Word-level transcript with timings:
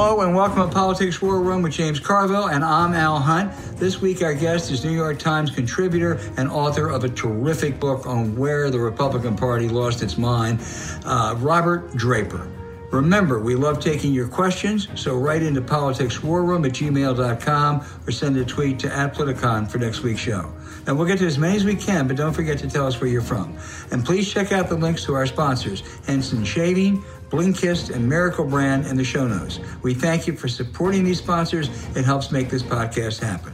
Hello 0.00 0.20
and 0.20 0.32
welcome 0.32 0.62
to 0.62 0.72
Politics 0.72 1.20
War 1.20 1.40
Room 1.40 1.62
with 1.62 1.72
James 1.72 1.98
Carville, 1.98 2.50
and 2.50 2.64
I'm 2.64 2.94
Al 2.94 3.18
Hunt. 3.18 3.52
This 3.80 4.00
week, 4.00 4.22
our 4.22 4.32
guest 4.32 4.70
is 4.70 4.84
New 4.84 4.92
York 4.92 5.18
Times 5.18 5.50
contributor 5.50 6.20
and 6.36 6.48
author 6.48 6.88
of 6.88 7.02
a 7.02 7.08
terrific 7.08 7.80
book 7.80 8.06
on 8.06 8.36
where 8.36 8.70
the 8.70 8.78
Republican 8.78 9.34
Party 9.34 9.68
lost 9.68 10.00
its 10.00 10.16
mind, 10.16 10.60
uh, 11.04 11.34
Robert 11.38 11.96
Draper. 11.96 12.48
Remember, 12.92 13.40
we 13.40 13.54
love 13.54 13.80
taking 13.80 14.14
your 14.14 14.28
questions, 14.28 14.88
so 14.94 15.16
write 15.16 15.42
into 15.42 15.60
politicswarroom 15.60 16.64
at 16.64 16.72
gmail.com 16.72 17.84
or 18.06 18.10
send 18.12 18.36
a 18.38 18.44
tweet 18.44 18.78
to 18.78 18.94
at 18.94 19.14
Politicon 19.14 19.68
for 19.68 19.78
next 19.78 20.02
week's 20.02 20.20
show. 20.20 20.50
And 20.86 20.96
we'll 20.96 21.06
get 21.06 21.18
to 21.18 21.26
as 21.26 21.38
many 21.38 21.56
as 21.56 21.64
we 21.64 21.74
can, 21.74 22.06
but 22.06 22.16
don't 22.16 22.32
forget 22.32 22.58
to 22.60 22.70
tell 22.70 22.86
us 22.86 22.98
where 22.98 23.10
you're 23.10 23.20
from. 23.20 23.58
And 23.90 24.06
please 24.06 24.32
check 24.32 24.52
out 24.52 24.70
the 24.70 24.76
links 24.76 25.04
to 25.04 25.14
our 25.14 25.26
sponsors, 25.26 25.82
Henson 26.06 26.44
Shaving, 26.44 27.04
Blinkist, 27.30 27.94
and 27.94 28.08
Miracle 28.08 28.44
Brand 28.44 28.86
in 28.86 28.96
the 28.96 29.04
show 29.04 29.26
notes. 29.26 29.60
We 29.82 29.94
thank 29.94 30.26
you 30.26 30.34
for 30.34 30.48
supporting 30.48 31.04
these 31.04 31.18
sponsors. 31.18 31.68
It 31.96 32.04
helps 32.04 32.30
make 32.30 32.48
this 32.48 32.62
podcast 32.62 33.20
happen. 33.20 33.52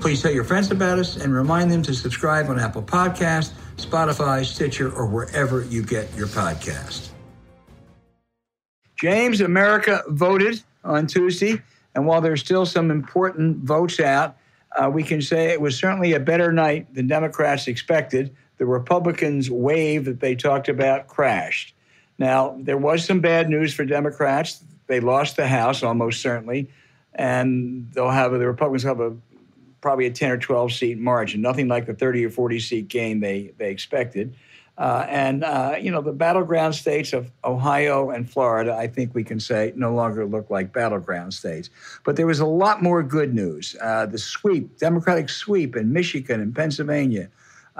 Please 0.00 0.22
tell 0.22 0.32
your 0.32 0.44
friends 0.44 0.70
about 0.70 0.98
us 0.98 1.16
and 1.16 1.34
remind 1.34 1.70
them 1.70 1.82
to 1.82 1.94
subscribe 1.94 2.48
on 2.48 2.58
Apple 2.58 2.82
Podcast, 2.82 3.52
Spotify, 3.76 4.44
Stitcher, 4.44 4.90
or 4.90 5.06
wherever 5.06 5.64
you 5.64 5.82
get 5.82 6.14
your 6.16 6.26
podcast. 6.28 7.10
James, 8.98 9.40
America 9.40 10.02
voted 10.08 10.62
on 10.84 11.06
Tuesday, 11.06 11.60
and 11.94 12.06
while 12.06 12.20
there's 12.20 12.40
still 12.40 12.64
some 12.64 12.90
important 12.90 13.58
votes 13.58 14.00
out, 14.00 14.36
uh, 14.76 14.88
we 14.88 15.02
can 15.02 15.20
say 15.20 15.46
it 15.48 15.60
was 15.60 15.76
certainly 15.76 16.12
a 16.12 16.20
better 16.20 16.52
night 16.52 16.94
than 16.94 17.06
Democrats 17.06 17.66
expected. 17.66 18.34
The 18.58 18.66
Republicans' 18.66 19.50
wave 19.50 20.04
that 20.04 20.20
they 20.20 20.34
talked 20.34 20.68
about 20.68 21.08
crashed. 21.08 21.74
Now, 22.20 22.54
there 22.58 22.76
was 22.76 23.02
some 23.06 23.20
bad 23.20 23.48
news 23.48 23.72
for 23.72 23.86
Democrats. 23.86 24.62
They 24.86 25.00
lost 25.00 25.36
the 25.36 25.48
House 25.48 25.82
almost 25.82 26.20
certainly, 26.20 26.68
and 27.14 27.90
they'll 27.92 28.10
have 28.10 28.32
the 28.32 28.46
Republicans 28.46 28.82
have 28.82 29.00
a 29.00 29.16
probably 29.80 30.04
a 30.04 30.10
10 30.10 30.30
or 30.30 30.36
12 30.36 30.72
seat 30.72 30.98
margin, 30.98 31.40
nothing 31.40 31.66
like 31.66 31.86
the 31.86 31.94
30 31.94 32.26
or 32.26 32.30
40 32.30 32.60
seat 32.60 32.88
gain 32.88 33.20
they 33.20 33.52
they 33.56 33.70
expected. 33.70 34.36
Uh, 34.76 35.06
and 35.08 35.44
uh, 35.44 35.76
you 35.80 35.90
know 35.90 36.02
the 36.02 36.12
battleground 36.12 36.74
states 36.74 37.14
of 37.14 37.30
Ohio 37.42 38.10
and 38.10 38.30
Florida, 38.30 38.76
I 38.76 38.86
think 38.86 39.14
we 39.14 39.24
can 39.24 39.40
say, 39.40 39.72
no 39.74 39.94
longer 39.94 40.26
look 40.26 40.50
like 40.50 40.74
battleground 40.74 41.32
states. 41.32 41.70
But 42.04 42.16
there 42.16 42.26
was 42.26 42.40
a 42.40 42.46
lot 42.46 42.82
more 42.82 43.02
good 43.02 43.34
news. 43.34 43.76
Uh, 43.80 44.04
the 44.04 44.18
sweep, 44.18 44.78
Democratic 44.78 45.30
sweep 45.30 45.74
in 45.74 45.90
Michigan 45.90 46.42
and 46.42 46.54
Pennsylvania, 46.54 47.30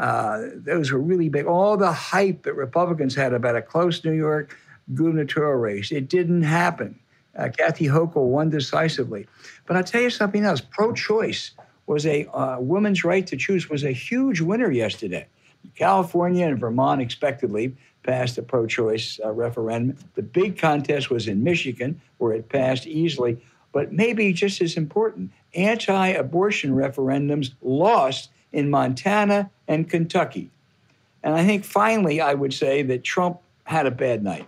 uh, 0.01 0.49
those 0.55 0.91
were 0.91 0.99
really 0.99 1.29
big. 1.29 1.45
All 1.45 1.77
the 1.77 1.93
hype 1.93 2.45
that 2.45 2.55
Republicans 2.55 3.15
had 3.15 3.35
about 3.35 3.55
a 3.55 3.61
close 3.61 4.03
New 4.03 4.13
York 4.13 4.57
gubernatorial 4.95 5.59
race, 5.59 5.93
it 5.93 6.09
didn't 6.09 6.43
happen. 6.43 6.99
Uh, 7.37 7.51
Kathy 7.51 7.85
Hochul 7.85 8.29
won 8.29 8.49
decisively. 8.49 9.27
But 9.67 9.77
I'll 9.77 9.85
tell 9.85 10.01
you 10.01 10.09
something 10.09 10.43
else. 10.45 10.63
Pro-choice 10.63 11.51
was 11.87 12.07
a 12.07 12.25
uh, 12.29 12.59
woman's 12.61 13.05
right 13.05 13.27
to 13.27 13.37
choose 13.37 13.69
was 13.69 13.85
a 13.85 13.93
huge 13.93 14.41
winner 14.41 14.71
yesterday. 14.71 15.27
California 15.77 16.47
and 16.47 16.59
Vermont 16.59 17.03
expectedly 17.03 17.77
passed 18.03 18.39
a 18.39 18.43
pro-choice 18.43 19.21
uh, 19.23 19.31
referendum. 19.33 19.99
The 20.15 20.23
big 20.23 20.57
contest 20.57 21.11
was 21.11 21.29
in 21.29 21.45
Michigan, 21.45 22.01
where 22.17 22.33
it 22.33 22.49
passed 22.49 22.87
easily. 22.87 23.37
But 23.73 23.93
maybe 23.93 24.33
just 24.33 24.63
as 24.63 24.79
important, 24.79 25.31
anti-abortion 25.55 26.71
referendums 26.71 27.53
lost 27.61 28.31
in 28.53 28.71
Montana 28.71 29.51
and 29.69 29.89
Kentucky. 29.89 30.51
And 31.23 31.35
I 31.35 31.45
think 31.45 31.65
finally, 31.65 32.21
I 32.21 32.35
would 32.35 32.53
say 32.53 32.83
that 32.83 33.05
Trump 33.05 33.41
had 33.65 33.87
a 33.87 33.91
bad 33.91 34.23
night. 34.23 34.47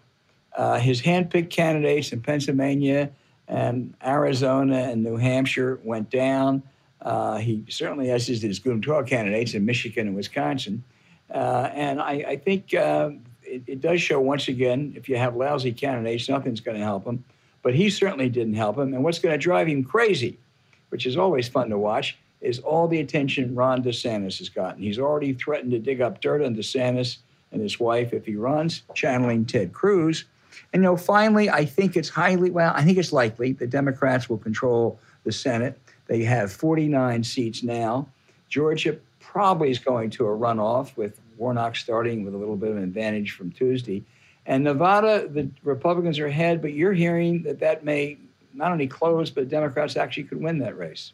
Uh, 0.56 0.78
his 0.78 1.02
handpicked 1.02 1.50
candidates 1.50 2.12
in 2.12 2.20
Pennsylvania 2.20 3.10
and 3.48 3.94
Arizona 4.04 4.88
and 4.90 5.02
New 5.02 5.16
Hampshire 5.16 5.80
went 5.82 6.10
down. 6.10 6.62
Uh, 7.00 7.38
he 7.38 7.64
certainly, 7.68 8.10
as 8.10 8.26
did 8.26 8.42
his 8.42 8.58
gubernatorial 8.58 9.04
candidates 9.04 9.54
in 9.54 9.64
Michigan 9.64 10.06
and 10.06 10.16
Wisconsin. 10.16 10.84
Uh, 11.32 11.70
and 11.72 12.00
I, 12.00 12.12
I 12.28 12.36
think 12.36 12.74
uh, 12.74 13.10
it, 13.42 13.62
it, 13.66 13.80
does 13.80 14.00
show 14.00 14.20
once 14.20 14.48
again 14.48 14.92
if 14.96 15.08
you 15.08 15.16
have 15.16 15.34
lousy 15.34 15.72
candidates, 15.72 16.28
nothing's 16.28 16.60
going 16.60 16.76
to 16.76 16.84
help 16.84 17.06
him. 17.06 17.24
But 17.62 17.74
he 17.74 17.90
certainly 17.90 18.28
didn't 18.28 18.54
help 18.54 18.76
him. 18.76 18.92
And 18.92 19.02
what's 19.02 19.18
going 19.18 19.32
to 19.32 19.38
drive 19.38 19.68
him 19.68 19.84
crazy, 19.84 20.38
which 20.90 21.06
is 21.06 21.16
always 21.16 21.48
fun 21.48 21.70
to 21.70 21.78
watch, 21.78 22.18
is 22.42 22.58
all 22.58 22.88
the 22.88 23.00
attention 23.00 23.54
Ron 23.54 23.82
DeSantis 23.82 24.38
has 24.38 24.48
gotten. 24.48 24.82
He's 24.82 24.98
already 24.98 25.32
threatened 25.32 25.70
to 25.72 25.78
dig 25.78 26.00
up 26.00 26.20
dirt 26.20 26.42
on 26.42 26.54
DeSantis 26.54 27.18
and 27.52 27.62
his 27.62 27.78
wife 27.78 28.12
if 28.12 28.26
he 28.26 28.36
runs, 28.36 28.82
channeling 28.94 29.44
Ted 29.44 29.72
Cruz. 29.72 30.24
And 30.72 30.82
you 30.82 30.88
know, 30.88 30.96
finally, 30.96 31.48
I 31.48 31.64
think 31.64 31.96
it's 31.96 32.08
highly 32.08 32.50
well, 32.50 32.72
I 32.74 32.84
think 32.84 32.98
it's 32.98 33.12
likely 33.12 33.52
the 33.52 33.66
Democrats 33.66 34.28
will 34.28 34.38
control 34.38 34.98
the 35.24 35.32
Senate. 35.32 35.78
They 36.06 36.24
have 36.24 36.52
49 36.52 37.22
seats 37.24 37.62
now. 37.62 38.08
Georgia 38.48 38.98
probably 39.20 39.70
is 39.70 39.78
going 39.78 40.10
to 40.10 40.26
a 40.26 40.36
runoff 40.36 40.96
with 40.96 41.20
Warnock 41.38 41.76
starting 41.76 42.24
with 42.24 42.34
a 42.34 42.36
little 42.36 42.56
bit 42.56 42.70
of 42.70 42.76
an 42.76 42.82
advantage 42.82 43.32
from 43.32 43.50
Tuesday. 43.52 44.02
And 44.44 44.64
Nevada, 44.64 45.28
the 45.28 45.48
Republicans 45.62 46.18
are 46.18 46.26
ahead, 46.26 46.60
but 46.60 46.72
you're 46.72 46.92
hearing 46.92 47.42
that 47.44 47.60
that 47.60 47.84
may 47.84 48.18
not 48.52 48.72
only 48.72 48.88
close, 48.88 49.30
but 49.30 49.48
Democrats 49.48 49.96
actually 49.96 50.24
could 50.24 50.42
win 50.42 50.58
that 50.58 50.76
race. 50.76 51.12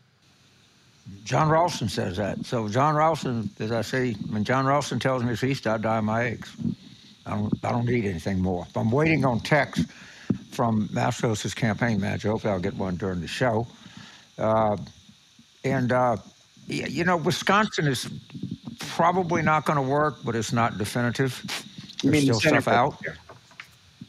Jon 1.24 1.48
Ralston 1.48 1.88
says 1.88 2.16
that. 2.16 2.44
So 2.46 2.69
Jon 2.69 2.94
Ralston, 2.94 3.50
as 3.58 3.72
I 3.72 3.82
say, 3.82 4.12
when 4.30 4.44
Jon 4.44 4.66
Ralston 4.66 4.98
tells 4.98 5.22
me 5.22 5.32
it's 5.32 5.44
east, 5.44 5.66
I 5.66 5.76
die 5.78 6.00
my 6.00 6.24
eggs. 6.24 6.56
I 7.26 7.32
don't, 7.32 7.52
I 7.64 7.70
don't 7.70 7.84
need 7.84 8.06
anything 8.06 8.41
more. 8.41 8.64
If 8.69 8.76
I'm 8.76 8.91
waiting 8.91 9.24
on 9.24 9.41
text 9.41 9.84
from 10.50 10.88
Masto's 10.92 11.54
campaign 11.54 12.00
manager. 12.00 12.30
Hopefully 12.30 12.52
I'll 12.52 12.60
get 12.60 12.74
one 12.74 12.96
during 12.96 13.20
the 13.20 13.28
show. 13.28 13.66
Uh, 14.38 14.76
and, 15.64 15.92
uh, 15.92 16.16
you 16.66 17.04
know, 17.04 17.16
Wisconsin 17.16 17.86
is 17.86 18.08
probably 18.80 19.42
not 19.42 19.64
going 19.64 19.76
to 19.76 19.82
work, 19.82 20.16
but 20.25 20.34
it's 20.34 20.52
not 20.52 20.76
definitive. 20.78 21.42
You 22.02 22.10
There's 22.10 22.25
still 22.25 22.34
the 22.34 22.60
stuff 22.60 22.69
out. 22.69 22.96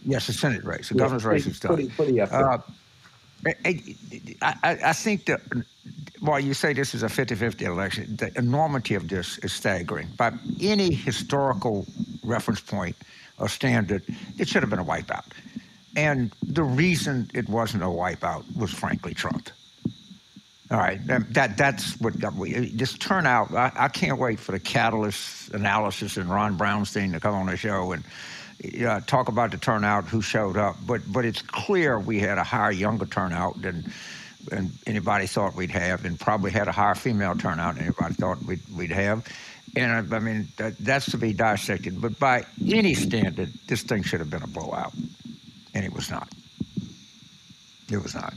Yes, 0.05 0.27
the 0.27 0.33
Senate 0.33 0.63
race. 0.63 0.89
The 0.89 0.95
yeah, 0.95 0.99
governor's 0.99 1.25
race 1.25 1.45
is 1.45 1.59
done. 1.59 1.75
Pretty, 1.75 1.89
pretty 1.89 2.21
uh, 2.21 2.57
I, 3.45 3.53
I, 4.41 4.77
I, 4.85 4.93
think 4.93 5.25
that 5.25 5.41
while 6.19 6.39
you 6.39 6.53
say 6.53 6.73
this 6.73 6.93
is 6.93 7.03
a 7.03 7.09
50 7.09 7.35
50 7.35 7.65
election, 7.65 8.15
the 8.17 8.31
enormity 8.37 8.95
of 8.95 9.07
this 9.07 9.37
is 9.39 9.53
staggering. 9.53 10.07
By 10.17 10.33
any 10.61 10.93
historical 10.93 11.85
reference 12.23 12.61
point 12.61 12.95
or 13.37 13.47
standard, 13.47 14.03
it 14.37 14.47
should 14.47 14.63
have 14.63 14.69
been 14.69 14.79
a 14.79 14.85
wipeout. 14.85 15.25
And 15.95 16.33
the 16.43 16.63
reason 16.63 17.29
it 17.33 17.49
wasn't 17.49 17.83
a 17.83 17.87
wipeout 17.87 18.43
was, 18.55 18.71
frankly, 18.71 19.13
Trump. 19.13 19.49
All 20.71 20.77
right, 20.77 20.99
that 21.07 21.57
that's 21.57 21.99
what 21.99 22.13
we 22.35 22.69
this 22.69 22.93
turnout. 22.93 23.51
I, 23.55 23.71
I 23.75 23.87
can't 23.87 24.19
wait 24.19 24.39
for 24.39 24.51
the 24.51 24.59
Catalist 24.59 25.51
analysis 25.51 26.15
and 26.17 26.29
Ron 26.29 26.59
Brownstein 26.59 27.11
to 27.13 27.19
come 27.19 27.33
on 27.33 27.47
the 27.47 27.57
show 27.57 27.93
and 27.93 28.03
uh, 28.85 28.99
talk 29.07 29.29
about 29.29 29.49
the 29.49 29.57
turnout, 29.57 30.05
who 30.05 30.21
showed 30.21 30.57
up. 30.57 30.75
But 30.85 31.01
but 31.11 31.25
it's 31.25 31.41
clear 31.41 31.97
we 31.99 32.19
had 32.19 32.37
a 32.37 32.43
higher 32.43 32.71
younger 32.71 33.07
turnout 33.07 33.59
than 33.63 33.91
than 34.49 34.71
anybody 34.85 35.27
thought 35.27 35.55
we'd 35.55 35.71
have, 35.71 36.05
and 36.05 36.19
probably 36.19 36.51
had 36.51 36.67
a 36.67 36.71
higher 36.71 36.95
female 36.95 37.35
turnout 37.35 37.75
than 37.75 37.85
anybody 37.85 38.13
thought 38.13 38.41
we'd 38.43 38.61
we'd 38.75 38.91
have. 38.91 39.25
And 39.75 40.13
I 40.13 40.19
mean 40.19 40.47
that, 40.57 40.77
that's 40.79 41.11
to 41.11 41.17
be 41.17 41.33
dissected. 41.33 42.01
But 42.01 42.19
by 42.19 42.45
any 42.67 42.93
standard, 42.93 43.49
this 43.67 43.83
thing 43.83 44.03
should 44.03 44.19
have 44.19 44.29
been 44.29 44.43
a 44.43 44.47
blowout, 44.47 44.93
and 45.73 45.85
it 45.85 45.93
was 45.93 46.09
not. 46.09 46.29
It 47.91 48.01
was 48.01 48.15
not. 48.15 48.33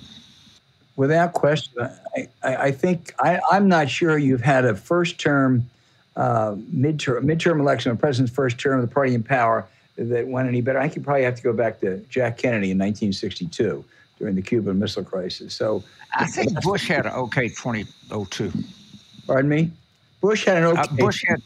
Without 0.96 1.32
question, 1.32 1.72
I, 1.80 2.28
I, 2.42 2.56
I 2.56 2.70
think 2.70 3.14
I, 3.18 3.40
am 3.52 3.68
not 3.68 3.88
sure 3.88 4.18
you've 4.18 4.42
had 4.42 4.64
a 4.64 4.74
first 4.74 5.18
term, 5.18 5.68
uh, 6.16 6.52
midterm, 6.74 7.24
midterm 7.24 7.60
election, 7.60 7.92
a 7.92 7.96
president's 7.96 8.34
first 8.34 8.58
term 8.58 8.78
of 8.78 8.86
the 8.86 8.92
party 8.92 9.14
in 9.14 9.22
power 9.22 9.66
that 9.96 10.26
went 10.26 10.48
any 10.48 10.60
better. 10.60 10.78
I 10.78 10.82
think 10.82 10.96
you 10.96 11.02
probably 11.02 11.24
have 11.24 11.36
to 11.36 11.42
go 11.42 11.52
back 11.52 11.80
to 11.80 11.98
Jack 12.10 12.38
Kennedy 12.38 12.70
in 12.70 12.78
1962 12.78 13.84
during 14.18 14.34
the 14.34 14.42
Cuban 14.42 14.78
Missile 14.78 15.04
Crisis. 15.04 15.54
So 15.54 15.82
I 16.14 16.26
think 16.26 16.60
Bush 16.62 16.88
had 16.88 17.06
an 17.06 17.12
okay 17.12 17.48
2002. 17.48 18.52
Pardon 19.26 19.48
me. 19.48 19.70
Bush 20.20 20.44
had 20.44 20.58
an 20.58 20.64
okay. 20.64 20.80
Uh, 20.80 20.86
Bush 20.96 21.24
had. 21.26 21.42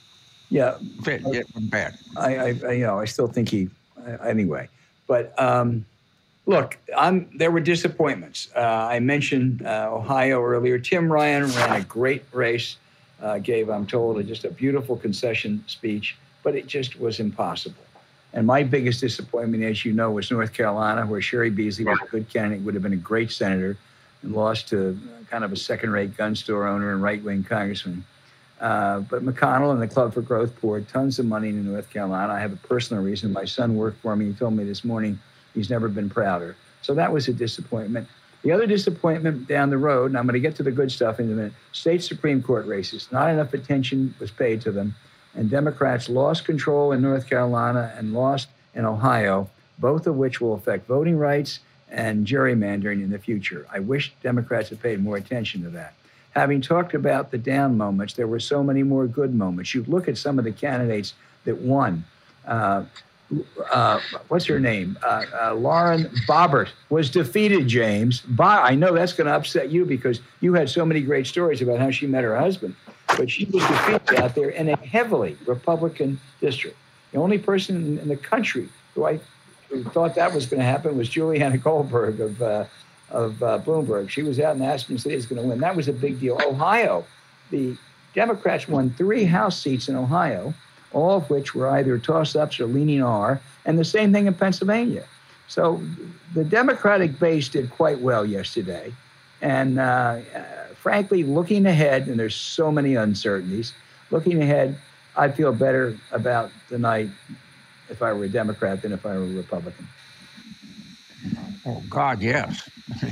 Yeah. 0.48 0.76
It 1.06 1.22
was 1.22 1.64
bad. 1.64 1.98
I, 2.16 2.36
I, 2.36 2.72
you 2.72 2.86
know, 2.86 2.98
I 2.98 3.04
still 3.04 3.28
think 3.28 3.48
he. 3.48 3.68
Anyway, 4.24 4.68
but 5.08 5.38
um, 5.40 5.84
look, 6.46 6.78
I'm, 6.96 7.28
there 7.36 7.50
were 7.50 7.60
disappointments. 7.60 8.48
Uh, 8.54 8.60
I 8.60 9.00
mentioned 9.00 9.66
uh, 9.66 9.90
Ohio 9.92 10.42
earlier. 10.42 10.78
Tim 10.78 11.10
Ryan 11.10 11.46
ran 11.46 11.80
a 11.80 11.84
great 11.84 12.22
race. 12.32 12.76
Uh, 13.20 13.38
gave, 13.38 13.68
I'm 13.70 13.86
told, 13.86 14.24
just 14.26 14.44
a 14.44 14.50
beautiful 14.50 14.96
concession 14.96 15.64
speech, 15.66 16.16
but 16.42 16.54
it 16.54 16.66
just 16.66 17.00
was 17.00 17.18
impossible. 17.18 17.82
And 18.34 18.46
my 18.46 18.62
biggest 18.62 19.00
disappointment, 19.00 19.64
as 19.64 19.84
you 19.84 19.92
know, 19.94 20.10
was 20.10 20.30
North 20.30 20.52
Carolina, 20.52 21.06
where 21.06 21.20
Cheri 21.20 21.48
Beasley 21.48 21.86
was 21.86 21.98
a 22.04 22.06
good 22.08 22.28
candidate, 22.28 22.62
would 22.64 22.74
have 22.74 22.82
been 22.82 22.92
a 22.92 22.96
great 22.96 23.32
senator, 23.32 23.78
and 24.22 24.32
lost 24.34 24.68
to 24.68 24.98
kind 25.30 25.44
of 25.44 25.52
a 25.52 25.56
second-rate 25.56 26.16
gun 26.16 26.34
store 26.34 26.66
owner 26.66 26.92
and 26.92 27.02
right-wing 27.02 27.44
congressman. 27.44 28.04
Uh, 28.60 29.00
but 29.00 29.24
McConnell 29.24 29.72
and 29.72 29.82
the 29.82 29.88
Club 29.88 30.14
for 30.14 30.22
Growth 30.22 30.58
poured 30.60 30.88
tons 30.88 31.18
of 31.18 31.26
money 31.26 31.50
into 31.50 31.68
North 31.68 31.90
Carolina. 31.90 32.32
I 32.32 32.40
have 32.40 32.52
a 32.52 32.56
personal 32.56 33.02
reason. 33.02 33.32
My 33.32 33.44
son 33.44 33.76
worked 33.76 34.00
for 34.00 34.16
me. 34.16 34.26
He 34.26 34.32
told 34.32 34.54
me 34.54 34.64
this 34.64 34.84
morning 34.84 35.18
he's 35.54 35.68
never 35.68 35.88
been 35.88 36.08
prouder. 36.08 36.56
So 36.80 36.94
that 36.94 37.12
was 37.12 37.28
a 37.28 37.32
disappointment. 37.32 38.08
The 38.42 38.52
other 38.52 38.66
disappointment 38.66 39.48
down 39.48 39.70
the 39.70 39.78
road, 39.78 40.06
and 40.06 40.16
I'm 40.16 40.24
going 40.24 40.34
to 40.34 40.40
get 40.40 40.56
to 40.56 40.62
the 40.62 40.70
good 40.70 40.90
stuff 40.90 41.18
in 41.20 41.30
a 41.30 41.34
minute 41.34 41.52
state 41.72 42.02
Supreme 42.02 42.42
Court 42.42 42.66
races. 42.66 43.08
Not 43.10 43.28
enough 43.30 43.52
attention 43.52 44.14
was 44.20 44.30
paid 44.30 44.60
to 44.62 44.72
them 44.72 44.94
and 45.36 45.50
Democrats 45.50 46.08
lost 46.08 46.44
control 46.44 46.92
in 46.92 47.02
North 47.02 47.28
Carolina 47.28 47.92
and 47.96 48.14
lost 48.14 48.48
in 48.74 48.84
Ohio, 48.84 49.48
both 49.78 50.06
of 50.06 50.16
which 50.16 50.40
will 50.40 50.54
affect 50.54 50.88
voting 50.88 51.18
rights 51.18 51.60
and 51.90 52.26
gerrymandering 52.26 53.02
in 53.02 53.10
the 53.10 53.18
future. 53.18 53.66
I 53.72 53.80
wish 53.80 54.12
Democrats 54.22 54.70
had 54.70 54.82
paid 54.82 55.02
more 55.02 55.16
attention 55.16 55.62
to 55.62 55.70
that. 55.70 55.94
Having 56.32 56.62
talked 56.62 56.94
about 56.94 57.30
the 57.30 57.38
down 57.38 57.76
moments, 57.76 58.14
there 58.14 58.26
were 58.26 58.40
so 58.40 58.62
many 58.62 58.82
more 58.82 59.06
good 59.06 59.34
moments. 59.34 59.74
You 59.74 59.84
look 59.88 60.08
at 60.08 60.18
some 60.18 60.38
of 60.38 60.44
the 60.44 60.52
candidates 60.52 61.14
that 61.44 61.56
won. 61.56 62.04
Uh, 62.46 62.84
uh, 63.72 64.00
what's 64.28 64.44
her 64.44 64.60
name? 64.60 64.98
Uh, 65.02 65.24
uh, 65.40 65.54
Lauren 65.54 66.04
Boebert 66.28 66.68
was 66.90 67.10
defeated, 67.10 67.66
James. 67.66 68.20
Bo- 68.20 68.44
I 68.44 68.74
know 68.74 68.92
that's 68.92 69.14
going 69.14 69.26
to 69.26 69.34
upset 69.34 69.70
you 69.70 69.84
because 69.84 70.20
you 70.40 70.52
had 70.54 70.68
so 70.68 70.84
many 70.84 71.00
great 71.00 71.26
stories 71.26 71.62
about 71.62 71.78
how 71.78 71.90
she 71.90 72.06
met 72.06 72.22
her 72.22 72.36
husband 72.36 72.76
but 73.16 73.30
she 73.30 73.44
was 73.46 73.66
defeated 73.66 74.20
out 74.20 74.34
there 74.34 74.50
in 74.50 74.68
a 74.68 74.76
heavily 74.76 75.36
Republican 75.46 76.20
district. 76.40 76.76
The 77.12 77.18
only 77.18 77.38
person 77.38 77.98
in 77.98 78.08
the 78.08 78.16
country 78.16 78.68
who 78.94 79.06
I 79.06 79.20
who 79.68 79.84
thought 79.84 80.14
that 80.14 80.32
was 80.34 80.46
going 80.46 80.60
to 80.60 80.66
happen 80.66 80.96
was 80.96 81.08
Juliana 81.08 81.58
Goldberg 81.68 82.20
of 82.20 82.42
uh, 82.42 82.64
of 83.10 83.42
uh, 83.42 83.58
Bloomberg. 83.60 84.08
She 84.08 84.22
was 84.22 84.40
out 84.40 84.56
in 84.56 84.62
Aspen 84.62 84.98
City 84.98 85.14
is 85.14 85.26
going 85.26 85.40
to 85.40 85.48
win. 85.48 85.60
That 85.60 85.76
was 85.76 85.88
a 85.88 85.92
big 85.92 86.18
deal. 86.18 86.38
Ohio, 86.44 87.04
the 87.50 87.76
Democrats 88.14 88.66
won 88.66 88.90
three 88.90 89.24
House 89.24 89.60
seats 89.60 89.88
in 89.88 89.96
Ohio, 89.96 90.54
all 90.92 91.18
of 91.18 91.30
which 91.30 91.54
were 91.54 91.68
either 91.68 91.98
toss-ups 91.98 92.58
or 92.58 92.66
leaning 92.66 93.02
R, 93.02 93.40
and 93.64 93.78
the 93.78 93.84
same 93.84 94.12
thing 94.12 94.26
in 94.26 94.34
Pennsylvania. 94.34 95.04
So 95.46 95.80
the 96.34 96.44
Democratic 96.44 97.18
base 97.20 97.48
did 97.48 97.70
quite 97.70 98.00
well 98.00 98.26
yesterday, 98.26 98.92
and 99.40 99.78
uh, 99.78 100.18
frankly, 100.74 101.22
looking 101.22 101.66
ahead, 101.66 102.08
and 102.08 102.18
there's 102.18 102.34
so 102.34 102.72
many 102.72 102.96
uncertainties, 102.96 103.72
looking 104.10 104.42
ahead, 104.42 104.78
I'd 105.16 105.34
feel 105.34 105.52
better 105.52 105.96
about 106.12 106.50
the 106.68 106.78
night 106.78 107.10
if 107.88 108.02
I 108.02 108.12
were 108.12 108.24
a 108.24 108.28
Democrat 108.28 108.82
than 108.82 108.92
if 108.92 109.04
I 109.06 109.16
were 109.16 109.24
a 109.24 109.28
Republican. 109.28 109.86
Oh, 111.64 111.82
God, 111.88 112.22
yes. 112.22 112.68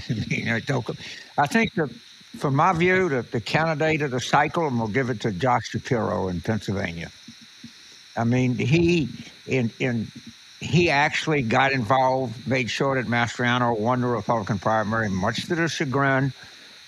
I 1.39 1.47
think 1.47 1.75
that, 1.75 1.91
from 2.39 2.55
my 2.55 2.73
view, 2.73 3.09
that 3.09 3.33
the 3.33 3.41
candidate 3.41 4.03
of 4.03 4.13
the 4.13 4.21
cycle, 4.21 4.67
and 4.67 4.79
we'll 4.79 4.89
give 4.89 5.11
it 5.11 5.21
to 5.23 5.33
Josh 5.33 5.71
Shapiro 5.71 6.29
in 6.29 6.41
Pennsylvania. 6.41 7.11
I 8.17 8.25
mean, 8.25 8.55
he 8.55 9.09
in 9.47 9.71
in 9.81 10.07
he 10.61 10.89
actually 10.89 11.43
got 11.43 11.73
involved, 11.73 12.47
made 12.47 12.71
sure 12.71 12.95
that 12.95 13.11
Mastriano 13.11 13.79
won 13.79 14.01
the 14.01 14.07
Republican 14.07 14.59
primary, 14.59 15.11
much 15.11 15.47
to 15.47 15.55
the 15.55 15.69
chagrin 15.69 16.33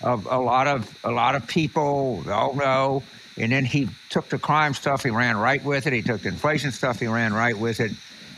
of 0.01 0.25
a 0.25 0.37
lot 0.37 0.67
of 0.67 0.97
a 1.03 1.11
lot 1.11 1.35
of 1.35 1.47
people. 1.47 2.23
Oh 2.27 2.53
no! 2.55 3.03
And 3.37 3.51
then 3.51 3.65
he 3.65 3.89
took 4.09 4.29
the 4.29 4.39
crime 4.39 4.73
stuff, 4.73 5.03
he 5.03 5.09
ran 5.09 5.37
right 5.37 5.63
with 5.63 5.87
it. 5.87 5.93
He 5.93 6.01
took 6.01 6.21
the 6.21 6.29
inflation 6.29 6.71
stuff, 6.71 6.99
he 6.99 7.07
ran 7.07 7.33
right 7.33 7.57
with 7.57 7.79
it. 7.79 7.91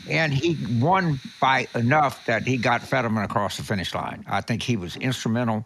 And 0.08 0.32
he 0.32 0.56
won 0.78 1.20
by 1.40 1.66
enough 1.74 2.24
that 2.26 2.46
he 2.46 2.56
got 2.56 2.82
Fetterman 2.82 3.22
across 3.24 3.56
the 3.56 3.62
finish 3.62 3.94
line. 3.94 4.24
I 4.28 4.40
think 4.40 4.62
he 4.62 4.76
was 4.76 4.96
instrumental 4.96 5.64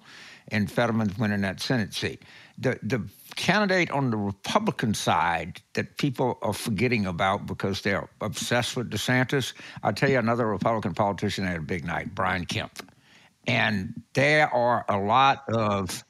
in 0.51 0.67
Fetterman's 0.67 1.17
winning 1.17 1.41
that 1.43 1.61
Senate 1.61 1.95
seat. 1.95 2.23
The 2.59 2.79
the 2.83 3.03
candidate 3.37 3.91
on 3.91 4.11
the 4.11 4.17
Republican 4.17 4.95
side 4.95 5.61
that 5.73 5.97
people 5.99 6.39
are 6.43 6.53
forgetting 6.53 7.07
about 7.07 7.47
because 7.47 7.81
they're 7.81 8.09
obsessed 8.21 8.77
with 8.77 8.91
DeSantis. 8.91 9.53
I'll 9.83 9.93
tell 9.93 10.11
you 10.11 10.19
another 10.19 10.47
Republican 10.47 10.95
politician 10.95 11.45
had 11.45 11.57
a 11.57 11.63
big 11.63 11.85
night, 11.85 12.15
Brian 12.15 12.45
Kemp. 12.45 12.91
And 13.47 14.03
there 14.15 14.53
are 14.55 14.85
a 14.89 14.99
lot 14.99 15.45
of 15.49 16.05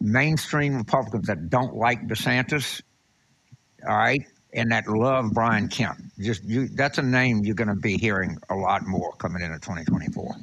mainstream 0.00 0.76
Republicans 0.76 1.26
that 1.26 1.50
don't 1.50 1.76
like 1.76 2.06
DeSantis, 2.06 2.82
all 3.88 3.96
right, 3.96 4.22
and 4.52 4.70
that 4.70 4.86
love 4.88 5.32
Brian 5.32 5.68
Kemp. 5.68 5.98
Just 6.20 6.44
you, 6.44 6.68
that's 6.68 6.98
a 6.98 7.02
name 7.02 7.44
you're 7.44 7.54
going 7.54 7.68
to 7.68 7.74
be 7.74 7.98
hearing 7.98 8.38
a 8.50 8.54
lot 8.54 8.86
more 8.86 9.12
coming 9.14 9.42
into 9.42 9.58
2024. 9.58 10.36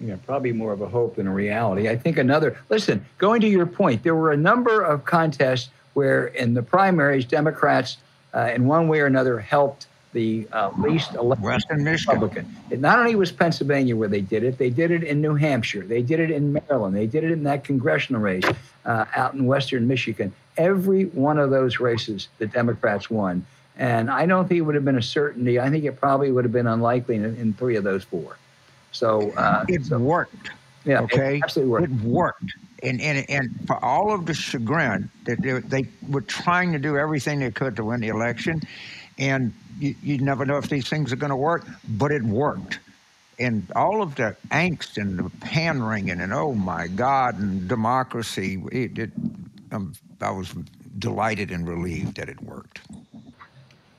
Yeah, 0.00 0.16
probably 0.26 0.52
more 0.52 0.72
of 0.72 0.80
a 0.80 0.88
hope 0.88 1.16
than 1.16 1.28
a 1.28 1.32
reality. 1.32 1.88
I 1.88 1.96
think 1.96 2.18
another, 2.18 2.58
listen, 2.68 3.04
going 3.18 3.40
to 3.42 3.48
your 3.48 3.66
point, 3.66 4.02
there 4.02 4.16
were 4.16 4.32
a 4.32 4.36
number 4.36 4.82
of 4.82 5.04
contests 5.04 5.70
where 5.94 6.26
in 6.26 6.54
the 6.54 6.62
primaries, 6.62 7.24
Democrats, 7.24 7.98
uh, 8.34 8.50
in 8.54 8.66
one 8.66 8.88
way 8.88 9.00
or 9.00 9.06
another, 9.06 9.38
helped 9.38 9.86
the 10.12 10.46
uh, 10.52 10.70
least 10.78 11.14
elected 11.14 11.44
Western 11.44 11.84
Republican. 11.84 12.54
It 12.70 12.80
not 12.80 12.98
only 12.98 13.14
was 13.14 13.32
Pennsylvania 13.32 13.96
where 13.96 14.08
they 14.08 14.20
did 14.20 14.44
it, 14.44 14.58
they 14.58 14.70
did 14.70 14.90
it 14.90 15.02
in 15.02 15.20
New 15.20 15.34
Hampshire, 15.34 15.82
they 15.82 16.02
did 16.02 16.20
it 16.20 16.30
in 16.30 16.52
Maryland, 16.52 16.94
they 16.94 17.06
did 17.06 17.24
it 17.24 17.32
in 17.32 17.42
that 17.44 17.64
congressional 17.64 18.20
race 18.20 18.44
uh, 18.84 19.04
out 19.16 19.34
in 19.34 19.46
Western 19.46 19.86
Michigan. 19.88 20.32
Every 20.56 21.04
one 21.06 21.38
of 21.38 21.50
those 21.50 21.80
races, 21.80 22.28
the 22.38 22.46
Democrats 22.46 23.08
won. 23.08 23.44
And 23.78 24.10
I 24.10 24.26
don't 24.26 24.46
think 24.46 24.58
it 24.58 24.62
would 24.62 24.74
have 24.74 24.84
been 24.84 24.98
a 24.98 25.02
certainty. 25.02 25.58
I 25.58 25.70
think 25.70 25.84
it 25.84 25.98
probably 25.98 26.30
would 26.30 26.44
have 26.44 26.52
been 26.52 26.66
unlikely 26.66 27.16
in, 27.16 27.24
in 27.24 27.54
three 27.54 27.76
of 27.76 27.84
those 27.84 28.04
four. 28.04 28.36
So 28.92 29.30
uh, 29.32 29.64
it 29.68 29.86
so, 29.86 29.98
worked. 29.98 30.50
Yeah, 30.84 31.00
okay, 31.02 31.38
it 31.38 31.44
absolutely 31.44 31.70
worked. 31.72 31.84
It 31.84 32.00
worked. 32.02 32.52
And, 32.82 33.00
and, 33.00 33.24
and 33.30 33.66
for 33.66 33.82
all 33.82 34.12
of 34.12 34.26
the 34.26 34.34
chagrin 34.34 35.08
that 35.24 35.40
they, 35.40 35.60
they 35.60 35.88
were 36.08 36.20
trying 36.20 36.72
to 36.72 36.78
do 36.78 36.98
everything 36.98 37.38
they 37.40 37.50
could 37.50 37.76
to 37.76 37.84
win 37.84 38.00
the 38.00 38.08
election, 38.08 38.60
and 39.18 39.52
you, 39.78 39.94
you 40.02 40.18
never 40.18 40.44
know 40.44 40.58
if 40.58 40.68
these 40.68 40.88
things 40.88 41.12
are 41.12 41.16
going 41.16 41.30
to 41.30 41.36
work, 41.36 41.64
but 41.88 42.12
it 42.12 42.22
worked. 42.22 42.78
And 43.38 43.66
all 43.74 44.02
of 44.02 44.14
the 44.14 44.36
angst 44.50 44.96
and 44.98 45.18
the 45.18 45.46
hand 45.46 45.86
wringing 45.86 46.20
and 46.20 46.32
oh 46.32 46.54
my 46.54 46.86
God 46.86 47.38
and 47.38 47.68
democracy, 47.68 48.62
it, 48.70 48.98
it 48.98 49.10
um, 49.72 49.94
I 50.20 50.30
was 50.30 50.54
delighted 50.98 51.50
and 51.50 51.68
relieved 51.68 52.16
that 52.16 52.28
it 52.28 52.40
worked. 52.42 52.80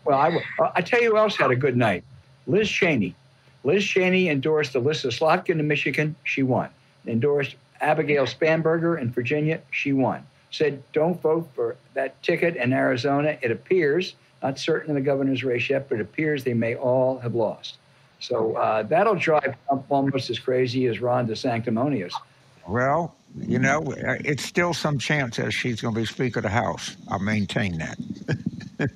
Well, 0.06 0.20
I, 0.20 0.40
I 0.76 0.82
tell 0.82 1.02
you 1.02 1.12
who 1.12 1.18
else 1.18 1.36
had 1.36 1.52
a 1.52 1.56
good 1.56 1.78
night 1.78 2.04
Liz 2.48 2.70
Cheney. 2.70 3.16
Liz 3.64 3.84
Cheney 3.84 4.30
endorsed 4.30 4.76
Elissa 4.76 5.08
Slotkin 5.08 5.60
in 5.60 5.68
Michigan. 5.68 6.16
She 6.24 6.44
won. 6.44 6.70
Endorsed 7.08 7.56
Abigail 7.82 8.26
Spanberger 8.26 9.00
in 9.00 9.12
Virginia. 9.12 9.62
She 9.72 9.94
won. 9.94 10.26
Said, 10.52 10.84
don't 10.92 11.20
vote 11.22 11.50
for 11.56 11.78
that 11.94 12.22
ticket 12.22 12.56
in 12.58 12.74
Arizona. 12.74 13.38
It 13.42 13.52
appears 13.52 14.16
not 14.44 14.60
certain 14.60 14.90
in 14.90 14.96
the 14.96 15.02
governor's 15.02 15.44
race 15.44 15.70
yet, 15.70 15.90
but 15.90 16.00
it 16.00 16.02
appears 16.02 16.44
they 16.44 16.54
may 16.54 16.76
all 16.76 17.18
have 17.20 17.34
lost. 17.34 17.78
So 18.20 18.56
uh, 18.56 18.84
that'll 18.84 19.16
drive 19.16 19.56
Trump 19.68 19.86
almost 19.90 20.30
as 20.30 20.40
crazy 20.40 20.88
as 20.88 21.00
Ron 21.00 21.28
DeSanctimonious. 21.28 22.14
Well, 22.68 23.16
you 23.36 23.60
know, 23.60 23.94
it's 23.98 24.44
still 24.44 24.74
some 24.74 24.98
chance 24.98 25.38
that 25.38 25.52
she's 25.52 25.82
going 25.82 25.94
to 25.94 26.00
be 26.00 26.06
Speaker 26.06 26.40
of 26.40 26.44
the 26.44 26.50
House. 26.50 26.96
I 27.10 27.18
maintain 27.18 27.78
that. 27.80 27.98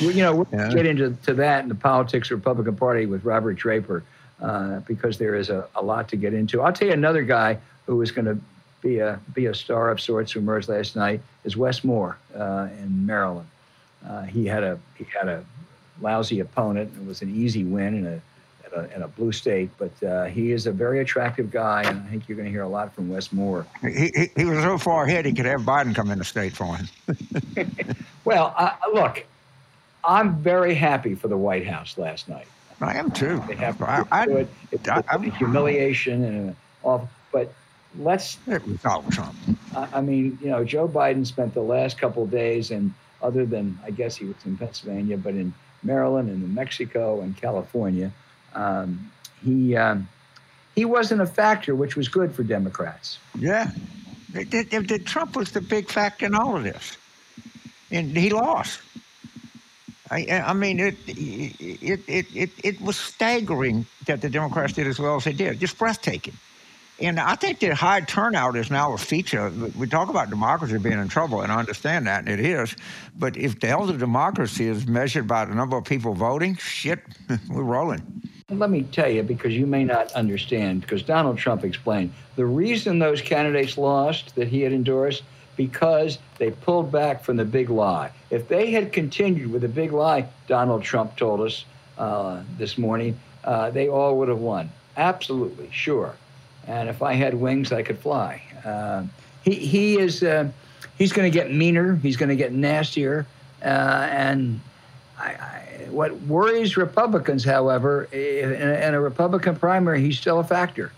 well, 0.00 0.10
you 0.10 0.22
know, 0.22 0.36
we'll 0.36 0.48
yeah. 0.52 0.72
get 0.72 0.86
into 0.86 1.16
to 1.24 1.34
that 1.34 1.62
in 1.62 1.68
the 1.68 1.74
politics 1.74 2.26
of 2.26 2.30
the 2.30 2.36
Republican 2.36 2.76
Party 2.76 3.06
with 3.06 3.24
Robert 3.24 3.54
Draper 3.54 4.02
uh, 4.42 4.80
because 4.80 5.18
there 5.18 5.34
is 5.34 5.50
a, 5.50 5.66
a 5.76 5.82
lot 5.82 6.08
to 6.08 6.16
get 6.16 6.34
into. 6.34 6.60
I'll 6.60 6.72
tell 6.72 6.88
you 6.88 6.94
another 6.94 7.22
guy 7.22 7.58
who 7.86 8.02
is 8.02 8.10
going 8.10 8.26
to 8.26 8.38
be 8.82 8.98
a 8.98 9.20
be 9.34 9.46
a 9.46 9.54
star 9.54 9.90
of 9.90 10.00
sorts 10.00 10.32
who 10.32 10.40
emerged 10.40 10.68
last 10.68 10.96
night 10.96 11.20
is 11.44 11.56
Wes 11.56 11.84
Moore 11.84 12.18
uh, 12.34 12.68
in 12.78 13.06
Maryland. 13.06 13.46
Uh, 14.06 14.22
he 14.22 14.46
had 14.46 14.62
a 14.64 14.78
he 14.96 15.04
had 15.04 15.28
a 15.28 15.44
lousy 16.00 16.40
opponent. 16.40 16.92
It 16.96 17.06
was 17.06 17.22
an 17.22 17.34
easy 17.34 17.64
win 17.64 17.94
in 17.94 18.06
a 18.06 18.22
in 18.72 18.80
a, 18.84 18.96
in 18.96 19.02
a 19.02 19.08
blue 19.08 19.32
state, 19.32 19.70
but 19.78 20.02
uh, 20.02 20.24
he 20.26 20.52
is 20.52 20.66
a 20.66 20.72
very 20.72 21.00
attractive 21.00 21.50
guy, 21.50 21.82
and 21.82 22.00
I 22.02 22.10
think 22.10 22.28
you're 22.28 22.36
going 22.36 22.46
to 22.46 22.52
hear 22.52 22.62
a 22.62 22.68
lot 22.68 22.94
from 22.94 23.08
Wes 23.08 23.32
Moore. 23.32 23.66
He, 23.82 24.10
he, 24.14 24.30
he, 24.36 24.44
was 24.44 24.62
so 24.62 24.78
far 24.78 25.04
ahead 25.04 25.26
he 25.26 25.32
could 25.32 25.46
have 25.46 25.62
Biden 25.62 25.94
come 25.94 26.10
in 26.10 26.18
the 26.18 26.24
state 26.24 26.52
for 26.52 26.76
him. 26.76 26.88
well, 28.24 28.54
uh, 28.56 28.72
look, 28.92 29.24
I'm 30.04 30.36
very 30.36 30.74
happy 30.74 31.14
for 31.14 31.28
the 31.28 31.36
White 31.36 31.66
House 31.66 31.98
last 31.98 32.28
night. 32.28 32.46
I 32.80 32.96
am 32.96 33.10
too. 33.10 33.42
They 33.46 33.56
have 33.56 33.80
I, 33.82 34.04
I, 34.10 34.24
it. 34.26 34.48
It's 34.72 34.88
I- 34.88 35.00
a 35.00 35.04
I'm- 35.10 35.22
humiliation 35.22 36.24
and 36.24 36.56
all. 36.82 37.08
But 37.32 37.52
let's 37.98 38.38
it 38.46 38.66
was 38.66 38.78
Donald 38.78 39.12
Trump. 39.12 39.36
I 39.76 39.88
I 39.94 40.00
mean, 40.00 40.38
you 40.40 40.48
know, 40.48 40.64
Joe 40.64 40.88
Biden 40.88 41.26
spent 41.26 41.54
the 41.54 41.62
last 41.62 41.98
couple 41.98 42.22
of 42.22 42.30
days, 42.30 42.70
and 42.70 42.92
other 43.22 43.44
than 43.46 43.78
I 43.84 43.90
guess 43.90 44.16
he 44.16 44.24
was 44.26 44.36
in 44.44 44.56
Pennsylvania, 44.56 45.16
but 45.16 45.34
in 45.34 45.52
Maryland 45.82 46.28
and 46.28 46.40
New 46.40 46.48
Mexico 46.48 47.20
and 47.20 47.36
California, 47.36 48.12
um, 48.54 49.10
he 49.42 49.76
um, 49.76 50.08
he 50.74 50.84
wasn't 50.84 51.20
a 51.20 51.26
factor, 51.26 51.74
which 51.74 51.96
was 51.96 52.08
good 52.08 52.34
for 52.34 52.42
Democrats. 52.42 53.18
Yeah. 53.38 53.70
The, 54.32 54.44
the- 54.44 54.78
the- 54.86 54.98
Trump 55.00 55.34
was 55.36 55.50
the 55.50 55.60
big 55.60 55.88
factor 55.90 56.26
in 56.26 56.34
all 56.34 56.56
of 56.56 56.62
this. 56.62 56.96
And 57.90 58.16
he 58.16 58.30
lost. 58.30 58.80
I, 60.12 60.42
I 60.46 60.52
mean, 60.52 60.78
it, 60.80 60.96
it, 61.06 62.00
it, 62.08 62.26
it, 62.34 62.50
it 62.64 62.80
was 62.80 62.96
staggering 62.96 63.86
that 64.06 64.20
the 64.20 64.28
Democrats 64.30 64.72
did 64.72 64.86
as 64.86 64.98
well 64.98 65.16
as 65.16 65.24
they 65.24 65.32
did, 65.32 65.58
just 65.60 65.76
breathtaking. 65.78 66.34
And 67.00 67.18
I 67.18 67.34
think 67.34 67.60
the 67.60 67.74
high 67.74 68.02
turnout 68.02 68.56
is 68.56 68.70
now 68.70 68.92
a 68.92 68.98
feature. 68.98 69.50
We 69.78 69.86
talk 69.86 70.10
about 70.10 70.28
democracy 70.28 70.76
being 70.78 70.98
in 70.98 71.08
trouble, 71.08 71.40
and 71.40 71.50
I 71.50 71.58
understand 71.58 72.06
that, 72.06 72.20
and 72.20 72.28
it 72.28 72.40
is. 72.40 72.76
But 73.18 73.36
if 73.38 73.58
the 73.58 73.68
health 73.68 73.88
of 73.88 73.98
democracy 73.98 74.66
is 74.66 74.86
measured 74.86 75.26
by 75.26 75.46
the 75.46 75.54
number 75.54 75.78
of 75.78 75.84
people 75.84 76.12
voting, 76.12 76.56
shit, 76.56 77.00
we're 77.48 77.62
rolling. 77.62 78.02
Let 78.50 78.68
me 78.68 78.82
tell 78.82 79.08
you, 79.08 79.22
because 79.22 79.54
you 79.54 79.66
may 79.66 79.84
not 79.84 80.12
understand, 80.12 80.82
because 80.82 81.02
Donald 81.02 81.38
Trump 81.38 81.64
explained 81.64 82.12
the 82.36 82.44
reason 82.44 82.98
those 82.98 83.22
candidates 83.22 83.78
lost 83.78 84.34
that 84.34 84.48
he 84.48 84.60
had 84.60 84.72
endorsed 84.72 85.22
because 85.56 86.18
they 86.38 86.50
pulled 86.50 86.90
back 86.90 87.22
from 87.22 87.36
the 87.36 87.44
big 87.44 87.70
lie. 87.70 88.10
If 88.30 88.48
they 88.48 88.70
had 88.72 88.92
continued 88.92 89.52
with 89.52 89.62
the 89.62 89.68
big 89.68 89.92
lie, 89.92 90.26
Donald 90.48 90.82
Trump 90.82 91.16
told 91.16 91.40
us 91.42 91.64
uh, 91.96 92.42
this 92.58 92.76
morning, 92.76 93.18
uh, 93.44 93.70
they 93.70 93.88
all 93.88 94.18
would 94.18 94.28
have 94.28 94.38
won. 94.38 94.70
Absolutely, 94.96 95.68
sure. 95.70 96.16
And 96.66 96.88
if 96.88 97.02
I 97.02 97.14
had 97.14 97.34
wings, 97.34 97.72
I 97.72 97.82
could 97.82 97.98
fly. 97.98 98.42
Uh, 98.64 99.04
he 99.42 99.54
he 99.54 99.98
is 99.98 100.22
uh, 100.22 100.48
he's 100.98 101.12
going 101.12 101.30
to 101.30 101.36
get 101.36 101.52
meaner. 101.52 101.96
He's 101.96 102.16
going 102.16 102.28
to 102.28 102.36
get 102.36 102.52
nastier, 102.52 103.26
uh, 103.62 103.66
and 104.10 104.60
I, 105.18 105.28
I, 105.28 105.86
what 105.90 106.12
worries 106.22 106.76
Republicans, 106.76 107.44
however, 107.44 108.04
in 108.04 108.52
a, 108.52 108.88
in 108.88 108.94
a 108.94 109.00
Republican 109.00 109.56
primary, 109.56 110.00
he's 110.00 110.18
still 110.18 110.40
a 110.40 110.44
factor. 110.44 110.92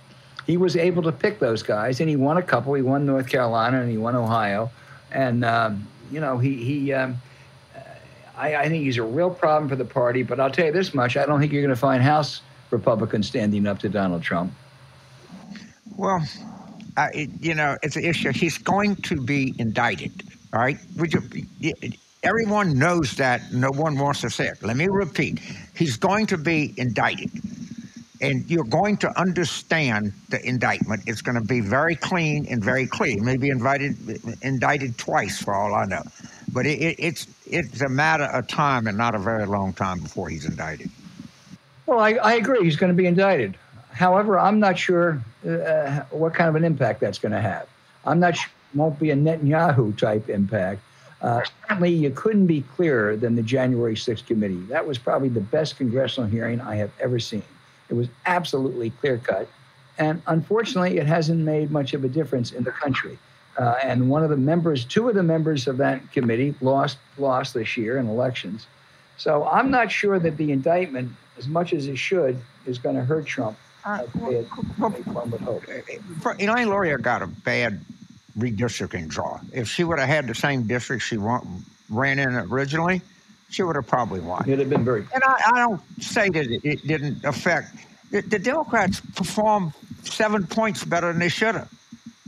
He 0.46 0.56
was 0.56 0.76
able 0.76 1.02
to 1.04 1.12
pick 1.12 1.38
those 1.38 1.62
guys, 1.62 2.00
and 2.00 2.08
he 2.10 2.16
won 2.16 2.36
a 2.36 2.42
couple. 2.42 2.74
He 2.74 2.82
won 2.82 3.06
North 3.06 3.28
Carolina, 3.28 3.80
and 3.80 3.90
he 3.90 3.96
won 3.96 4.16
Ohio, 4.16 4.70
and 5.10 5.44
um, 5.44 5.86
you 6.10 6.20
know 6.20 6.38
he 6.38 6.56
he. 6.56 6.92
Um, 6.92 7.16
I, 8.36 8.56
I 8.56 8.68
think 8.68 8.82
he's 8.82 8.96
a 8.96 9.04
real 9.04 9.30
problem 9.30 9.68
for 9.68 9.76
the 9.76 9.84
party. 9.84 10.24
But 10.24 10.40
I'll 10.40 10.50
tell 10.50 10.66
you 10.66 10.72
this 10.72 10.94
much: 10.94 11.16
I 11.16 11.26
don't 11.26 11.38
think 11.38 11.52
you're 11.52 11.62
going 11.62 11.74
to 11.74 11.80
find 11.80 12.02
House 12.02 12.42
Republicans 12.70 13.28
standing 13.28 13.66
up 13.68 13.78
to 13.80 13.88
Donald 13.88 14.22
Trump. 14.22 14.52
Well, 15.96 16.22
I, 16.96 17.08
it- 17.14 17.30
you 17.40 17.54
know, 17.54 17.76
it's 17.82 17.96
an 17.96 18.04
issue. 18.04 18.32
He's 18.32 18.58
going 18.58 18.96
to 18.96 19.20
be 19.20 19.54
indicted. 19.58 20.12
All 20.52 20.60
right. 20.60 20.78
Would 20.96 21.12
you, 21.14 21.72
everyone 22.22 22.78
knows 22.78 23.14
that. 23.16 23.52
No 23.52 23.70
one 23.70 23.98
wants 23.98 24.20
to 24.22 24.30
say 24.30 24.46
it. 24.48 24.62
Let 24.62 24.76
me 24.76 24.88
repeat. 24.88 25.38
He's 25.74 25.96
going 25.96 26.26
to 26.26 26.36
be 26.38 26.74
indicted. 26.76 27.30
And 28.20 28.48
you're 28.48 28.62
going 28.64 28.98
to 28.98 29.20
understand 29.20 30.12
the 30.28 30.46
indictment. 30.46 31.02
It's 31.06 31.22
going 31.22 31.34
to 31.34 31.44
be 31.44 31.60
very 31.60 31.96
clean 31.96 32.46
and 32.48 32.62
very 32.62 32.86
clear. 32.86 33.14
He 33.14 33.20
may 33.20 33.36
be 33.36 33.48
invited, 33.48 33.96
indicted 34.42 34.96
twice, 34.96 35.42
for 35.42 35.54
all 35.54 35.74
I 35.74 35.86
know. 35.86 36.02
But 36.52 36.66
it, 36.66 36.80
it, 36.80 36.96
it's 36.98 37.26
it's 37.46 37.80
a 37.80 37.88
matter 37.88 38.24
of 38.24 38.46
time 38.46 38.86
and 38.86 38.96
not 38.96 39.14
a 39.16 39.18
very 39.18 39.46
long 39.46 39.72
time 39.72 40.00
before 40.00 40.28
he's 40.28 40.44
indicted. 40.44 40.90
Well, 41.86 41.98
I, 41.98 42.10
I 42.12 42.34
agree. 42.34 42.62
He's 42.62 42.76
going 42.76 42.92
to 42.92 42.96
be 42.96 43.06
indicted. 43.06 43.56
However, 43.92 44.38
I'm 44.38 44.58
not 44.58 44.78
sure 44.78 45.22
uh, 45.46 46.00
what 46.10 46.34
kind 46.34 46.48
of 46.48 46.56
an 46.56 46.64
impact 46.64 47.00
that's 47.00 47.18
going 47.18 47.32
to 47.32 47.40
have. 47.40 47.68
I'm 48.04 48.20
not 48.20 48.36
sure 48.36 48.50
it 48.72 48.76
won't 48.76 48.98
be 48.98 49.10
a 49.10 49.16
Netanyahu 49.16 49.96
type 49.96 50.28
impact. 50.28 50.80
Uh, 51.20 51.42
certainly, 51.68 51.90
you 51.90 52.10
couldn't 52.10 52.46
be 52.46 52.62
clearer 52.62 53.16
than 53.16 53.36
the 53.36 53.42
January 53.42 53.94
6th 53.94 54.26
committee. 54.26 54.60
That 54.62 54.86
was 54.86 54.98
probably 54.98 55.28
the 55.28 55.40
best 55.40 55.76
congressional 55.76 56.28
hearing 56.28 56.60
I 56.60 56.76
have 56.76 56.90
ever 57.00 57.20
seen. 57.20 57.44
It 57.90 57.94
was 57.94 58.08
absolutely 58.26 58.90
clear 58.90 59.18
cut. 59.18 59.48
And 59.98 60.22
unfortunately, 60.26 60.98
it 60.98 61.06
hasn't 61.06 61.40
made 61.40 61.70
much 61.70 61.94
of 61.94 62.02
a 62.02 62.08
difference 62.08 62.50
in 62.50 62.64
the 62.64 62.72
country. 62.72 63.18
Uh, 63.58 63.74
and 63.82 64.08
one 64.08 64.24
of 64.24 64.30
the 64.30 64.36
members, 64.36 64.84
two 64.84 65.08
of 65.08 65.14
the 65.14 65.22
members 65.22 65.68
of 65.68 65.76
that 65.76 66.10
committee 66.10 66.54
lost, 66.60 66.96
lost 67.18 67.54
this 67.54 67.76
year 67.76 67.98
in 67.98 68.08
elections. 68.08 68.66
So 69.18 69.46
I'm 69.46 69.70
not 69.70 69.92
sure 69.92 70.18
that 70.18 70.38
the 70.38 70.50
indictment, 70.50 71.12
as 71.36 71.46
much 71.46 71.72
as 71.72 71.86
it 71.86 71.98
should, 71.98 72.40
is 72.66 72.78
going 72.78 72.96
to 72.96 73.04
hurt 73.04 73.26
Trump. 73.26 73.58
Uh, 73.84 74.04
well, 74.14 74.94
Elaine 76.38 76.68
Luria 76.68 76.92
eh, 76.92 76.94
eh, 76.94 77.00
got 77.00 77.22
a 77.22 77.26
bad 77.26 77.80
redistricting 78.38 79.08
draw. 79.08 79.40
If 79.52 79.68
she 79.68 79.84
would 79.84 79.98
have 79.98 80.08
had 80.08 80.26
the 80.26 80.34
same 80.34 80.66
district 80.66 81.02
she 81.02 81.16
won, 81.16 81.64
ran 81.90 82.18
in 82.18 82.34
originally, 82.34 83.02
she 83.50 83.62
would 83.62 83.76
have 83.76 83.86
probably 83.86 84.20
won. 84.20 84.42
It'd 84.46 84.60
have 84.60 84.70
been 84.70 84.84
very. 84.84 85.04
And 85.12 85.22
I, 85.24 85.36
I 85.52 85.58
don't 85.58 86.02
say 86.02 86.28
that 86.28 86.60
it, 86.64 86.86
didn't 86.86 87.24
affect. 87.24 87.74
The, 88.10 88.22
the, 88.22 88.38
Democrats 88.38 89.00
performed 89.14 89.72
seven 90.04 90.46
points 90.46 90.84
better 90.84 91.08
than 91.08 91.18
they 91.18 91.28
should 91.28 91.54
have. 91.54 91.70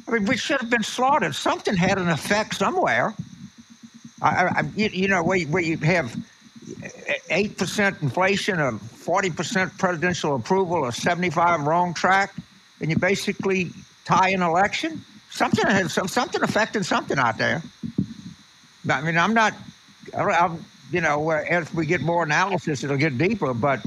I 0.08 0.12
mean, 0.12 0.24
we 0.26 0.36
should 0.36 0.60
have 0.60 0.70
been 0.70 0.82
slaughtered. 0.82 1.34
Something 1.34 1.76
had 1.76 1.98
an 1.98 2.08
effect 2.08 2.56
somewhere. 2.56 3.14
I, 4.20 4.46
I 4.46 4.62
you, 4.76 4.88
you, 4.92 5.08
know, 5.08 5.22
where, 5.22 5.40
where 5.46 5.62
you 5.62 5.78
have 5.78 6.14
eh, 6.82 6.88
eight 7.30 7.56
percent 7.56 8.02
inflation 8.02 8.60
of 8.60 8.82
40% 9.04 9.78
presidential 9.78 10.34
approval, 10.36 10.86
a 10.86 10.92
75 10.92 11.66
wrong 11.66 11.94
track, 11.94 12.34
and 12.80 12.90
you 12.90 12.96
basically 12.96 13.70
tie 14.04 14.30
an 14.30 14.42
election. 14.42 15.04
Something 15.30 15.66
has 15.66 15.92
something 15.92 16.42
affecting 16.42 16.82
something 16.82 17.18
out 17.18 17.38
there. 17.38 17.62
I 18.88 19.00
mean, 19.00 19.18
I'm 19.18 19.34
not. 19.34 19.54
I'm, 20.16 20.64
you 20.92 21.00
know, 21.00 21.30
as 21.30 21.72
we 21.74 21.86
get 21.86 22.02
more 22.02 22.22
analysis, 22.22 22.84
it'll 22.84 22.96
get 22.96 23.18
deeper. 23.18 23.52
But 23.52 23.84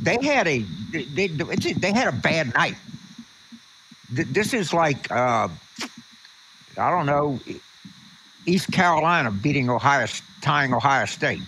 they 0.00 0.18
had 0.22 0.46
a 0.46 0.58
they 0.92 1.26
they 1.26 1.92
had 1.92 2.08
a 2.08 2.12
bad 2.12 2.54
night. 2.54 2.76
This 4.10 4.54
is 4.54 4.72
like 4.72 5.10
uh, 5.10 5.48
I 6.78 6.90
don't 6.90 7.06
know, 7.06 7.40
East 8.46 8.70
Carolina 8.72 9.30
beating 9.30 9.70
Ohio, 9.70 10.06
tying 10.42 10.74
Ohio 10.74 11.06
State. 11.06 11.40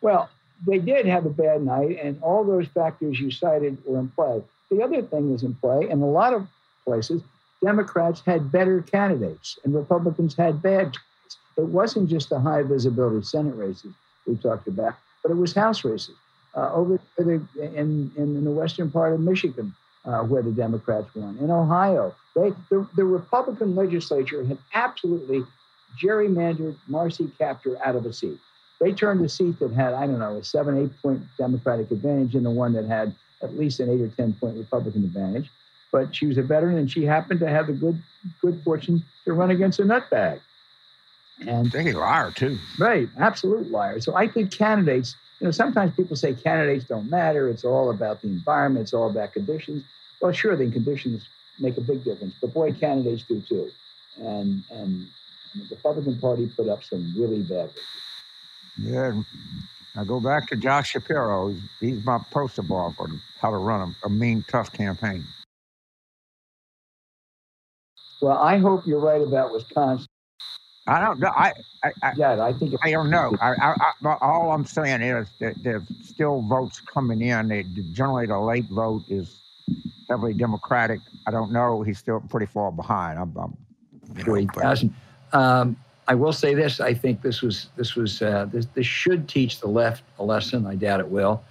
Well, 0.00 0.28
they 0.66 0.78
did 0.78 1.06
have 1.06 1.26
a 1.26 1.30
bad 1.30 1.62
night, 1.62 1.98
and 2.02 2.22
all 2.22 2.44
those 2.44 2.68
factors 2.68 3.18
you 3.18 3.30
cited 3.30 3.78
were 3.84 3.98
in 3.98 4.08
play. 4.08 4.42
The 4.70 4.82
other 4.82 5.02
thing 5.02 5.32
was 5.32 5.42
in 5.42 5.54
play, 5.54 5.88
in 5.90 6.00
a 6.00 6.06
lot 6.06 6.32
of 6.32 6.46
places, 6.84 7.22
Democrats 7.62 8.22
had 8.24 8.50
better 8.50 8.82
candidates 8.82 9.58
and 9.64 9.74
Republicans 9.74 10.34
had 10.34 10.62
bad 10.62 10.92
candidates. 10.92 11.36
It 11.56 11.66
wasn't 11.66 12.08
just 12.08 12.30
the 12.30 12.40
high 12.40 12.62
visibility 12.62 13.24
Senate 13.24 13.54
races 13.54 13.92
we 14.26 14.36
talked 14.36 14.66
about, 14.66 14.94
but 15.22 15.30
it 15.30 15.36
was 15.36 15.52
House 15.52 15.84
races. 15.84 16.16
Uh, 16.54 16.70
over 16.74 17.00
the, 17.16 17.40
in, 17.56 18.12
in 18.16 18.44
the 18.44 18.50
western 18.50 18.90
part 18.90 19.14
of 19.14 19.20
Michigan, 19.20 19.74
uh, 20.04 20.20
where 20.20 20.42
the 20.42 20.50
Democrats 20.50 21.08
won. 21.14 21.38
In 21.38 21.50
Ohio, 21.50 22.14
they, 22.34 22.50
the, 22.68 22.86
the 22.94 23.04
Republican 23.04 23.74
legislature 23.74 24.44
had 24.44 24.58
absolutely 24.74 25.44
gerrymandered 25.98 26.76
Marcy 26.88 27.30
Kaptur 27.40 27.78
out 27.82 27.96
of 27.96 28.04
a 28.04 28.12
seat. 28.12 28.38
They 28.82 28.90
turned 28.92 29.24
a 29.24 29.28
seat 29.28 29.60
that 29.60 29.72
had, 29.72 29.94
I 29.94 30.08
don't 30.08 30.18
know, 30.18 30.38
a 30.38 30.44
seven, 30.44 30.76
eight 30.76 31.00
point 31.00 31.22
Democratic 31.38 31.92
advantage 31.92 32.34
into 32.34 32.50
one 32.50 32.72
that 32.72 32.84
had 32.84 33.14
at 33.40 33.56
least 33.56 33.78
an 33.78 33.88
eight 33.88 34.00
or 34.00 34.08
10 34.08 34.32
point 34.34 34.56
Republican 34.56 35.04
advantage. 35.04 35.48
But 35.92 36.16
she 36.16 36.26
was 36.26 36.36
a 36.36 36.42
veteran 36.42 36.78
and 36.78 36.90
she 36.90 37.04
happened 37.04 37.38
to 37.40 37.48
have 37.48 37.68
the 37.68 37.74
good, 37.74 38.02
good 38.40 38.60
fortune 38.64 39.04
to 39.24 39.34
run 39.34 39.52
against 39.52 39.78
a 39.78 39.84
nutbag. 39.84 40.40
And 41.46 41.70
They 41.70 41.92
liar 41.92 42.32
too. 42.32 42.58
Right, 42.76 43.08
absolute 43.18 43.70
liar. 43.70 44.00
So 44.00 44.16
I 44.16 44.26
think 44.26 44.50
candidates, 44.50 45.14
you 45.38 45.46
know, 45.46 45.52
sometimes 45.52 45.94
people 45.94 46.16
say 46.16 46.34
candidates 46.34 46.84
don't 46.84 47.08
matter. 47.08 47.48
It's 47.48 47.64
all 47.64 47.90
about 47.90 48.20
the 48.22 48.28
environment. 48.28 48.82
It's 48.82 48.94
all 48.94 49.10
about 49.10 49.32
conditions. 49.32 49.84
Well, 50.20 50.32
sure, 50.32 50.56
the 50.56 50.68
conditions 50.70 51.28
make 51.60 51.76
a 51.76 51.80
big 51.80 52.02
difference, 52.02 52.34
but 52.40 52.52
boy, 52.52 52.72
candidates 52.72 53.22
do 53.22 53.40
too. 53.42 53.70
And 54.18 54.64
and, 54.70 55.06
and 55.54 55.68
the 55.68 55.76
Republican 55.76 56.18
Party 56.18 56.50
put 56.56 56.68
up 56.68 56.82
some 56.82 57.14
really 57.16 57.42
bad. 57.42 57.68
races. 57.68 58.01
Yeah. 58.78 59.22
I 59.96 60.04
go 60.04 60.20
back 60.20 60.48
to 60.48 60.56
Josh 60.56 60.90
Shapiro. 60.92 61.48
He's, 61.48 61.60
he's 61.80 62.04
my 62.04 62.18
poster 62.30 62.62
boy 62.62 62.90
for 62.96 63.08
how 63.40 63.50
to 63.50 63.56
run 63.56 63.94
a, 64.02 64.06
a 64.06 64.10
mean, 64.10 64.44
tough 64.48 64.72
campaign. 64.72 65.24
Well, 68.22 68.38
I 68.38 68.58
hope 68.58 68.86
you're 68.86 69.00
right 69.00 69.20
about 69.20 69.52
Wisconsin. 69.52 70.06
I 70.86 71.00
don't 71.00 71.20
know. 71.20 71.28
I, 71.28 71.52
I, 71.84 71.92
I, 72.02 72.12
Yeah, 72.16 72.42
I 72.42 72.52
think. 72.52 72.74
I 72.82 72.90
don't 72.90 73.10
know. 73.10 73.36
I, 73.40 73.52
I, 73.52 73.74
I, 74.04 74.16
all 74.20 74.50
I'm 74.50 74.64
saying 74.64 75.02
is 75.02 75.28
that 75.40 75.54
there's 75.62 75.82
still 76.02 76.42
votes 76.42 76.80
coming 76.80 77.20
in. 77.22 77.48
They, 77.48 77.64
generally, 77.92 78.26
the 78.26 78.38
late 78.38 78.66
vote 78.70 79.02
is 79.08 79.40
heavily 80.08 80.34
Democratic. 80.34 81.00
I 81.26 81.30
don't 81.30 81.52
know. 81.52 81.82
He's 81.82 81.98
still 81.98 82.20
pretty 82.30 82.46
far 82.46 82.72
behind. 82.72 83.18
I'm, 83.18 83.36
I'm 83.36 83.56
you 84.16 84.24
know, 84.24 84.46
but- 84.46 84.54
40,000. 84.54 84.94
Um, 85.32 85.76
I 86.08 86.14
will 86.14 86.32
say 86.32 86.54
this: 86.54 86.80
I 86.80 86.94
think 86.94 87.22
this 87.22 87.42
was 87.42 87.68
this 87.76 87.94
was 87.94 88.22
uh, 88.22 88.46
this 88.52 88.66
this 88.74 88.86
should 88.86 89.28
teach 89.28 89.60
the 89.60 89.68
left 89.68 90.02
a 90.18 90.24
lesson. 90.24 90.66
I 90.66 90.74
doubt 90.74 91.00
it 91.00 91.08
will. 91.08 91.42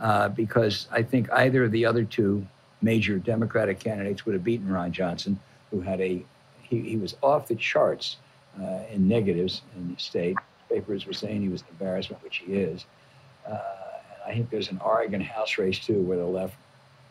uh, 0.00 0.28
because 0.30 0.88
I 0.92 1.02
think 1.02 1.30
either 1.32 1.64
of 1.64 1.72
the 1.72 1.84
other 1.86 2.04
two 2.04 2.46
major 2.82 3.18
Democratic 3.18 3.80
candidates 3.80 4.26
would 4.26 4.34
have 4.34 4.44
beaten 4.44 4.70
Ron 4.70 4.92
Johnson, 4.92 5.38
who 5.70 5.80
had 5.80 6.00
a 6.00 6.24
he, 6.62 6.80
he 6.80 6.96
was 6.96 7.16
off 7.22 7.48
the 7.48 7.54
charts 7.54 8.16
uh, 8.60 8.80
in 8.90 9.08
negatives 9.08 9.62
in 9.76 9.94
the 9.94 10.00
state. 10.00 10.36
Papers 10.68 11.06
were 11.06 11.12
saying 11.12 11.42
he 11.42 11.48
was 11.48 11.62
an 11.62 11.68
embarrassment, 11.72 12.22
which 12.22 12.38
he 12.38 12.54
is. 12.54 12.86
Uh, 13.46 13.52
and 13.52 14.32
I 14.32 14.34
think 14.34 14.50
there's 14.50 14.70
an 14.70 14.80
Oregon 14.84 15.20
House 15.20 15.58
race 15.58 15.78
too, 15.78 16.00
where 16.02 16.18
the 16.18 16.24
left 16.26 16.56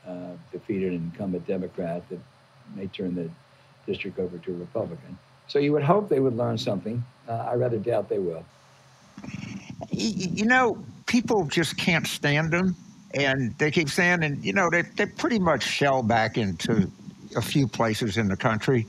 uh, 0.07 0.31
defeated 0.51 0.91
an 0.93 1.11
incumbent 1.13 1.47
Democrat 1.47 2.07
that 2.09 2.19
may 2.75 2.87
turn 2.87 3.15
the 3.15 3.29
district 3.87 4.19
over 4.19 4.37
to 4.37 4.51
a 4.51 4.57
Republican. 4.57 5.17
So 5.47 5.59
you 5.59 5.71
would 5.73 5.83
hope 5.83 6.09
they 6.09 6.19
would 6.19 6.35
learn 6.35 6.57
something. 6.57 7.03
Uh, 7.27 7.33
I 7.33 7.55
rather 7.55 7.77
doubt 7.77 8.09
they 8.09 8.19
will. 8.19 8.43
You 9.91 10.45
know, 10.45 10.77
people 11.05 11.45
just 11.45 11.77
can't 11.77 12.07
stand 12.07 12.51
them, 12.51 12.75
and 13.13 13.57
they 13.57 13.71
keep 13.71 13.89
saying, 13.89 14.23
and 14.23 14.43
you 14.43 14.53
know, 14.53 14.69
they 14.69 14.81
they 14.81 15.05
pretty 15.05 15.39
much 15.39 15.63
shell 15.63 16.03
back 16.03 16.37
into 16.37 16.91
a 17.35 17.41
few 17.41 17.67
places 17.67 18.17
in 18.17 18.27
the 18.27 18.37
country. 18.37 18.85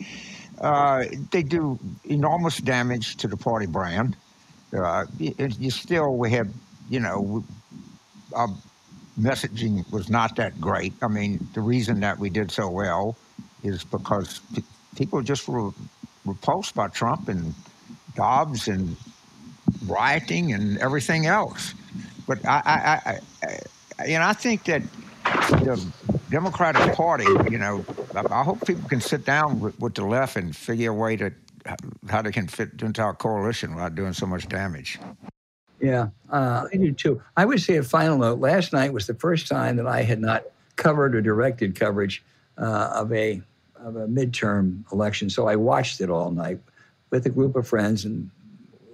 Uh, 0.60 1.04
they 1.30 1.42
do 1.42 1.78
enormous 2.04 2.58
damage 2.58 3.16
to 3.16 3.28
the 3.28 3.36
party 3.36 3.66
brand. 3.66 4.16
Uh, 4.76 5.06
you 5.18 5.70
still 5.70 6.16
we 6.16 6.30
have, 6.30 6.48
you 6.88 7.00
know, 7.00 7.44
our 8.34 8.48
messaging 9.18 9.90
was 9.92 10.08
not 10.10 10.36
that 10.36 10.60
great. 10.60 10.92
I 11.02 11.08
mean, 11.08 11.46
the 11.54 11.60
reason 11.60 12.00
that 12.00 12.18
we 12.18 12.30
did 12.30 12.50
so 12.50 12.68
well 12.68 13.16
is 13.62 13.84
because 13.84 14.40
people 14.96 15.22
just 15.22 15.48
were 15.48 15.70
repulsed 16.26 16.74
by 16.74 16.88
Trump 16.88 17.28
and 17.28 17.54
Dobbs 18.14 18.68
and 18.68 18.96
rioting 19.86 20.52
and 20.52 20.78
everything 20.78 21.26
else. 21.26 21.74
But 22.26 22.44
I, 22.44 22.62
I, 22.64 23.10
I, 23.10 23.20
I 23.98 24.06
you 24.06 24.18
know, 24.18 24.26
I 24.26 24.32
think 24.32 24.64
that 24.64 24.82
the 25.50 25.84
Democratic 26.30 26.94
Party, 26.94 27.26
you 27.50 27.58
know, 27.58 27.84
I 28.14 28.42
hope 28.42 28.66
people 28.66 28.88
can 28.88 29.00
sit 29.00 29.24
down 29.24 29.60
with, 29.60 29.78
with 29.80 29.94
the 29.94 30.04
left 30.04 30.36
and 30.36 30.54
figure 30.54 30.90
a 30.90 30.94
way 30.94 31.16
to 31.16 31.32
how 32.08 32.22
they 32.22 32.32
can 32.32 32.46
fit 32.46 32.82
into 32.82 33.02
our 33.02 33.14
coalition 33.14 33.74
without 33.74 33.94
doing 33.94 34.12
so 34.12 34.26
much 34.26 34.48
damage. 34.48 34.98
Yeah, 35.80 36.08
uh, 36.30 36.66
I 36.72 36.76
do 36.76 36.92
too. 36.92 37.22
I 37.36 37.44
would 37.44 37.60
say 37.60 37.76
a 37.76 37.82
final 37.82 38.18
note. 38.18 38.38
Last 38.38 38.72
night 38.72 38.92
was 38.92 39.06
the 39.06 39.14
first 39.14 39.46
time 39.48 39.76
that 39.76 39.86
I 39.86 40.02
had 40.02 40.20
not 40.20 40.44
covered 40.76 41.14
or 41.14 41.20
directed 41.20 41.74
coverage 41.74 42.24
uh, 42.58 42.90
of 42.94 43.12
a 43.12 43.42
of 43.80 43.96
a 43.96 44.06
midterm 44.06 44.90
election. 44.92 45.30
So 45.30 45.48
I 45.48 45.56
watched 45.56 46.00
it 46.00 46.10
all 46.10 46.30
night 46.30 46.60
with 47.10 47.26
a 47.26 47.30
group 47.30 47.56
of 47.56 47.66
friends, 47.66 48.04
and 48.04 48.30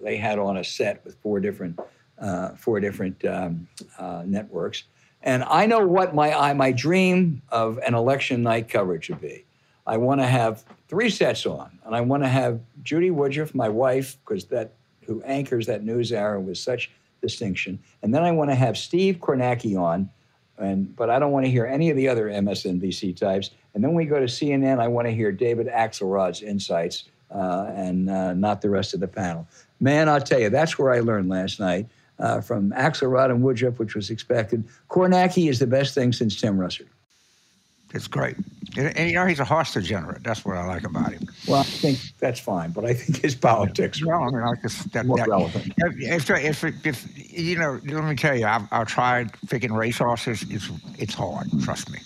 they 0.03 0.17
had 0.17 0.39
on 0.39 0.57
a 0.57 0.65
set 0.65 1.05
with 1.05 1.17
four 1.17 1.41
different 1.41 1.79
uh, 2.19 2.51
four 2.51 2.79
different 2.81 3.25
um, 3.25 3.67
uh, 3.99 4.23
networks. 4.25 4.85
And 5.23 5.45
I 5.45 5.67
know 5.67 5.87
what 5.87 6.15
my 6.15 6.33
I, 6.33 6.53
my 6.55 6.73
dream 6.73 7.43
of 7.49 7.79
an 7.79 7.95
election 7.95 8.43
night 8.43 8.69
coverage 8.69 9.09
would 9.09 9.21
be. 9.21 9.45
I 9.87 9.97
want 9.97 10.21
to 10.21 10.27
have 10.27 10.65
three 10.89 11.11
sets 11.11 11.47
on, 11.47 11.79
and 11.85 11.95
I 11.95 12.01
want 12.01 12.23
to 12.23 12.29
have 12.29 12.61
Judy 12.83 13.11
Woodruff, 13.11 13.55
my 13.55 13.69
wife, 13.69 14.17
because 14.25 14.45
that 14.47 14.73
who 15.07 15.23
anchors 15.23 15.67
that 15.67 15.83
news 15.85 16.13
hour 16.13 16.39
with 16.39 16.59
such 16.59 16.91
distinction, 17.21 17.79
and 18.03 18.15
then 18.15 18.23
I 18.23 18.33
want 18.33 18.51
to 18.51 18.55
have 18.55 18.77
Steve 18.77 19.19
Kornacki 19.19 19.79
on 19.79 20.11
and 20.63 20.95
but 20.97 21.11
I 21.11 21.19
don't 21.19 21.33
want 21.33 21.45
to 21.45 21.51
hear 21.51 21.67
any 21.67 21.91
of 21.91 21.97
the 21.97 22.09
other 22.09 22.29
MSNBC 22.29 23.17
types. 23.17 23.51
And 23.75 23.83
then 23.83 23.95
we 23.95 24.05
go 24.05 24.21
to 24.21 24.27
CNN. 24.27 24.81
I 24.81 24.89
want 24.89 25.07
to 25.07 25.13
hear 25.13 25.33
David 25.33 25.67
Axelrod's 25.67 26.43
insights 26.43 27.05
uh, 27.31 27.71
and 27.75 28.09
uh, 28.09 28.35
not 28.35 28.63
the 28.63 28.71
rest 28.71 28.95
of 28.95 29.01
the 29.01 29.09
panel. 29.09 29.47
Man, 29.81 30.09
I'll 30.09 30.21
tell 30.21 30.39
you, 30.39 30.51
that's 30.51 30.79
where 30.79 30.93
I 30.93 31.01
learned 31.01 31.29
last 31.29 31.59
night 31.59 31.87
uh, 32.19 32.41
from 32.41 32.71
Axelrod 32.73 33.31
and 33.31 33.43
Woodruff, 33.43 33.79
which 33.79 33.95
was 33.95 34.11
expected. 34.11 34.65
Kornacki 34.89 35.49
is 35.49 35.59
the 35.59 35.67
best 35.67 35.95
thing 35.95 36.13
since 36.13 36.41
Tim 36.41 36.57
Russert. 36.57 36.89
It's 37.95 38.07
great. 38.07 38.37
And, 38.77 38.97
and, 38.97 39.11
you 39.11 39.17
know, 39.17 39.27
he's 39.27 39.41
a 39.41 39.45
horse 39.45 39.75
degenerate. 39.75 40.25
That's 40.25 40.45
what 40.45 40.57
I 40.57 40.67
like 40.67 40.85
about 40.85 41.13
him. 41.13 41.29
Well, 41.47 41.61
I 41.61 41.65
think 41.65 41.99
that's 42.19 42.41
fine, 42.41 42.71
but 42.71 42.87
I 42.87 42.95
think 42.95 43.21
his 43.21 43.35
politics 43.35 44.01
yeah. 44.01 44.15
are 44.15 44.31
no, 44.31 44.39
I 44.39 44.47
mean, 44.47 44.57
just, 44.63 44.93
that, 44.93 45.05
more 45.05 45.19
that, 45.19 45.29
relevant. 45.29 45.75
If, 45.77 46.31
if, 46.31 46.65
if, 46.65 46.87
if, 46.87 47.39
you 47.39 47.59
know, 47.59 47.79
let 47.85 48.05
me 48.05 48.17
tell 48.17 48.35
you, 48.35 48.47
I've, 48.47 48.63
I've 48.73 48.87
tried 48.87 49.33
picking 49.49 49.75
race 49.75 49.99
horses. 49.99 50.45
It's, 50.49 50.71
it's 50.99 51.15
hard, 51.15 51.49
trust 51.63 51.91
me. 51.91 51.99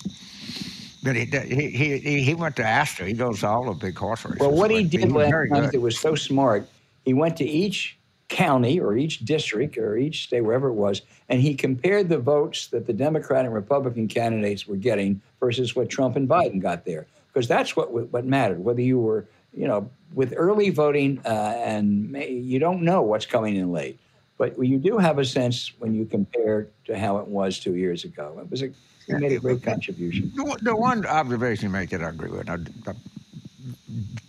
But 1.04 1.14
he, 1.14 1.24
he, 1.24 1.98
he, 1.98 2.20
he 2.22 2.34
went 2.34 2.56
to 2.56 2.64
Astor. 2.64 3.04
He 3.04 3.12
goes 3.12 3.40
to 3.40 3.46
all 3.48 3.66
the 3.66 3.72
big 3.72 3.96
horse 3.96 4.24
races. 4.24 4.40
Well, 4.40 4.50
what 4.50 4.72
he 4.72 4.82
did 4.82 5.12
last 5.12 5.50
night 5.50 5.70
that 5.70 5.80
was 5.80 5.96
so 5.96 6.16
smart, 6.16 6.68
he 7.04 7.14
went 7.14 7.36
to 7.36 7.44
each 7.44 7.96
county 8.28 8.80
or 8.80 8.96
each 8.96 9.20
district 9.20 9.78
or 9.78 9.96
each 9.96 10.24
state, 10.24 10.40
wherever 10.40 10.66
it 10.66 10.74
was, 10.74 11.02
and 11.28 11.40
he 11.40 11.54
compared 11.54 12.08
the 12.08 12.18
votes 12.18 12.66
that 12.68 12.86
the 12.86 12.92
Democrat 12.92 13.44
and 13.44 13.54
Republican 13.54 14.08
candidates 14.08 14.66
were 14.66 14.74
getting 14.74 15.22
versus 15.40 15.76
what 15.76 15.88
Trump 15.88 16.16
and 16.16 16.28
Biden 16.28 16.60
got 16.60 16.84
there, 16.84 17.06
because 17.32 17.48
that's 17.48 17.76
what 17.76 17.90
what 17.90 18.24
mattered. 18.24 18.62
Whether 18.62 18.82
you 18.82 18.98
were, 18.98 19.26
you 19.52 19.66
know, 19.66 19.90
with 20.14 20.34
early 20.36 20.70
voting 20.70 21.20
uh, 21.24 21.54
and 21.56 22.10
may, 22.10 22.30
you 22.30 22.58
don't 22.58 22.82
know 22.82 23.02
what's 23.02 23.26
coming 23.26 23.56
in 23.56 23.72
late, 23.72 23.98
but 24.38 24.58
you 24.58 24.78
do 24.78 24.98
have 24.98 25.18
a 25.18 25.24
sense 25.24 25.72
when 25.78 25.94
you 25.94 26.04
compare 26.04 26.68
to 26.86 26.98
how 26.98 27.18
it 27.18 27.26
was 27.26 27.58
two 27.58 27.74
years 27.74 28.04
ago. 28.04 28.38
It 28.40 28.50
was 28.50 28.62
a 28.62 28.70
he 29.06 29.14
made 29.14 29.32
a 29.32 29.38
great 29.38 29.62
contribution. 29.62 30.32
The, 30.34 30.58
the 30.62 30.76
one 30.76 31.06
observation 31.06 31.68
you 31.68 31.72
make 31.72 31.90
that 31.90 32.02
I 32.02 32.08
agree 32.08 32.30
with, 32.30 32.50
I, 32.50 32.54
I 32.88 32.94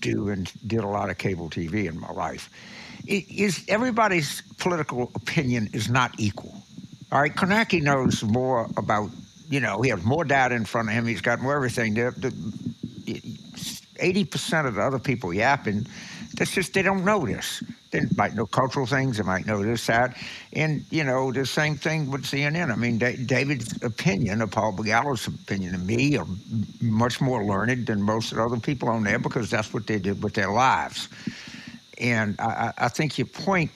do 0.02 0.30
and 0.30 0.52
did 0.67 0.82
a 0.82 0.88
lot 0.88 1.10
of 1.10 1.17
cable 1.17 1.50
TV 1.50 1.88
in 1.88 2.00
my 2.00 2.12
life 2.12 2.50
is 3.08 3.63
everybody's 3.67 4.41
political 4.58 5.12
opinion 5.15 5.70
is 5.74 5.89
not 5.89 6.12
equal. 6.20 6.54
All 7.12 7.22
right, 7.22 7.34
Kornacki 7.34 7.82
knows 7.82 8.22
more 8.24 8.67
about, 8.76 9.10
you 9.50 9.60
know, 9.60 9.82
he 9.82 9.90
has 9.90 10.04
more 10.04 10.26
data 10.26 10.56
in 10.56 10.66
front 10.66 10.90
of 10.90 10.94
him. 10.94 11.06
He's 11.06 11.22
got 11.22 11.40
more 11.40 11.56
everything. 11.56 11.94
The 11.94 12.34
80% 14.00 14.68
of 14.68 14.76
the 14.76 14.82
other 14.82 15.00
people 15.00 15.34
yapping, 15.34 15.88
that's 16.36 16.52
just, 16.52 16.74
they 16.74 16.82
don't 16.82 17.04
know 17.04 17.26
this. 17.26 17.64
They 17.92 18.02
might 18.16 18.36
know 18.36 18.46
cultural 18.46 18.86
things, 18.86 19.18
they 19.18 19.24
might 19.24 19.46
know 19.46 19.64
this, 19.64 19.88
that. 19.88 20.18
And, 20.54 20.84
you 20.92 21.04
know, 21.04 21.32
the 21.32 21.46
same 21.46 21.76
thing 21.76 22.12
with 22.12 22.24
CNN. 22.24 22.72
I 22.72 22.76
mean, 22.76 22.98
David's 22.98 23.82
opinion, 23.82 24.42
or 24.42 24.48
Paul 24.48 24.74
Begala's 24.74 25.26
opinion, 25.28 25.74
of 25.74 25.86
me 25.86 26.18
are 26.18 26.28
much 26.82 27.22
more 27.22 27.46
learned 27.46 27.88
than 27.88 28.02
most 28.02 28.32
of 28.32 28.38
the 28.38 28.44
other 28.44 28.60
people 28.60 28.90
on 28.90 29.04
there 29.04 29.20
because 29.20 29.50
that's 29.50 29.74
what 29.74 29.88
they 29.88 30.00
did 30.00 30.22
with 30.22 30.34
their 30.34 30.52
lives. 30.52 31.08
And 31.98 32.40
I, 32.40 32.74
I 32.78 32.90
think 32.90 33.18
your 33.18 33.28
point 33.28 33.72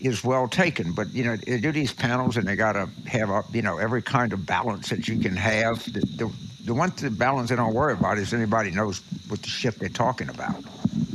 is 0.00 0.24
well 0.24 0.48
taken. 0.48 0.92
But 0.92 1.12
you 1.12 1.24
know, 1.24 1.36
they 1.36 1.60
do 1.60 1.72
these 1.72 1.92
panels, 1.92 2.36
and 2.36 2.46
they 2.46 2.56
got 2.56 2.72
to 2.72 2.88
have 3.06 3.30
a, 3.30 3.44
you 3.52 3.62
know 3.62 3.78
every 3.78 4.02
kind 4.02 4.32
of 4.32 4.46
balance 4.46 4.88
that 4.90 5.08
you 5.08 5.18
can 5.18 5.36
have. 5.36 5.84
The, 5.92 6.00
the, 6.00 6.32
the 6.64 6.74
one 6.74 6.92
the 6.96 7.10
balance 7.10 7.50
they 7.50 7.56
don't 7.56 7.74
worry 7.74 7.94
about 7.94 8.18
is 8.18 8.32
anybody 8.32 8.70
knows 8.70 9.02
what 9.28 9.42
the 9.42 9.48
shit 9.48 9.78
they're 9.78 9.88
talking 9.88 10.28
about. 10.28 10.62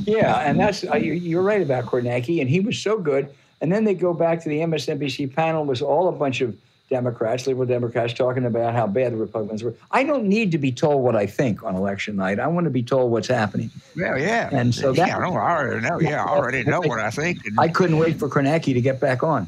Yeah, 0.06 0.40
and 0.40 0.60
that's 0.60 0.84
uh, 0.84 0.96
you, 0.96 1.40
are 1.40 1.44
right 1.44 1.62
about 1.62 1.86
Kornacki, 1.86 2.42
and 2.42 2.50
he 2.50 2.60
was 2.60 2.78
so 2.78 2.98
good. 2.98 3.34
And 3.62 3.72
then 3.72 3.86
they 3.86 3.94
go 3.94 4.14
back 4.14 4.44
to 4.44 4.50
the 4.50 4.60
MSNBC 4.60 5.34
panel 5.34 5.64
was 5.64 5.82
all 5.82 6.10
a 6.10 6.12
bunch 6.12 6.42
of 6.42 6.58
Democrats, 6.90 7.48
liberal 7.48 7.66
Democrats, 7.66 8.14
talking 8.14 8.46
about 8.46 8.74
how 8.74 8.86
bad 8.86 9.14
the 9.14 9.18
Republicans 9.18 9.64
were. 9.64 9.74
I 9.92 10.04
don't 10.04 10.26
need 10.26 10.52
to 10.52 10.58
be 10.58 10.72
told 10.72 11.04
what 11.04 11.16
I 11.16 11.26
think 11.26 11.64
on 11.64 11.76
election 11.76 12.16
night. 12.18 12.40
I 12.40 12.48
want 12.48 12.66
to 12.66 12.70
be 12.70 12.84
told 12.84 13.12
what's 13.12 13.28
happening. 13.28 13.72
Yeah, 13.96 14.16
yeah. 14.18 14.50
And 14.52 14.76
so 14.76 14.92
that, 14.94 15.08
yeah, 15.08 15.18
I, 15.18 15.24
already 15.24 15.88
know. 15.88 16.00
Yeah, 16.00 16.24
I 16.24 16.28
already 16.28 16.64
know 16.64 16.82
what 16.82 17.00
I 17.00 17.10
think. 17.10 17.40
I 17.58 17.68
couldn't 17.68 17.98
wait 17.98 18.20
for 18.20 18.30
Kornacki 18.30 18.74
to 18.74 18.82
get 18.82 19.00
back 19.00 19.24
on. 19.24 19.48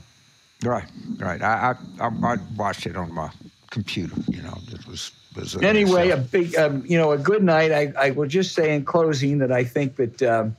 Right, 0.63 0.89
right. 1.17 1.41
I, 1.41 1.75
I, 1.99 2.07
I 2.07 2.37
watched 2.55 2.87
it 2.87 2.95
on 2.95 3.13
my 3.13 3.29
computer. 3.69 4.15
You 4.27 4.41
know, 4.41 4.57
it 4.71 4.87
was. 4.87 5.11
was 5.35 5.55
anyway, 5.57 6.11
a 6.11 6.17
big, 6.17 6.55
um, 6.55 6.83
you 6.87 6.97
know, 6.97 7.11
a 7.11 7.17
good 7.17 7.43
night. 7.43 7.71
I, 7.71 7.93
I 7.99 8.11
will 8.11 8.27
just 8.27 8.55
say 8.55 8.73
in 8.73 8.85
closing 8.85 9.39
that 9.39 9.51
I 9.51 9.65
think 9.65 9.97
that 9.97 10.23
um, 10.23 10.55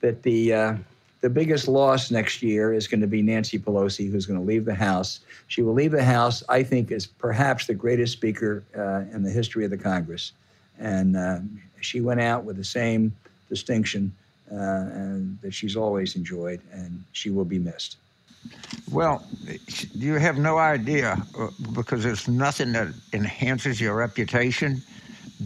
that 0.00 0.22
the. 0.22 0.54
Uh, 0.54 0.76
the 1.24 1.30
biggest 1.30 1.68
loss 1.68 2.10
next 2.10 2.42
year 2.42 2.74
is 2.74 2.86
going 2.86 3.00
to 3.00 3.06
be 3.06 3.22
Nancy 3.22 3.58
Pelosi, 3.58 4.10
who's 4.10 4.26
going 4.26 4.38
to 4.38 4.44
leave 4.44 4.66
the 4.66 4.74
House. 4.74 5.20
She 5.46 5.62
will 5.62 5.72
leave 5.72 5.90
the 5.90 6.04
House, 6.04 6.42
I 6.50 6.62
think, 6.62 6.92
as 6.92 7.06
perhaps 7.06 7.66
the 7.66 7.72
greatest 7.72 8.12
speaker 8.12 8.62
uh, 8.76 9.04
in 9.10 9.22
the 9.22 9.30
history 9.30 9.64
of 9.64 9.70
the 9.70 9.78
Congress. 9.78 10.32
And 10.78 11.16
uh, 11.16 11.38
she 11.80 12.02
went 12.02 12.20
out 12.20 12.44
with 12.44 12.58
the 12.58 12.64
same 12.64 13.10
distinction 13.48 14.12
uh, 14.52 15.24
that 15.40 15.52
she's 15.52 15.76
always 15.76 16.14
enjoyed, 16.14 16.60
and 16.70 17.02
she 17.12 17.30
will 17.30 17.46
be 17.46 17.58
missed. 17.58 17.96
Well, 18.92 19.26
you 19.94 20.16
have 20.16 20.36
no 20.36 20.58
idea 20.58 21.16
uh, 21.38 21.48
because 21.72 22.04
there's 22.04 22.28
nothing 22.28 22.72
that 22.72 22.88
enhances 23.14 23.80
your 23.80 23.94
reputation 23.94 24.82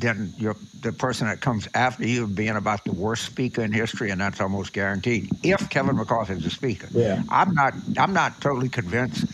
than 0.00 0.32
your, 0.38 0.56
the 0.80 0.92
person 0.92 1.26
that 1.26 1.40
comes 1.40 1.68
after 1.74 2.06
you 2.06 2.26
being 2.26 2.56
about 2.56 2.84
the 2.84 2.92
worst 2.92 3.24
speaker 3.24 3.62
in 3.62 3.72
history, 3.72 4.10
and 4.10 4.20
that's 4.20 4.40
almost 4.40 4.72
guaranteed. 4.72 5.30
If 5.42 5.68
Kevin 5.70 5.96
McCarthy 5.96 6.34
is 6.34 6.44
the 6.44 6.50
speaker, 6.50 6.88
yeah, 6.92 7.22
I'm 7.28 7.54
not. 7.54 7.74
I'm 7.98 8.12
not 8.12 8.40
totally 8.40 8.68
convinced 8.68 9.26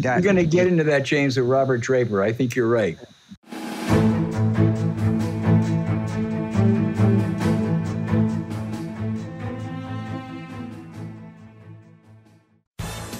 that 0.00 0.22
you're 0.22 0.32
going 0.32 0.36
to 0.36 0.46
get 0.46 0.66
into 0.66 0.84
that, 0.84 1.04
James, 1.04 1.36
with 1.36 1.46
Robert 1.46 1.78
Draper. 1.78 2.22
I 2.22 2.32
think 2.32 2.54
you're 2.54 2.68
right. 2.68 2.98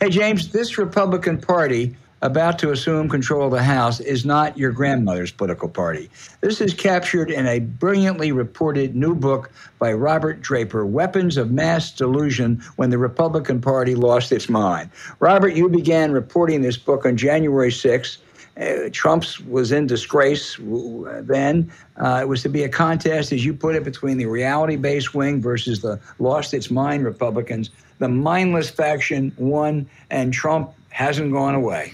Hey, 0.00 0.08
James, 0.08 0.50
this 0.50 0.78
Republican 0.78 1.38
Party 1.38 1.94
about 2.22 2.58
to 2.60 2.70
assume 2.70 3.10
control 3.10 3.44
of 3.44 3.50
the 3.50 3.62
House 3.62 4.00
is 4.00 4.24
not 4.24 4.56
your 4.56 4.72
grandmother's 4.72 5.30
political 5.30 5.68
party. 5.68 6.08
This 6.40 6.62
is 6.62 6.72
captured 6.72 7.30
in 7.30 7.46
a 7.46 7.58
brilliantly 7.58 8.32
reported 8.32 8.96
new 8.96 9.14
book 9.14 9.52
by 9.78 9.92
Robert 9.92 10.40
Draper, 10.40 10.86
Weapons 10.86 11.36
of 11.36 11.50
Mass 11.50 11.92
Delusion 11.92 12.62
When 12.76 12.88
the 12.88 12.96
Republican 12.96 13.60
Party 13.60 13.94
Lost 13.94 14.32
Its 14.32 14.48
Mind. 14.48 14.88
Robert, 15.18 15.54
you 15.54 15.68
began 15.68 16.12
reporting 16.12 16.62
this 16.62 16.78
book 16.78 17.04
on 17.04 17.18
January 17.18 17.70
6th. 17.70 18.16
Uh, 18.58 18.88
Trump's 18.92 19.38
was 19.40 19.70
in 19.70 19.86
disgrace 19.86 20.58
then. 20.58 21.70
Uh, 21.98 22.20
it 22.22 22.28
was 22.28 22.42
to 22.42 22.48
be 22.48 22.64
a 22.64 22.70
contest, 22.70 23.32
as 23.32 23.44
you 23.44 23.52
put 23.52 23.74
it, 23.74 23.84
between 23.84 24.16
the 24.16 24.26
reality 24.26 24.76
based 24.76 25.14
wing 25.14 25.42
versus 25.42 25.82
the 25.82 26.00
lost 26.18 26.54
its 26.54 26.70
mind 26.70 27.04
Republicans 27.04 27.68
the 28.00 28.08
mindless 28.08 28.68
faction 28.68 29.32
won, 29.36 29.88
and 30.10 30.32
Trump 30.32 30.72
hasn't 30.88 31.32
gone 31.32 31.54
away. 31.54 31.92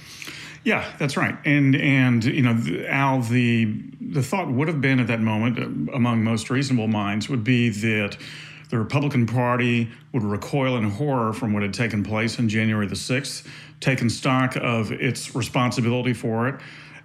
Yeah, 0.65 0.91
that's 0.99 1.17
right. 1.17 1.37
And 1.45 1.77
and 1.77 2.25
you 2.25 2.43
know, 2.43 2.87
Al, 2.89 3.21
the 3.21 3.67
the 4.01 4.23
thought 4.23 4.51
would 4.51 4.69
have 4.69 4.81
been 4.81 4.99
at 4.99 5.09
that 5.09 5.21
moment, 5.21 5.59
uh, 5.59 5.93
among 5.93 6.25
most 6.25 6.49
reasonable 6.49 6.89
minds, 6.89 7.29
would 7.29 7.45
be 7.45 7.69
that 7.69 8.17
the 8.71 8.79
Republican 8.79 9.27
Party 9.27 9.91
would 10.13 10.25
recoil 10.25 10.77
in 10.77 10.91
horror 10.91 11.33
from 11.33 11.53
what 11.53 11.63
had 11.63 11.75
taken 11.75 12.03
place 12.03 12.39
on 12.39 12.49
January 12.49 12.87
the 12.87 12.97
sixth, 12.97 13.47
taken 13.81 14.11
stock 14.11 14.57
of 14.57 14.91
its 14.91 15.37
responsibility 15.37 16.13
for 16.13 16.49
it, 16.49 16.61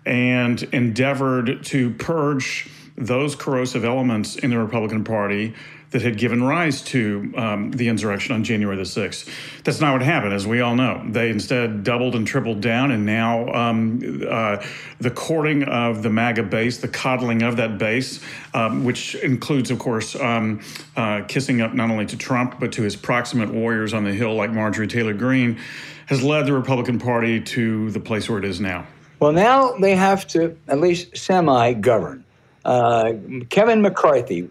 and 0.06 0.64
endeavored 0.72 1.64
to 1.66 1.92
purge 1.92 2.68
those 2.98 3.36
corrosive 3.36 3.86
elements 3.86 4.38
in 4.38 4.50
the 4.50 4.58
Republican 4.58 5.04
Party 5.04 5.54
that 5.92 6.02
had 6.02 6.18
given 6.18 6.42
rise 6.42 6.82
to 6.82 7.34
um, 7.36 7.72
the 7.72 7.90
insurrection 7.90 8.34
on 8.34 8.44
January 8.44 8.78
the 8.78 8.84
6th. 8.84 9.30
That's 9.64 9.82
not 9.82 9.92
what 9.92 10.02
happened, 10.02 10.34
as 10.34 10.48
we 10.48 10.62
all 10.62 10.76
know. 10.76 11.04
They 11.08 11.30
instead 11.30 11.84
doubled 11.84 12.16
and 12.16 12.26
tripled 12.26 12.62
down, 12.62 12.92
and 12.92 13.06
now 13.06 13.48
um, 13.54 14.24
uh, 14.28 14.66
the 15.00 15.12
courting 15.12 15.64
of 15.64 16.02
the 16.02 16.10
MAGA 16.10 16.44
base, 16.44 16.78
the 16.78 16.88
coddling 16.88 17.42
of 17.44 17.58
that 17.58 17.78
base, 17.78 18.22
um, 18.54 18.86
which 18.86 19.16
includes, 19.16 19.70
of 19.70 19.80
course, 19.80 20.16
um, 20.16 20.62
uh, 20.96 21.24
kissing 21.28 21.62
up 21.62 21.74
not 21.74 21.90
only 21.90 22.06
to 22.06 22.18
Trump, 22.18 22.60
but 22.60 22.72
to 22.72 22.82
his 22.84 22.96
proximate 22.96 23.54
warriors 23.54 23.94
on 23.94 24.06
the 24.06 24.14
Hill 24.14 24.34
like 24.34 24.52
Marjorie 24.52 24.88
Taylor 24.88 25.14
Greene, 25.14 25.60
has 26.06 26.24
led 26.24 26.46
the 26.46 26.54
Republican 26.54 27.00
Party 27.00 27.42
to 27.42 27.92
the 27.92 28.00
place 28.00 28.30
where 28.30 28.40
it 28.40 28.46
is 28.46 28.62
now. 28.62 28.88
Well, 29.20 29.34
now 29.34 29.74
they 29.74 29.96
have 29.96 30.26
to 30.30 30.58
at 30.70 30.80
least 30.80 31.16
semi 31.18 31.74
govern. 31.74 32.24
Uh, 32.64 33.14
Kevin 33.50 33.82
McCarthy 33.82 34.50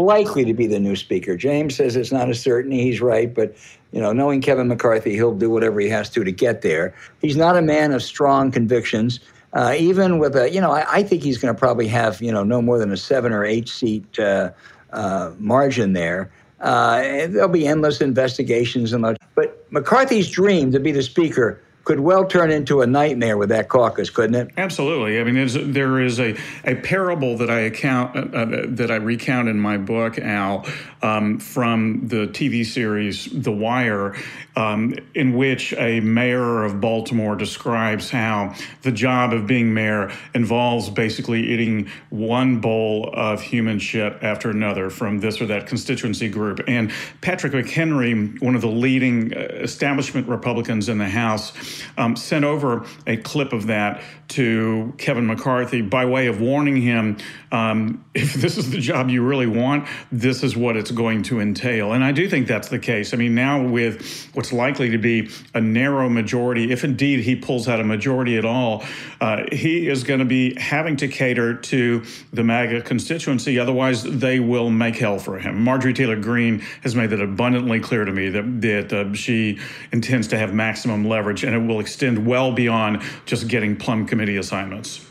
likely 0.00 0.44
to 0.44 0.54
be 0.54 0.66
the 0.66 0.80
new 0.80 0.96
speaker. 0.96 1.36
James 1.36 1.76
says 1.76 1.96
it's 1.96 2.12
not 2.12 2.30
a 2.30 2.34
certainty. 2.34 2.82
He's 2.82 3.00
right, 3.00 3.32
but 3.32 3.54
you 3.92 4.00
know, 4.00 4.12
knowing 4.12 4.40
Kevin 4.40 4.68
McCarthy, 4.68 5.14
he'll 5.14 5.34
do 5.34 5.50
whatever 5.50 5.80
he 5.80 5.88
has 5.88 6.08
to 6.10 6.24
to 6.24 6.32
get 6.32 6.62
there. 6.62 6.94
He's 7.20 7.36
not 7.36 7.56
a 7.56 7.62
man 7.62 7.92
of 7.92 8.02
strong 8.02 8.50
convictions. 8.50 9.20
Uh, 9.52 9.74
even 9.78 10.18
with 10.18 10.34
a, 10.34 10.50
you 10.50 10.60
know, 10.60 10.70
I, 10.70 10.86
I 10.90 11.02
think 11.02 11.22
he's 11.22 11.36
going 11.36 11.54
to 11.54 11.58
probably 11.58 11.86
have, 11.88 12.22
you 12.22 12.32
know, 12.32 12.42
no 12.42 12.62
more 12.62 12.78
than 12.78 12.90
a 12.90 12.96
seven 12.96 13.32
or 13.32 13.44
eight 13.44 13.68
seat 13.68 14.18
uh, 14.18 14.50
uh, 14.92 15.32
margin 15.38 15.92
there. 15.92 16.30
Uh, 16.60 17.26
there'll 17.26 17.48
be 17.48 17.66
endless 17.66 18.00
investigations 18.00 18.92
and 18.92 19.18
but 19.34 19.66
McCarthy's 19.70 20.30
dream 20.30 20.70
to 20.72 20.78
be 20.78 20.92
the 20.92 21.02
speaker 21.02 21.60
could 21.84 22.00
well 22.00 22.24
turn 22.24 22.50
into 22.50 22.80
a 22.80 22.86
nightmare 22.86 23.36
with 23.36 23.48
that 23.48 23.68
caucus, 23.68 24.10
couldn't 24.10 24.34
it? 24.34 24.50
Absolutely. 24.56 25.20
I 25.20 25.24
mean, 25.24 25.72
there 25.72 26.00
is 26.00 26.20
a, 26.20 26.36
a 26.64 26.76
parable 26.76 27.36
that 27.38 27.50
I 27.50 27.60
account 27.60 28.16
uh, 28.16 28.38
uh, 28.38 28.62
that 28.68 28.90
I 28.90 28.96
recount 28.96 29.48
in 29.48 29.58
my 29.58 29.78
book, 29.78 30.18
Al, 30.18 30.66
um, 31.02 31.38
from 31.38 32.06
the 32.06 32.28
TV 32.28 32.64
series 32.64 33.28
The 33.32 33.52
Wire, 33.52 34.14
um, 34.56 34.94
in 35.14 35.34
which 35.34 35.72
a 35.74 36.00
mayor 36.00 36.62
of 36.62 36.80
Baltimore 36.80 37.36
describes 37.36 38.10
how 38.10 38.54
the 38.82 38.92
job 38.92 39.32
of 39.32 39.46
being 39.46 39.74
mayor 39.74 40.12
involves 40.34 40.90
basically 40.90 41.42
eating 41.42 41.88
one 42.10 42.60
bowl 42.60 43.10
of 43.12 43.42
human 43.42 43.78
shit 43.78 44.16
after 44.22 44.50
another 44.50 44.90
from 44.90 45.20
this 45.20 45.40
or 45.40 45.46
that 45.46 45.66
constituency 45.66 46.28
group. 46.28 46.60
And 46.68 46.92
Patrick 47.20 47.52
McHenry, 47.52 48.40
one 48.40 48.54
of 48.54 48.60
the 48.60 48.68
leading 48.68 49.34
uh, 49.34 49.40
establishment 49.40 50.28
Republicans 50.28 50.88
in 50.88 50.98
the 50.98 51.08
House, 51.08 51.52
um, 51.96 52.16
sent 52.16 52.44
over 52.44 52.86
a 53.06 53.16
clip 53.16 53.52
of 53.52 53.66
that 53.66 54.02
to 54.28 54.94
Kevin 54.96 55.26
McCarthy 55.26 55.82
by 55.82 56.06
way 56.06 56.26
of 56.26 56.40
warning 56.40 56.76
him 56.76 57.18
um, 57.52 58.02
if 58.14 58.34
this 58.34 58.56
is 58.58 58.70
the 58.70 58.78
job 58.78 59.10
you 59.10 59.22
really 59.22 59.46
want, 59.46 59.86
this 60.10 60.42
is 60.42 60.56
what 60.56 60.76
it's 60.76 60.90
going 60.90 61.22
to 61.24 61.40
entail. 61.40 61.92
And 61.92 62.02
I 62.02 62.12
do 62.12 62.28
think 62.28 62.46
that's 62.46 62.68
the 62.68 62.78
case. 62.78 63.14
I 63.14 63.16
mean, 63.16 63.34
now 63.34 63.62
with 63.62 64.30
what's 64.32 64.52
likely 64.52 64.90
to 64.90 64.98
be 64.98 65.30
a 65.54 65.60
narrow 65.60 66.08
majority, 66.08 66.72
if 66.72 66.82
indeed 66.82 67.20
he 67.20 67.36
pulls 67.36 67.68
out 67.68 67.78
a 67.78 67.84
majority 67.84 68.38
at 68.38 68.44
all, 68.44 68.84
uh, 69.20 69.44
he 69.52 69.88
is 69.88 70.02
going 70.02 70.20
to 70.20 70.24
be 70.24 70.54
having 70.58 70.96
to 70.96 71.08
cater 71.08 71.54
to 71.54 72.02
the 72.32 72.42
MAGA 72.42 72.82
constituency. 72.82 73.58
Otherwise, 73.58 74.02
they 74.02 74.40
will 74.40 74.70
make 74.70 74.96
hell 74.96 75.18
for 75.18 75.38
him. 75.38 75.62
Marjorie 75.62 75.92
Taylor 75.92 76.16
Greene 76.16 76.60
has 76.82 76.94
made 76.94 77.10
that 77.10 77.20
abundantly 77.20 77.80
clear 77.80 78.04
to 78.04 78.12
me 78.12 78.30
that, 78.30 78.60
that 78.62 78.92
uh, 78.92 79.14
she 79.14 79.58
intends 79.92 80.28
to 80.28 80.38
have 80.38 80.54
maximum 80.54 81.04
leverage, 81.04 81.44
and 81.44 81.54
it 81.54 81.61
will 81.66 81.80
extend 81.80 82.26
well 82.26 82.52
beyond 82.52 83.02
just 83.26 83.48
getting 83.48 83.76
plum 83.76 84.06
committee 84.06 84.36
assignments. 84.36 85.06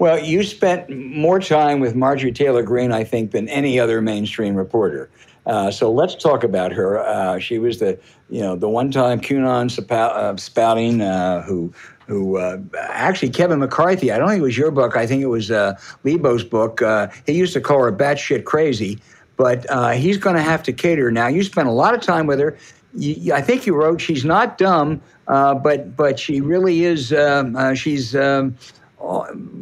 Well, 0.00 0.18
you 0.18 0.42
spent 0.44 0.88
more 0.88 1.40
time 1.40 1.78
with 1.78 1.94
Marjorie 1.94 2.32
Taylor 2.32 2.62
Greene, 2.62 2.90
I 2.90 3.04
think, 3.04 3.32
than 3.32 3.50
any 3.50 3.78
other 3.78 4.00
mainstream 4.00 4.54
reporter. 4.54 5.10
Uh, 5.44 5.70
so 5.70 5.92
let's 5.92 6.14
talk 6.14 6.44
about 6.44 6.72
her. 6.72 6.98
Uh, 6.98 7.38
she 7.38 7.58
was 7.58 7.80
the, 7.80 7.98
you 8.30 8.40
know, 8.40 8.56
the 8.56 8.68
one-time 8.68 9.20
QAnon 9.20 9.90
uh, 9.90 10.36
spouting 10.36 11.02
uh, 11.02 11.42
who, 11.42 11.72
who 12.06 12.38
uh, 12.38 12.58
actually 12.78 13.28
Kevin 13.28 13.58
McCarthy. 13.58 14.10
I 14.10 14.16
don't 14.16 14.28
think 14.28 14.40
it 14.40 14.44
was 14.44 14.56
your 14.56 14.70
book. 14.70 14.96
I 14.96 15.06
think 15.06 15.22
it 15.22 15.26
was 15.26 15.50
uh, 15.50 15.78
Lebo's 16.04 16.44
book. 16.44 16.80
he 17.26 17.32
used 17.32 17.52
to 17.52 17.60
call 17.60 17.82
her 17.82 17.92
batshit 17.92 18.44
crazy, 18.44 18.98
but 19.36 19.66
he's 19.96 20.16
going 20.16 20.36
to 20.36 20.42
have 20.42 20.62
to 20.62 20.72
cater 20.72 21.10
now. 21.10 21.26
You 21.26 21.42
spent 21.42 21.68
a 21.68 21.72
lot 21.72 21.94
of 21.94 22.00
time 22.00 22.26
with 22.26 22.38
her. 22.40 22.56
You, 22.94 23.34
I 23.34 23.42
think 23.42 23.66
you 23.66 23.74
wrote 23.74 24.00
she's 24.00 24.24
not 24.24 24.58
dumb, 24.58 25.02
but 25.30 25.96
but 25.96 26.18
she 26.18 26.40
really 26.40 26.84
is. 26.84 27.12
Um, 27.12 27.74
she's 27.74 28.16
um, 28.16 28.56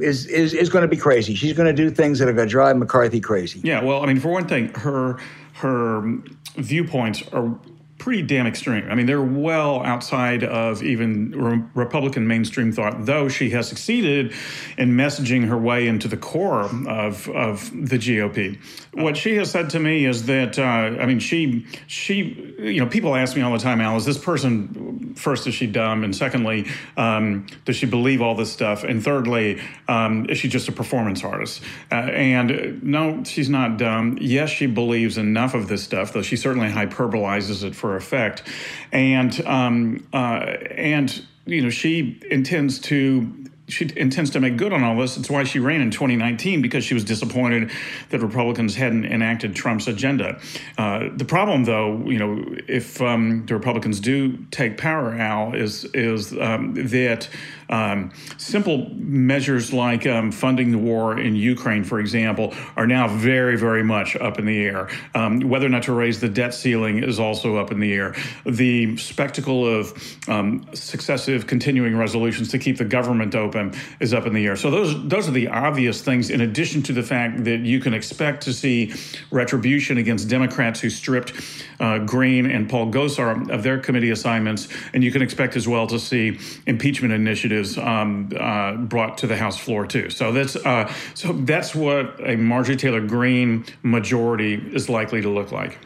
is 0.01 0.27
is, 0.27 0.55
is 0.55 0.69
going 0.69 0.83
to 0.83 0.89
be 0.89 0.97
crazy. 0.97 1.35
She's 1.35 1.53
going 1.53 1.75
to 1.75 1.83
do 1.83 1.91
things 1.91 2.19
that 2.19 2.29
are 2.29 2.33
going 2.33 2.49
to 2.49 2.53
drive 2.53 2.77
McCarthy 2.77 3.21
crazy. 3.21 3.61
Yeah, 3.63 3.83
well, 3.83 4.03
I 4.03 4.07
mean, 4.07 4.21
for 4.21 4.29
one 4.29 4.49
thing, 4.49 4.69
her 4.75 5.19
her 5.55 6.19
viewpoints 6.57 7.23
are 7.33 7.55
pretty 7.99 8.23
damn 8.23 8.47
extreme. 8.47 8.89
I 8.89 8.95
mean, 8.95 9.07
they're 9.07 9.21
well 9.21 9.83
outside 9.83 10.45
of 10.45 10.83
even 10.83 11.33
re- 11.33 11.63
Republican 11.75 12.27
mainstream 12.29 12.71
thought, 12.73 13.05
though 13.05 13.29
she 13.29 13.51
has 13.51 13.69
succeeded 13.69 14.33
in 14.77 14.91
messaging 14.91 15.49
her 15.49 15.59
way 15.59 15.89
into 15.89 16.07
the 16.07 16.17
core 16.17 16.63
of, 16.63 17.29
of 17.29 17.71
the 17.73 17.97
GOP. 17.97 18.59
What 18.95 19.17
she 19.17 19.35
has 19.37 19.51
said 19.51 19.71
to 19.71 19.81
me 19.81 20.05
is 20.05 20.27
that, 20.27 20.59
uh, 20.59 20.63
I 20.63 21.07
mean, 21.07 21.19
she, 21.19 21.67
she, 21.89 22.55
you 22.59 22.81
know, 22.81 22.87
people 22.87 23.17
ask 23.17 23.37
me 23.37 23.43
all 23.43 23.53
the 23.53 23.59
time, 23.59 23.81
Al, 23.81 23.97
is 23.97 24.05
this 24.05 24.19
person, 24.19 25.15
first, 25.17 25.47
is 25.49 25.55
she 25.55 25.67
dumb? 25.67 26.05
And 26.05 26.15
secondly, 26.15 26.67
um, 26.97 27.47
does 27.65 27.75
she 27.77 27.87
believe 27.87 28.23
all 28.23 28.37
this 28.37 28.53
stuff? 28.53 28.85
And 28.85 29.03
thirdly, 29.03 29.61
um, 29.89 30.27
is 30.31 30.39
she 30.39 30.49
just 30.49 30.69
a 30.69 30.73
performance 30.73 31.25
artist? 31.25 31.63
Uh, 31.91 31.97
and 31.97 32.83
no, 32.83 33.25
she's 33.25 33.51
not 33.51 33.77
dumb. 33.77 34.19
Yes, 34.21 34.51
she 34.51 34.67
believes 34.67 35.19
enough 35.19 35.55
of 35.55 35.67
this 35.67 35.83
stuff, 35.83 36.13
though 36.13 36.23
she 36.23 36.37
certainly 36.37 36.69
hyperbolizes 36.69 37.65
it 37.65 37.75
for 37.75 37.88
for 37.89 37.97
effect, 37.97 38.43
and 38.93 39.41
um, 39.47 40.07
uh, 40.13 40.57
and 40.77 41.25
you 41.47 41.63
know 41.63 41.71
she 41.71 42.21
intends 42.31 42.79
to 42.79 43.49
she 43.67 43.91
intends 43.97 44.31
to 44.31 44.41
make 44.41 44.57
good 44.57 44.73
on 44.73 44.83
all 44.83 44.97
this. 44.97 45.17
It's 45.17 45.31
why 45.31 45.45
she 45.45 45.59
ran 45.59 45.81
in 45.81 45.91
2019 45.91 46.63
because 46.63 46.85
she 46.85 46.95
was 46.95 47.05
disappointed 47.05 47.71
that 48.11 48.21
Republicans 48.21 48.75
hadn't 48.75 49.05
enacted 49.05 49.55
Trump's 49.55 49.89
agenda. 49.89 50.41
Uh, 50.79 51.09
the 51.15 51.25
problem, 51.25 51.65
though, 51.65 51.99
you 52.07 52.19
know, 52.19 52.45
if 52.67 53.01
um, 53.03 53.45
the 53.47 53.55
Republicans 53.55 54.01
do 54.01 54.37
take 54.51 54.79
power, 54.79 55.15
Al, 55.15 55.55
is 55.55 55.85
is 55.95 56.33
um, 56.39 56.75
that 56.75 57.29
Um, 57.71 58.13
simple 58.37 58.89
measures 58.95 59.73
like 59.73 60.07
um, 60.07 60.33
funding 60.33 60.73
the 60.73 60.79
war 60.79 61.19
in 61.19 61.37
Ukraine, 61.37 61.85
for 61.85 62.01
example, 62.01 62.55
are 62.77 62.87
now 62.87 63.09
very, 63.09 63.57
very 63.57 63.83
much 63.83 64.17
up 64.17 64.39
in 64.39 64.47
the 64.47 64.65
air. 64.65 64.89
Um, 65.15 65.41
whether 65.41 65.67
or 65.67 65.71
not 65.71 65.83
to 65.85 65.93
raise 65.93 66.21
the 66.21 66.29
debt 66.29 66.55
ceiling 66.55 67.03
is 67.03 67.21
also 67.21 67.57
up 67.57 67.71
in 67.71 67.81
the 67.81 67.93
air. 67.93 68.15
The 68.47 68.97
spectacle 68.97 69.67
of 69.67 69.93
um, 70.29 70.67
successive 70.73 71.47
continuing 71.47 71.97
resolutions 71.97 72.49
to 72.51 72.59
keep 72.59 72.79
the 72.79 72.85
government 72.85 73.35
open 73.35 73.75
is 74.01 74.15
up 74.15 74.27
in 74.27 74.33
the 74.33 74.47
air. 74.47 74.57
So 74.57 74.71
those 74.71 75.09
those 75.09 75.29
are 75.29 75.33
the 75.33 75.49
obvious 75.49 76.01
things. 76.01 76.31
In 76.31 76.41
addition 76.41 76.83
to 76.85 76.93
the 76.93 77.03
fact 77.03 77.45
that 77.45 77.61
you 77.61 77.81
can 77.81 77.93
expect 77.95 78.43
to 78.45 78.53
see 78.53 78.95
retribution 79.31 79.99
against 79.99 80.29
Democrats 80.29 80.81
who 80.81 80.91
stripped 80.91 81.33
uh, 81.81 81.99
Greene 81.99 82.51
and 82.51 82.69
Paul 82.69 82.91
Gosar 82.91 83.51
of 83.51 83.63
their 83.63 83.79
committee 83.79 84.11
assignments, 84.11 84.69
and 84.93 85.05
you 85.05 85.13
can 85.13 85.23
expect 85.23 85.57
as 85.57 85.69
well 85.69 85.87
to 85.87 85.99
see 85.99 86.39
impeachment 86.67 87.13
initiatives 87.13 87.58
um, 87.79 88.31
uh, 88.39 88.75
brought 88.77 89.19
to 89.19 89.27
the 89.27 89.37
House 89.37 89.59
floor 89.59 89.87
too. 89.87 90.11
So 90.11 90.33
that's 90.33 90.55
uh, 90.57 90.93
so 91.15 91.33
that's 91.33 91.75
what 91.75 92.15
a 92.23 92.37
Marjorie 92.37 92.77
Taylor 92.77 93.01
Greene 93.01 93.65
majority 93.83 94.55
is 94.55 94.89
likely 94.89 95.21
to 95.23 95.29
look 95.29 95.51
like 95.51 95.79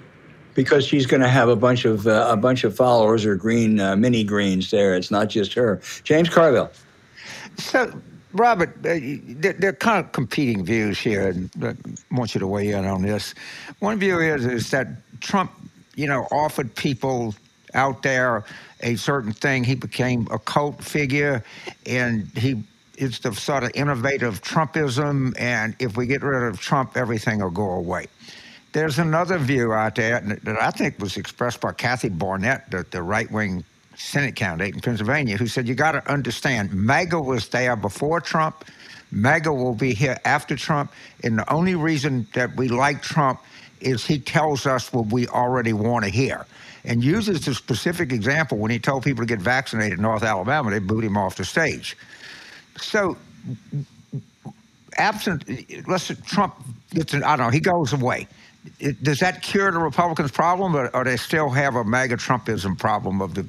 because 0.54 0.86
she's 0.86 1.06
going 1.06 1.20
to 1.20 1.28
have 1.28 1.48
a 1.48 1.56
bunch 1.56 1.84
of 1.84 2.06
uh, 2.06 2.26
a 2.30 2.36
bunch 2.36 2.64
of 2.64 2.76
followers 2.76 3.24
or 3.24 3.36
green 3.36 3.80
uh, 3.80 3.96
mini 3.96 4.24
greens 4.24 4.70
there. 4.70 4.94
It's 4.94 5.10
not 5.10 5.28
just 5.28 5.54
her. 5.54 5.80
James 6.04 6.28
Carville. 6.28 6.70
So, 7.58 7.92
Robert, 8.32 8.70
uh, 8.78 8.98
there, 9.02 9.52
there, 9.52 9.70
are 9.70 9.74
kind 9.74 10.04
of 10.04 10.12
competing 10.12 10.64
views 10.64 10.98
here, 10.98 11.28
and 11.28 11.50
I 11.62 11.74
want 12.14 12.34
you 12.34 12.38
to 12.40 12.46
weigh 12.46 12.70
in 12.70 12.84
on 12.84 13.02
this. 13.02 13.34
One 13.80 13.98
view 13.98 14.20
is 14.20 14.46
is 14.46 14.70
that 14.70 14.88
Trump, 15.20 15.52
you 15.94 16.06
know, 16.06 16.26
offered 16.30 16.74
people 16.74 17.34
out 17.74 18.02
there 18.02 18.44
a 18.80 18.96
certain 18.96 19.32
thing. 19.32 19.64
He 19.64 19.74
became 19.74 20.26
a 20.30 20.38
cult 20.38 20.82
figure, 20.82 21.44
and 21.86 22.26
he 22.36 22.62
is 22.96 23.18
the 23.20 23.34
sort 23.34 23.64
of 23.64 23.70
innovative 23.74 24.42
Trumpism. 24.42 25.34
And 25.38 25.74
if 25.78 25.96
we 25.96 26.06
get 26.06 26.22
rid 26.22 26.42
of 26.48 26.60
Trump, 26.60 26.96
everything 26.96 27.40
will 27.40 27.50
go 27.50 27.70
away. 27.72 28.06
There's 28.72 28.98
another 28.98 29.38
view 29.38 29.72
out 29.72 29.96
there 29.96 30.20
that 30.20 30.60
I 30.60 30.70
think 30.70 30.98
was 30.98 31.16
expressed 31.16 31.60
by 31.60 31.72
Kathy 31.72 32.08
Barnett, 32.08 32.70
the, 32.70 32.86
the 32.90 33.02
right 33.02 33.30
wing 33.30 33.64
Senate 33.96 34.34
candidate 34.34 34.74
in 34.74 34.80
Pennsylvania, 34.80 35.36
who 35.36 35.46
said, 35.46 35.68
You 35.68 35.74
got 35.74 35.92
to 35.92 36.10
understand, 36.10 36.72
MAGA 36.72 37.20
was 37.20 37.48
there 37.48 37.76
before 37.76 38.20
Trump, 38.20 38.64
MAGA 39.12 39.52
will 39.52 39.74
be 39.74 39.94
here 39.94 40.18
after 40.24 40.56
Trump. 40.56 40.92
And 41.22 41.38
the 41.38 41.52
only 41.52 41.74
reason 41.74 42.26
that 42.34 42.56
we 42.56 42.68
like 42.68 43.02
Trump 43.02 43.40
is 43.80 44.04
he 44.04 44.18
tells 44.18 44.66
us 44.66 44.92
what 44.92 45.06
we 45.06 45.28
already 45.28 45.72
want 45.72 46.04
to 46.04 46.10
hear. 46.10 46.46
And 46.84 47.04
uses 47.04 47.44
the 47.44 47.54
specific 47.54 48.10
example 48.10 48.58
when 48.58 48.70
he 48.70 48.78
told 48.78 49.04
people 49.04 49.22
to 49.22 49.26
get 49.26 49.40
vaccinated 49.40 49.98
in 49.98 50.02
North 50.02 50.24
Alabama, 50.24 50.70
they 50.70 50.80
booed 50.80 51.04
him 51.04 51.16
off 51.16 51.36
the 51.36 51.44
stage. 51.44 51.96
So, 52.76 53.16
absent, 54.96 55.44
let's 55.86 56.10
Trump 56.24 56.54
gets, 56.90 57.14
an, 57.14 57.22
I 57.22 57.36
don't 57.36 57.46
know, 57.46 57.50
he 57.50 57.60
goes 57.60 57.92
away 57.92 58.26
does 59.02 59.18
that 59.18 59.42
cure 59.42 59.70
the 59.72 59.78
Republicans' 59.78 60.30
problem, 60.30 60.76
or, 60.76 60.88
or 60.94 61.04
they 61.04 61.16
still 61.16 61.48
have 61.48 61.74
a 61.74 61.84
MAGA 61.84 62.16
Trumpism 62.16 62.78
problem 62.78 63.20
of 63.20 63.34
the 63.34 63.46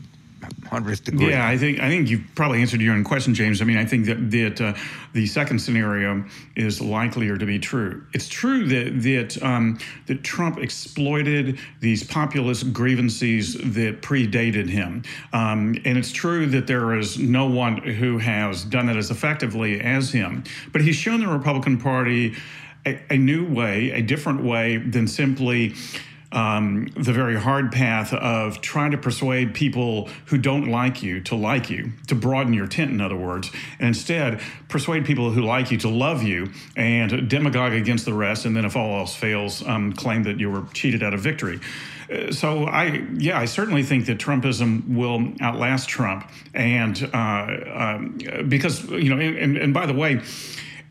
hundredth 0.67 1.03
degree? 1.03 1.29
Yeah, 1.29 1.47
I 1.47 1.57
think 1.57 1.79
I 1.79 1.89
think 1.89 2.09
you 2.09 2.23
probably 2.35 2.61
answered 2.61 2.81
your 2.81 2.93
own 2.93 3.03
question, 3.03 3.33
James. 3.33 3.61
I 3.61 3.65
mean, 3.65 3.77
I 3.77 3.85
think 3.85 4.05
that 4.05 4.31
that 4.31 4.61
uh, 4.61 4.73
the 5.13 5.25
second 5.25 5.59
scenario 5.59 6.23
is 6.55 6.81
likelier 6.81 7.37
to 7.37 7.45
be 7.45 7.59
true. 7.59 8.05
It's 8.13 8.27
true 8.27 8.65
that 8.67 9.01
that 9.03 9.43
um, 9.43 9.79
that 10.07 10.23
Trump 10.23 10.59
exploited 10.59 11.59
these 11.79 12.03
populist 12.03 12.73
grievances 12.73 13.55
that 13.55 14.01
predated 14.01 14.69
him, 14.69 15.03
um, 15.33 15.75
and 15.85 15.97
it's 15.97 16.11
true 16.11 16.45
that 16.47 16.67
there 16.67 16.95
is 16.95 17.17
no 17.17 17.47
one 17.47 17.77
who 17.77 18.17
has 18.17 18.63
done 18.63 18.85
that 18.87 18.97
as 18.97 19.11
effectively 19.11 19.81
as 19.81 20.11
him. 20.11 20.43
But 20.71 20.81
he's 20.81 20.95
shown 20.95 21.19
the 21.19 21.27
Republican 21.27 21.79
Party 21.79 22.35
a, 22.85 22.99
a 23.09 23.17
new 23.17 23.47
way, 23.47 23.91
a 23.91 24.01
different 24.01 24.43
way 24.43 24.77
than 24.77 25.07
simply. 25.07 25.75
Um, 26.33 26.87
the 26.95 27.13
very 27.13 27.39
hard 27.39 27.71
path 27.71 28.11
of 28.11 28.59
trying 28.59 28.89
to 28.91 28.97
persuade 28.97 29.53
people 29.53 30.09
who 30.25 30.39
don't 30.39 30.67
like 30.71 31.03
you 31.03 31.21
to 31.21 31.35
like 31.35 31.69
you, 31.69 31.91
to 32.07 32.15
broaden 32.15 32.53
your 32.53 32.65
tent, 32.65 32.89
in 32.89 33.01
other 33.01 33.15
words, 33.15 33.51
and 33.77 33.89
instead 33.89 34.41
persuade 34.67 35.05
people 35.05 35.29
who 35.29 35.43
like 35.43 35.69
you 35.69 35.77
to 35.77 35.89
love 35.89 36.23
you 36.23 36.51
and 36.75 37.29
demagogue 37.29 37.73
against 37.73 38.05
the 38.05 38.13
rest, 38.13 38.45
and 38.45 38.55
then 38.55 38.65
if 38.65 38.75
all 38.75 38.97
else 38.97 39.15
fails, 39.15 39.65
um, 39.67 39.93
claim 39.93 40.23
that 40.23 40.39
you 40.39 40.49
were 40.49 40.63
cheated 40.73 41.03
out 41.03 41.13
of 41.13 41.19
victory. 41.19 41.59
Uh, 42.11 42.31
so 42.31 42.65
I, 42.65 43.05
yeah, 43.13 43.39
I 43.39 43.45
certainly 43.45 43.83
think 43.83 44.07
that 44.07 44.17
Trumpism 44.17 44.95
will 44.95 45.33
outlast 45.39 45.87
Trump, 45.87 46.29
and 46.53 47.09
uh, 47.13 47.47
um, 47.73 48.17
because 48.47 48.89
you 48.89 49.15
know, 49.15 49.19
and, 49.19 49.57
and 49.57 49.73
by 49.73 49.85
the 49.85 49.93
way, 49.93 50.21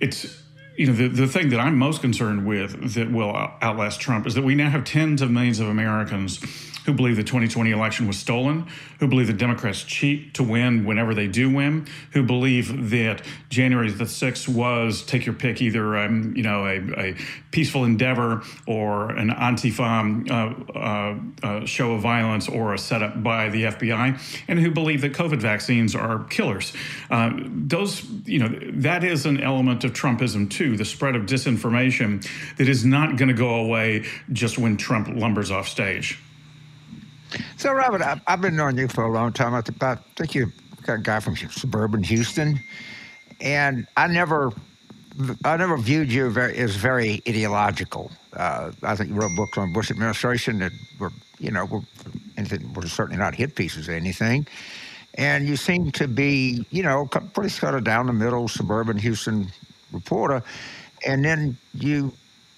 it's 0.00 0.41
you 0.76 0.87
know, 0.87 0.92
the, 0.92 1.08
the 1.08 1.26
thing 1.26 1.50
that 1.50 1.61
I'm 1.61 1.76
most 1.76 2.00
concerned 2.00 2.46
with 2.46 2.94
that 2.94 3.11
will 3.11 3.35
outlast 3.61 4.00
Trump 4.00 4.26
is 4.26 4.35
that 4.35 4.42
we 4.42 4.54
now 4.54 4.70
have 4.70 4.85
tens 4.85 5.22
of 5.22 5.30
millions 5.30 5.61
of 5.61 5.68
Americans 5.68 6.40
who 6.84 6.92
believe 6.92 7.16
the 7.16 7.22
2020 7.22 7.70
election 7.70 8.06
was 8.06 8.18
stolen, 8.18 8.66
who 8.98 9.06
believe 9.06 9.26
the 9.26 9.32
Democrats 9.32 9.84
cheat 9.84 10.34
to 10.34 10.42
win 10.42 10.84
whenever 10.84 11.14
they 11.14 11.28
do 11.28 11.52
win, 11.52 11.86
who 12.12 12.22
believe 12.22 12.90
that 12.90 13.22
January 13.48 13.90
the 13.90 14.04
6th 14.04 14.48
was, 14.48 15.02
take 15.02 15.26
your 15.26 15.34
pick, 15.34 15.62
either 15.62 15.96
um, 15.96 16.34
you 16.36 16.42
know 16.42 16.66
a, 16.66 16.78
a, 16.98 17.16
peaceful 17.50 17.84
endeavor 17.84 18.42
or 18.66 19.10
an 19.10 19.28
Antifa 19.28 20.30
uh, 20.30 20.78
uh, 20.78 21.18
uh, 21.42 21.66
show 21.66 21.92
of 21.92 22.00
violence 22.00 22.48
or 22.48 22.72
a 22.72 22.78
setup 22.78 23.22
by 23.22 23.50
the 23.50 23.64
FBI, 23.64 24.42
and 24.48 24.58
who 24.58 24.70
believe 24.70 25.02
that 25.02 25.12
COVID 25.12 25.38
vaccines 25.38 25.94
are 25.94 26.24
killers. 26.24 26.72
Uh, 27.10 27.30
those, 27.46 28.04
you 28.24 28.38
know, 28.38 28.58
that 28.72 29.04
is 29.04 29.26
an 29.26 29.38
element 29.38 29.84
of 29.84 29.92
Trumpism 29.92 30.48
too, 30.48 30.76
the 30.76 30.84
spread 30.84 31.14
of 31.14 31.22
disinformation 31.22 32.26
that 32.56 32.68
is 32.68 32.84
not 32.84 33.16
going 33.16 33.28
to 33.28 33.34
go 33.34 33.56
away 33.56 34.04
just 34.32 34.58
when 34.58 34.76
Trump 34.76 35.08
lumbers 35.08 35.50
off 35.50 35.68
stage. 35.68 36.18
So, 37.56 37.72
Robert, 37.72 38.02
I, 38.02 38.20
have 38.26 38.40
been 38.40 38.56
knowing 38.56 38.78
you 38.78 38.88
for 38.88 39.04
a 39.04 39.10
long 39.10 39.32
time. 39.32 39.54
I 39.54 39.60
think, 40.16 40.34
you're 40.34 40.52
a 40.88 40.98
guy 40.98 41.20
from 41.20 41.36
suburban 41.36 42.02
Houston, 42.02 42.60
and 43.40 43.86
I 43.96 44.06
never, 44.06 44.52
I 45.44 45.56
never 45.56 45.76
viewed 45.76 46.12
you 46.12 46.28
as 46.28 46.76
very 46.76 47.22
ideological. 47.28 48.10
Uh, 48.34 48.72
I 48.82 48.96
think 48.96 49.10
you 49.10 49.16
wrote 49.16 49.36
books 49.36 49.58
on 49.58 49.72
Bush 49.72 49.90
administration 49.90 50.58
that 50.60 50.72
were, 50.98 51.12
you 51.38 51.50
know, 51.50 51.64
were, 51.66 51.80
were 52.74 52.86
certainly 52.86 53.18
not 53.18 53.34
hit 53.34 53.54
pieces 53.54 53.88
or 53.88 53.92
anything. 53.92 54.46
And 55.14 55.46
you 55.46 55.56
seem 55.56 55.92
to 55.92 56.08
be, 56.08 56.64
you 56.70 56.82
know, 56.82 57.06
pretty 57.06 57.50
sort 57.50 57.74
of 57.74 57.84
down 57.84 58.06
the 58.06 58.14
middle 58.14 58.48
suburban 58.48 58.96
Houston 58.96 59.48
reporter. 59.92 60.42
And 61.06 61.24
then 61.24 61.58
you 61.74 62.12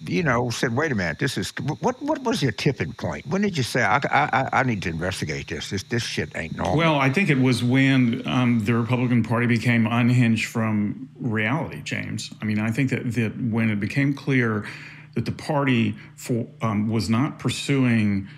you 0.07 0.23
know, 0.23 0.51
said, 0.51 0.77
"Wait 0.77 0.93
a 0.93 0.95
minute, 0.95 1.19
this 1.19 1.39
is 1.39 1.51
what? 1.81 2.01
What 2.03 2.23
was 2.23 2.43
your 2.43 2.53
tipping 2.53 2.93
point? 2.93 3.27
When 3.27 3.43
did 3.43 3.57
you 3.57 3.63
say 3.63 3.83
I, 3.83 3.99
I, 4.11 4.49
I 4.53 4.63
need 4.63 4.83
to 4.83 4.91
investigate 4.91 5.49
this? 5.49 5.71
This 5.71 5.83
this 5.85 6.03
shit 6.03 6.31
ain't 6.37 6.57
normal." 6.57 6.77
Well, 6.77 6.97
I 6.97 7.11
think 7.11 7.31
it 7.31 7.39
was 7.39 7.63
when 7.63 8.27
um, 8.27 8.65
the 8.65 8.75
Republican 8.75 9.23
Party 9.23 9.47
became 9.47 9.87
unhinged 9.87 10.47
from 10.47 11.09
reality, 11.19 11.83
James. 11.83 12.31
I 12.43 12.45
mean, 12.45 12.59
I 12.59 12.71
think 12.71 12.91
that 12.91 13.13
that 13.15 13.41
when 13.41 13.71
it 13.71 13.81
became 13.81 14.15
clear 14.15 14.67
that 15.15 15.25
the 15.25 15.33
party 15.33 15.95
for, 16.17 16.47
um, 16.61 16.89
was 16.89 17.09
not 17.09 17.39
pursuing 17.39 18.29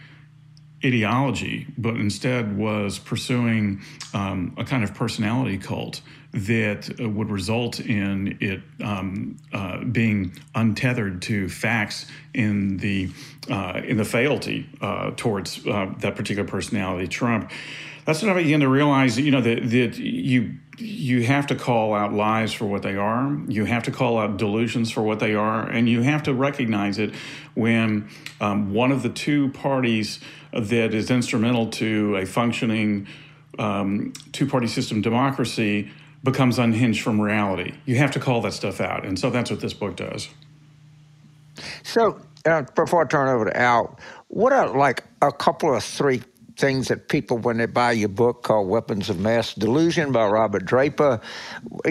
ideology, 0.84 1.66
but 1.78 1.96
instead 1.96 2.56
was 2.56 2.98
pursuing 2.98 3.80
um, 4.14 4.54
a 4.58 4.64
kind 4.64 4.84
of 4.84 4.94
personality 4.94 5.58
cult 5.58 6.00
that 6.32 7.00
uh, 7.00 7.08
would 7.08 7.30
result 7.30 7.80
in 7.80 8.38
it 8.40 8.60
um, 8.84 9.36
uh, 9.52 9.82
being 9.84 10.32
untethered 10.54 11.22
to 11.22 11.48
facts 11.48 12.06
in 12.34 12.76
the 12.78 13.10
uh, 13.50 13.80
in 13.84 13.96
the 13.96 14.04
fealty 14.04 14.68
uh, 14.80 15.12
towards 15.16 15.66
uh, 15.66 15.92
that 15.98 16.16
particular 16.16 16.48
personality, 16.48 17.06
Trump. 17.06 17.50
That's 18.04 18.22
when 18.22 18.30
I 18.30 18.34
began 18.34 18.60
to 18.60 18.68
realize, 18.68 19.18
you 19.18 19.32
know, 19.32 19.40
that, 19.40 19.68
that 19.70 19.98
you 19.98 20.56
you 20.78 21.22
have 21.24 21.46
to 21.48 21.54
call 21.54 21.94
out 21.94 22.12
lies 22.12 22.52
for 22.52 22.66
what 22.66 22.82
they 22.82 22.96
are. 22.96 23.36
You 23.48 23.64
have 23.64 23.84
to 23.84 23.90
call 23.90 24.18
out 24.18 24.36
delusions 24.36 24.90
for 24.90 25.02
what 25.02 25.20
they 25.20 25.34
are, 25.34 25.66
and 25.66 25.88
you 25.88 26.02
have 26.02 26.22
to 26.24 26.34
recognize 26.34 26.98
it 26.98 27.14
when 27.54 28.08
um, 28.40 28.74
one 28.74 28.92
of 28.92 29.02
the 29.02 29.08
two 29.08 29.48
parties 29.50 30.20
that 30.52 30.94
is 30.94 31.10
instrumental 31.10 31.68
to 31.68 32.16
a 32.16 32.26
functioning 32.26 33.06
um, 33.58 34.12
two-party 34.32 34.66
system 34.66 35.00
democracy 35.00 35.90
becomes 36.26 36.58
unhinged 36.58 37.02
from 37.02 37.18
reality. 37.18 37.72
You 37.86 37.96
have 37.96 38.10
to 38.10 38.20
call 38.20 38.42
that 38.42 38.52
stuff 38.52 38.82
out. 38.82 39.06
And 39.06 39.18
so 39.18 39.30
that's 39.30 39.50
what 39.50 39.60
this 39.60 39.72
book 39.72 39.96
does. 39.96 40.28
So, 41.82 42.20
uh, 42.44 42.62
before 42.74 43.02
I 43.02 43.06
turn 43.06 43.28
over 43.28 43.46
to 43.46 43.56
Al, 43.56 43.98
what 44.28 44.52
are 44.52 44.68
like 44.68 45.04
a 45.22 45.32
couple 45.32 45.74
of 45.74 45.82
three 45.82 46.22
things 46.56 46.88
that 46.88 47.08
people, 47.08 47.38
when 47.38 47.58
they 47.58 47.66
buy 47.66 47.92
your 47.92 48.08
book 48.08 48.42
called 48.42 48.68
Weapons 48.68 49.10
of 49.10 49.20
Mass 49.20 49.54
Delusion 49.54 50.10
by 50.10 50.26
Robert 50.26 50.64
Draper, 50.64 51.20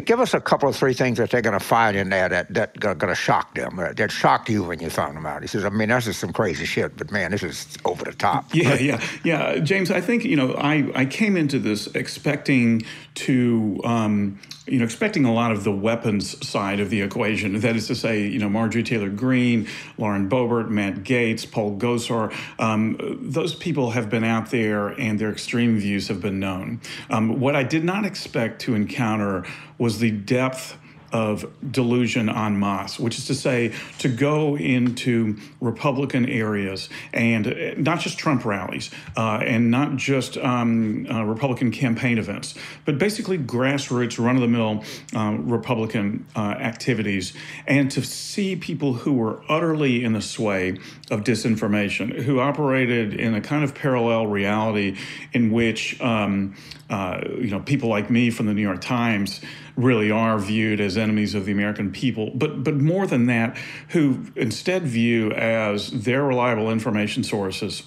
give 0.06 0.20
us 0.20 0.34
a 0.34 0.40
couple 0.40 0.68
of 0.68 0.76
three 0.76 0.94
things 0.94 1.18
that 1.18 1.30
they're 1.30 1.42
going 1.42 1.58
to 1.58 1.64
find 1.64 1.96
in 1.96 2.10
there 2.10 2.28
that, 2.30 2.54
that 2.54 2.84
are 2.84 2.96
going 2.96 3.14
to 3.14 3.16
shock 3.16 3.54
them, 3.56 3.80
uh, 3.80 3.94
that 3.94 4.12
shocked 4.12 4.50
you 4.50 4.64
when 4.64 4.80
you 4.80 4.90
found 4.90 5.16
them 5.16 5.26
out. 5.26 5.42
He 5.42 5.48
says, 5.48 5.66
I 5.66 5.70
mean, 5.70 5.90
that's 5.90 6.06
just 6.06 6.20
some 6.20 6.34
crazy 6.34 6.66
shit, 6.66 6.98
but 6.98 7.12
man, 7.12 7.32
this 7.32 7.44
is 7.44 7.78
over 7.86 8.06
the 8.06 8.14
top. 8.14 8.54
Yeah, 8.54 8.76
yeah, 8.76 9.04
yeah. 9.24 9.60
James, 9.60 9.92
I 9.92 10.02
think, 10.02 10.24
you 10.26 10.36
know, 10.36 10.54
I, 10.56 10.90
I 10.96 11.06
came 11.06 11.38
into 11.38 11.60
this 11.60 11.88
expecting 11.88 12.84
to, 13.16 13.80
um, 13.84 14.40
you 14.68 14.80
know, 14.80 14.86
expecting 14.86 15.26
a 15.26 15.34
lot 15.34 15.52
of 15.52 15.64
the 15.64 15.72
weapons 15.72 16.48
side 16.48 16.80
of 16.80 16.90
the 16.90 17.02
equation. 17.02 17.60
That 17.60 17.76
is 17.76 17.88
to 17.88 17.96
say, 17.96 18.28
you 18.28 18.40
know, 18.40 18.50
Marjorie 18.50 18.84
Taylor 18.84 19.10
Greene, 19.10 19.68
Lauren 19.98 20.30
Boebert, 20.30 20.70
Matt 20.70 21.04
Gaetz, 21.04 21.50
Paul 21.50 21.78
Gosar, 21.78 22.34
um, 22.60 22.98
those 23.22 23.56
people 23.56 23.92
have 23.92 24.10
been 24.10 24.24
out 24.24 24.52
there 24.52 24.90
and 24.90 25.20
their 25.20 25.32
extreme 25.32 25.78
views 25.78 26.08
have 26.10 26.22
been 26.22 26.40
known. 26.40 26.82
Um, 27.10 27.40
what 27.40 27.56
I 27.56 27.64
did 27.64 27.84
not 27.84 28.06
expect 28.06 28.62
to 28.62 28.76
encounter 28.76 29.46
was 29.78 30.00
the 30.00 30.12
depth 30.12 30.78
of 31.12 31.46
delusion 31.72 32.30
en 32.30 32.60
masse, 32.60 33.00
which 33.00 33.18
is 33.18 33.26
to 33.28 33.36
say, 33.36 33.74
to 34.00 34.10
go 34.10 34.58
into 34.58 35.38
Republican 35.62 36.28
areas 36.28 36.90
and 37.14 37.48
uh, 37.48 37.74
not 37.78 38.00
just 38.00 38.18
Trump 38.18 38.46
rallies 38.46 38.92
uh, 39.18 39.40
and 39.44 39.72
not 39.72 39.96
just 39.96 40.38
um, 40.38 41.08
uh, 41.10 41.24
Republican 41.24 41.72
campaign 41.72 42.18
events, 42.18 42.56
but 42.86 42.98
basically 42.98 43.38
grassroots, 43.38 44.24
run 44.24 44.36
of 44.36 44.42
the 44.42 44.48
mill 44.48 44.84
uh, 45.16 45.36
Republican 45.40 46.26
uh, 46.36 46.40
activities, 46.40 47.34
and 47.68 47.92
to 47.92 48.04
see 48.04 48.56
people 48.56 48.94
who 48.94 49.14
were 49.14 49.42
utterly 49.50 50.04
in 50.04 50.14
the 50.14 50.22
sway 50.22 50.78
of 51.12 51.24
disinformation, 51.24 52.24
who 52.24 52.40
operated 52.40 53.14
in 53.14 53.34
a 53.34 53.42
kind 53.42 53.64
of 53.64 53.76
parallel 53.76 54.28
reality 54.28 54.98
in 55.34 55.52
which 55.52 56.00
um, 56.02 56.56
uh, 56.90 57.22
you 57.40 57.50
know 57.50 57.60
people 57.60 57.90
like 57.90 58.10
me 58.10 58.30
from 58.30 58.46
the 58.46 58.54
New 58.54 58.62
York 58.62 58.82
Times 58.82 59.42
really 59.76 60.10
are 60.10 60.40
viewed 60.40 60.80
as 60.80 60.98
enemies 60.98 61.36
of 61.36 61.46
the 61.46 61.52
American 61.52 61.92
people, 61.92 62.32
but 62.36 62.64
but 62.64 62.76
more 62.76 63.08
than 63.08 63.26
that, 63.28 63.58
who 63.90 64.26
instead 64.36 64.84
view 64.84 65.32
as 65.32 65.92
their 65.92 66.24
reliable 66.24 66.72
information 66.72 67.24
sources 67.24 67.84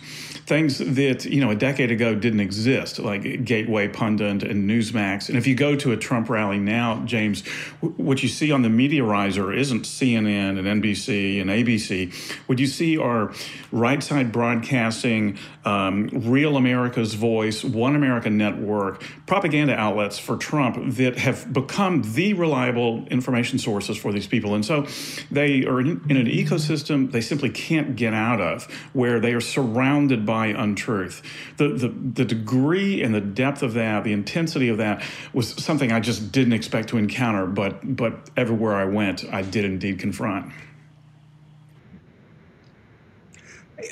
things 0.49 0.79
that 0.79 1.27
you 1.27 1.43
know 1.43 1.51
a 1.51 1.55
decade 1.55 1.91
ago 1.91 2.15
didn't 2.15 2.41
exist, 2.41 2.99
like 2.99 3.45
Gateway 3.45 3.87
Pundit 3.87 4.43
and 4.43 4.69
Newsmax. 4.69 5.29
And 5.29 5.37
if 5.37 5.47
you 5.47 5.55
go 5.55 5.77
to 5.77 5.93
a 5.93 5.97
Trump 5.97 6.31
rally 6.31 6.59
now, 6.59 7.05
James, 7.05 7.47
what 7.81 8.23
you 8.23 8.29
see 8.31 8.51
on 8.51 8.63
the 8.63 8.71
media 8.71 9.05
riser 9.05 9.53
isn't 9.53 9.83
CNN 9.83 10.59
and 10.59 10.83
NBC 10.83 11.41
and 11.41 11.51
ABC. 11.51 12.13
What 12.49 12.59
you 12.59 12.67
see 12.67 12.97
are 12.97 13.33
right 13.71 14.03
side 14.03 14.33
broadcasting, 14.33 15.39
um, 15.69 16.09
Real 16.13 16.57
America's 16.57 17.13
Voice, 17.13 17.63
One 17.63 17.95
America 17.95 18.31
Network, 18.31 19.05
propaganda 19.27 19.75
outlets 19.75 20.19
for 20.19 20.39
Trump 20.39 20.95
that 20.95 21.19
have 21.19 21.53
become 21.53 22.03
the 22.15 22.33
reliable 22.33 23.07
information 23.09 23.59
sources 23.59 23.99
for 23.99 24.11
these 24.11 24.27
people. 24.27 24.55
And 24.55 24.65
so 24.65 24.87
they 25.31 25.65
are 25.67 25.81
in, 25.81 26.03
in 26.09 26.17
an 26.17 26.27
ecosystem 26.27 27.13
they 27.13 27.21
simply 27.21 27.51
can't 27.51 27.97
get 27.97 28.15
out 28.15 28.41
of, 28.41 28.65
where 28.95 29.21
they 29.21 29.35
are 29.35 29.43
surrounded 29.43 30.25
by 30.25 30.47
untruth. 30.47 31.23
The, 31.59 31.69
the, 31.69 31.89
the 31.89 32.25
degree 32.25 33.03
and 33.03 33.15
the 33.15 33.21
depth 33.21 33.63
of 33.63 33.75
that, 33.75 34.05
the 34.05 34.15
intensity 34.15 34.71
of 34.71 34.79
that, 34.79 35.03
was 35.35 35.49
something 35.63 35.93
I 35.93 36.01
just 36.01 36.33
didn't 36.33 36.55
expect 36.55 36.89
to 36.91 36.97
encounter, 36.97 37.47
but, 37.47 37.97
but 37.97 38.31
everywhere 38.39 38.75
I 38.75 38.87
went, 38.87 39.25
I 39.31 39.43
did 39.43 39.67
indeed 39.67 39.99
confront. 39.99 40.51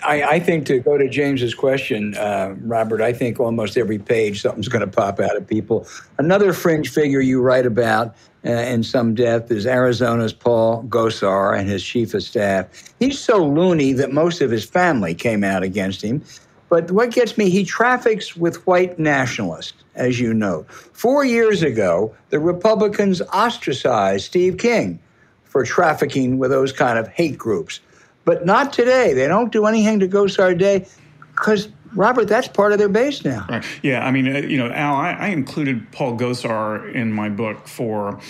I, 0.05 0.23
I, 0.23 0.41
think 0.41 0.67
to 0.67 0.79
go 0.81 0.99
to 0.99 1.09
James's 1.09 1.55
question, 1.55 2.15
uh, 2.17 2.55
Robert, 2.61 3.01
I 3.01 3.13
think 3.13 3.41
almost 3.41 3.77
every 3.77 3.99
page 3.99 4.43
something's 4.43 4.69
going 4.69 4.85
to 4.85 4.91
pop 4.91 5.21
out 5.21 5.37
of 5.37 5.47
people. 5.47 5.87
Another 6.19 6.53
fringe 6.53 6.91
figure 6.91 7.21
you 7.21 7.41
write 7.41 7.67
about 7.67 8.17
uh, 8.45 8.51
in 8.51 8.83
some 8.83 9.15
depth 9.15 9.51
is 9.51 9.67
Arizona's 9.67 10.33
Paul 10.33 10.85
Gosar 10.85 11.59
and 11.59 11.69
his 11.69 11.83
chief 11.85 12.15
of 12.15 12.23
staff. 12.23 12.69
He's 12.99 13.19
so 13.19 13.45
loony 13.45 13.93
that 13.95 14.13
most 14.13 14.41
of 14.41 14.51
his 14.51 14.65
family 14.65 15.15
came 15.15 15.43
out 15.43 15.63
against 15.63 16.03
him. 16.03 16.23
But 16.69 16.91
what 16.91 17.13
gets 17.13 17.39
me, 17.39 17.49
he 17.49 17.65
traffics 17.65 18.37
with 18.37 18.67
white 18.67 18.99
nationalists, 18.99 19.85
as 19.95 20.19
you 20.19 20.35
know. 20.35 20.65
Four 20.93 21.25
years 21.25 21.63
ago, 21.63 22.15
the 22.31 22.41
Republicans 22.41 23.23
ostracized 23.23 24.27
Steve 24.27 24.59
King 24.59 24.99
for 25.45 25.65
trafficking 25.65 26.39
with 26.39 26.51
those 26.51 26.73
kind 26.73 26.99
of 26.99 27.09
hate 27.09 27.39
groups. 27.39 27.81
But 28.27 28.45
not 28.45 28.75
today. 28.75 29.15
They 29.15 29.27
don't 29.29 29.51
do 29.51 29.65
anything 29.65 30.01
to 30.01 30.09
Gosar 30.09 30.59
Day 30.59 30.87
because 31.31 31.69
Robert, 31.95 32.27
that's 32.27 32.49
part 32.49 32.73
of 32.73 32.79
their 32.79 32.89
base 32.89 33.25
now. 33.25 33.47
Right. 33.49 33.65
Yeah, 33.83 34.05
I 34.05 34.11
mean, 34.11 34.29
uh, 34.29 34.41
you 34.41 34.59
know, 34.59 34.71
Al, 34.71 34.97
I, 34.97 35.12
I, 35.12 35.29
included 35.29 35.91
Paul 35.93 36.19
Gosar 36.19 36.93
in 36.93 37.12
my 37.12 37.31
book 37.31 37.67
for 37.67 38.21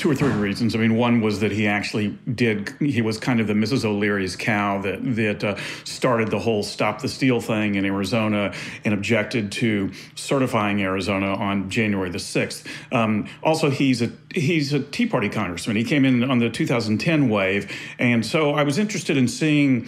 two 0.00 0.10
or 0.10 0.14
three 0.14 0.32
reasons. 0.32 0.74
I 0.74 0.78
mean, 0.78 0.96
one 0.96 1.20
was 1.20 1.40
that 1.40 1.52
he 1.52 1.66
actually 1.66 2.18
did. 2.34 2.70
He 2.80 3.02
was 3.02 3.18
kind 3.18 3.38
of 3.38 3.46
the 3.46 3.52
Mrs. 3.52 3.84
O'Leary's 3.84 4.34
cow 4.34 4.80
that 4.80 4.98
that 5.14 5.44
uh, 5.44 5.56
started 5.84 6.30
the 6.30 6.38
whole 6.38 6.62
"Stop 6.62 7.02
the 7.02 7.08
Steal" 7.08 7.40
thing 7.40 7.74
in 7.74 7.84
Arizona 7.84 8.54
and 8.84 8.94
objected 8.94 9.52
to 9.52 9.92
certifying 10.14 10.80
Arizona 10.82 11.34
on 11.34 11.68
January 11.68 12.08
the 12.08 12.18
sixth. 12.18 12.66
Um, 12.90 13.28
also, 13.42 13.68
he's 13.68 14.00
a 14.00 14.10
he's 14.34 14.72
a 14.72 14.80
Tea 14.80 15.06
Party 15.06 15.28
congressman. 15.28 15.76
He 15.76 15.84
came 15.84 16.06
in 16.06 16.24
on 16.28 16.38
the 16.38 16.48
2010 16.48 17.28
wave, 17.28 17.70
and 17.98 18.24
so 18.24 18.52
I 18.52 18.62
was 18.62 18.78
interested 18.78 19.18
in 19.18 19.28
seeing, 19.28 19.86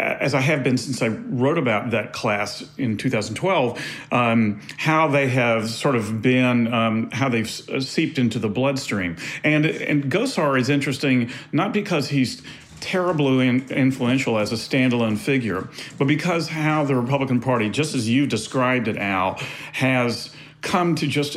as 0.00 0.34
I 0.34 0.40
have 0.40 0.62
been 0.62 0.76
since 0.76 1.02
I 1.02 1.08
wrote 1.08 1.58
about 1.58 1.90
that 1.90 2.12
class 2.12 2.64
in 2.78 2.96
2012, 2.96 3.82
um, 4.12 4.60
how 4.76 5.08
they 5.08 5.28
have 5.28 5.70
sort 5.70 5.96
of 5.96 6.22
been 6.22 6.72
um, 6.72 7.10
how 7.10 7.28
they've 7.28 7.48
seeped 7.48 8.18
into 8.18 8.38
the 8.38 8.48
bloodstream. 8.48 9.16
And 9.44 9.66
and 9.66 10.04
Gosar 10.10 10.58
is 10.58 10.68
interesting 10.68 11.30
not 11.52 11.72
because 11.72 12.08
he's 12.08 12.42
terribly 12.80 13.46
influential 13.48 14.38
as 14.38 14.52
a 14.52 14.54
standalone 14.54 15.18
figure, 15.18 15.68
but 15.98 16.06
because 16.06 16.48
how 16.48 16.84
the 16.84 16.96
Republican 16.96 17.40
Party, 17.40 17.68
just 17.68 17.94
as 17.94 18.08
you 18.08 18.26
described 18.26 18.88
it, 18.88 18.96
Al, 18.96 19.38
has 19.72 20.30
come 20.62 20.94
to 20.94 21.06
just 21.06 21.36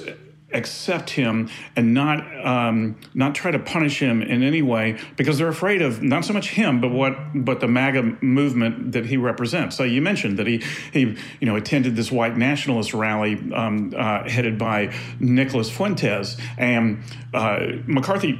accept 0.53 1.09
him 1.09 1.49
and 1.75 1.93
not 1.93 2.23
um, 2.45 2.95
not 3.13 3.35
try 3.35 3.51
to 3.51 3.59
punish 3.59 3.99
him 3.99 4.21
in 4.21 4.43
any 4.43 4.61
way 4.61 4.99
because 5.17 5.37
they're 5.37 5.47
afraid 5.47 5.81
of 5.81 6.01
not 6.01 6.25
so 6.25 6.33
much 6.33 6.49
him 6.49 6.81
but 6.81 6.89
what 6.89 7.17
but 7.33 7.59
the 7.59 7.67
MAGA 7.67 8.17
movement 8.21 8.91
that 8.93 9.05
he 9.05 9.17
represents. 9.17 9.75
So 9.75 9.83
you 9.83 10.01
mentioned 10.01 10.39
that 10.39 10.47
he 10.47 10.63
he 10.91 11.17
you 11.39 11.45
know 11.45 11.55
attended 11.55 11.95
this 11.95 12.11
white 12.11 12.37
nationalist 12.37 12.93
rally 12.93 13.35
um, 13.53 13.93
uh, 13.95 14.27
headed 14.29 14.57
by 14.57 14.93
Nicholas 15.19 15.69
Fuentes 15.69 16.37
and 16.57 17.03
uh, 17.33 17.59
McCarthy 17.85 18.39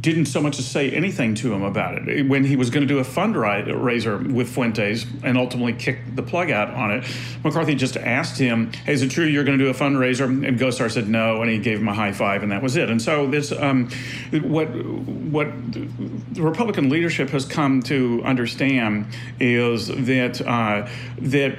didn't 0.00 0.26
so 0.26 0.40
much 0.40 0.58
as 0.58 0.66
say 0.66 0.90
anything 0.90 1.34
to 1.34 1.52
him 1.52 1.62
about 1.62 2.08
it 2.08 2.26
when 2.26 2.44
he 2.44 2.56
was 2.56 2.70
going 2.70 2.86
to 2.86 2.92
do 2.92 3.00
a 3.00 3.04
fundraiser 3.04 4.32
with 4.32 4.48
Fuentes 4.48 5.04
and 5.22 5.36
ultimately 5.36 5.72
kicked 5.72 6.14
the 6.14 6.22
plug 6.22 6.50
out 6.50 6.70
on 6.70 6.90
it. 6.92 7.04
McCarthy 7.42 7.74
just 7.74 7.96
asked 7.96 8.38
him, 8.38 8.72
"Hey, 8.84 8.92
is 8.92 9.02
it 9.02 9.10
true 9.10 9.24
you're 9.24 9.44
going 9.44 9.58
to 9.58 9.64
do 9.64 9.70
a 9.70 9.74
fundraiser?" 9.74 10.24
And 10.24 10.58
Gosar 10.58 10.90
said 10.90 11.08
no, 11.08 11.42
and 11.42 11.49
gave 11.58 11.80
him 11.80 11.88
a 11.88 11.94
high 11.94 12.12
five, 12.12 12.42
and 12.42 12.52
that 12.52 12.62
was 12.62 12.76
it. 12.76 12.90
And 12.90 13.00
so 13.00 13.26
this, 13.26 13.52
um, 13.52 13.90
what 14.32 14.66
what 14.66 15.48
the 15.72 16.42
Republican 16.42 16.88
leadership 16.88 17.30
has 17.30 17.44
come 17.44 17.82
to 17.84 18.22
understand 18.24 19.06
is 19.38 19.88
that 19.88 20.40
uh, 20.40 20.88
that 21.18 21.58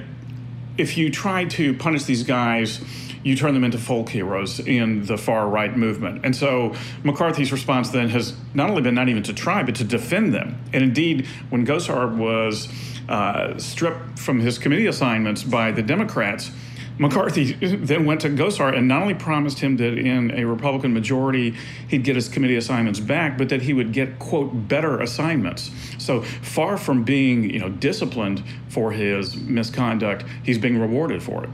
if 0.78 0.96
you 0.96 1.10
try 1.10 1.44
to 1.44 1.74
punish 1.74 2.04
these 2.04 2.22
guys 2.22 2.80
you 3.22 3.36
turn 3.36 3.54
them 3.54 3.64
into 3.64 3.78
folk 3.78 4.08
heroes 4.08 4.60
in 4.60 5.04
the 5.06 5.16
far 5.16 5.48
right 5.48 5.76
movement. 5.76 6.22
And 6.24 6.34
so 6.34 6.74
McCarthy's 7.04 7.52
response 7.52 7.90
then 7.90 8.08
has 8.08 8.34
not 8.54 8.70
only 8.70 8.82
been 8.82 8.94
not 8.94 9.08
even 9.08 9.22
to 9.24 9.32
try, 9.32 9.62
but 9.62 9.76
to 9.76 9.84
defend 9.84 10.34
them. 10.34 10.60
And 10.72 10.82
indeed, 10.82 11.26
when 11.50 11.66
Gosar 11.66 12.16
was 12.16 12.68
uh, 13.08 13.58
stripped 13.58 14.18
from 14.18 14.40
his 14.40 14.58
committee 14.58 14.86
assignments 14.86 15.44
by 15.44 15.72
the 15.72 15.82
Democrats, 15.82 16.50
McCarthy 16.98 17.52
then 17.54 18.04
went 18.04 18.20
to 18.22 18.28
Gosar 18.28 18.76
and 18.76 18.86
not 18.88 19.02
only 19.02 19.14
promised 19.14 19.58
him 19.58 19.76
that 19.78 19.98
in 19.98 20.30
a 20.32 20.44
Republican 20.44 20.92
majority 20.92 21.54
he'd 21.88 22.04
get 22.04 22.16
his 22.16 22.28
committee 22.28 22.56
assignments 22.56 23.00
back, 23.00 23.38
but 23.38 23.48
that 23.48 23.62
he 23.62 23.72
would 23.72 23.92
get 23.92 24.18
quote 24.18 24.68
better 24.68 25.00
assignments. 25.00 25.70
So 25.98 26.22
far 26.22 26.76
from 26.76 27.04
being 27.04 27.48
you 27.50 27.58
know 27.58 27.68
disciplined 27.68 28.42
for 28.68 28.92
his 28.92 29.36
misconduct, 29.36 30.24
he's 30.42 30.58
being 30.58 30.78
rewarded 30.78 31.22
for 31.22 31.44
it 31.44 31.50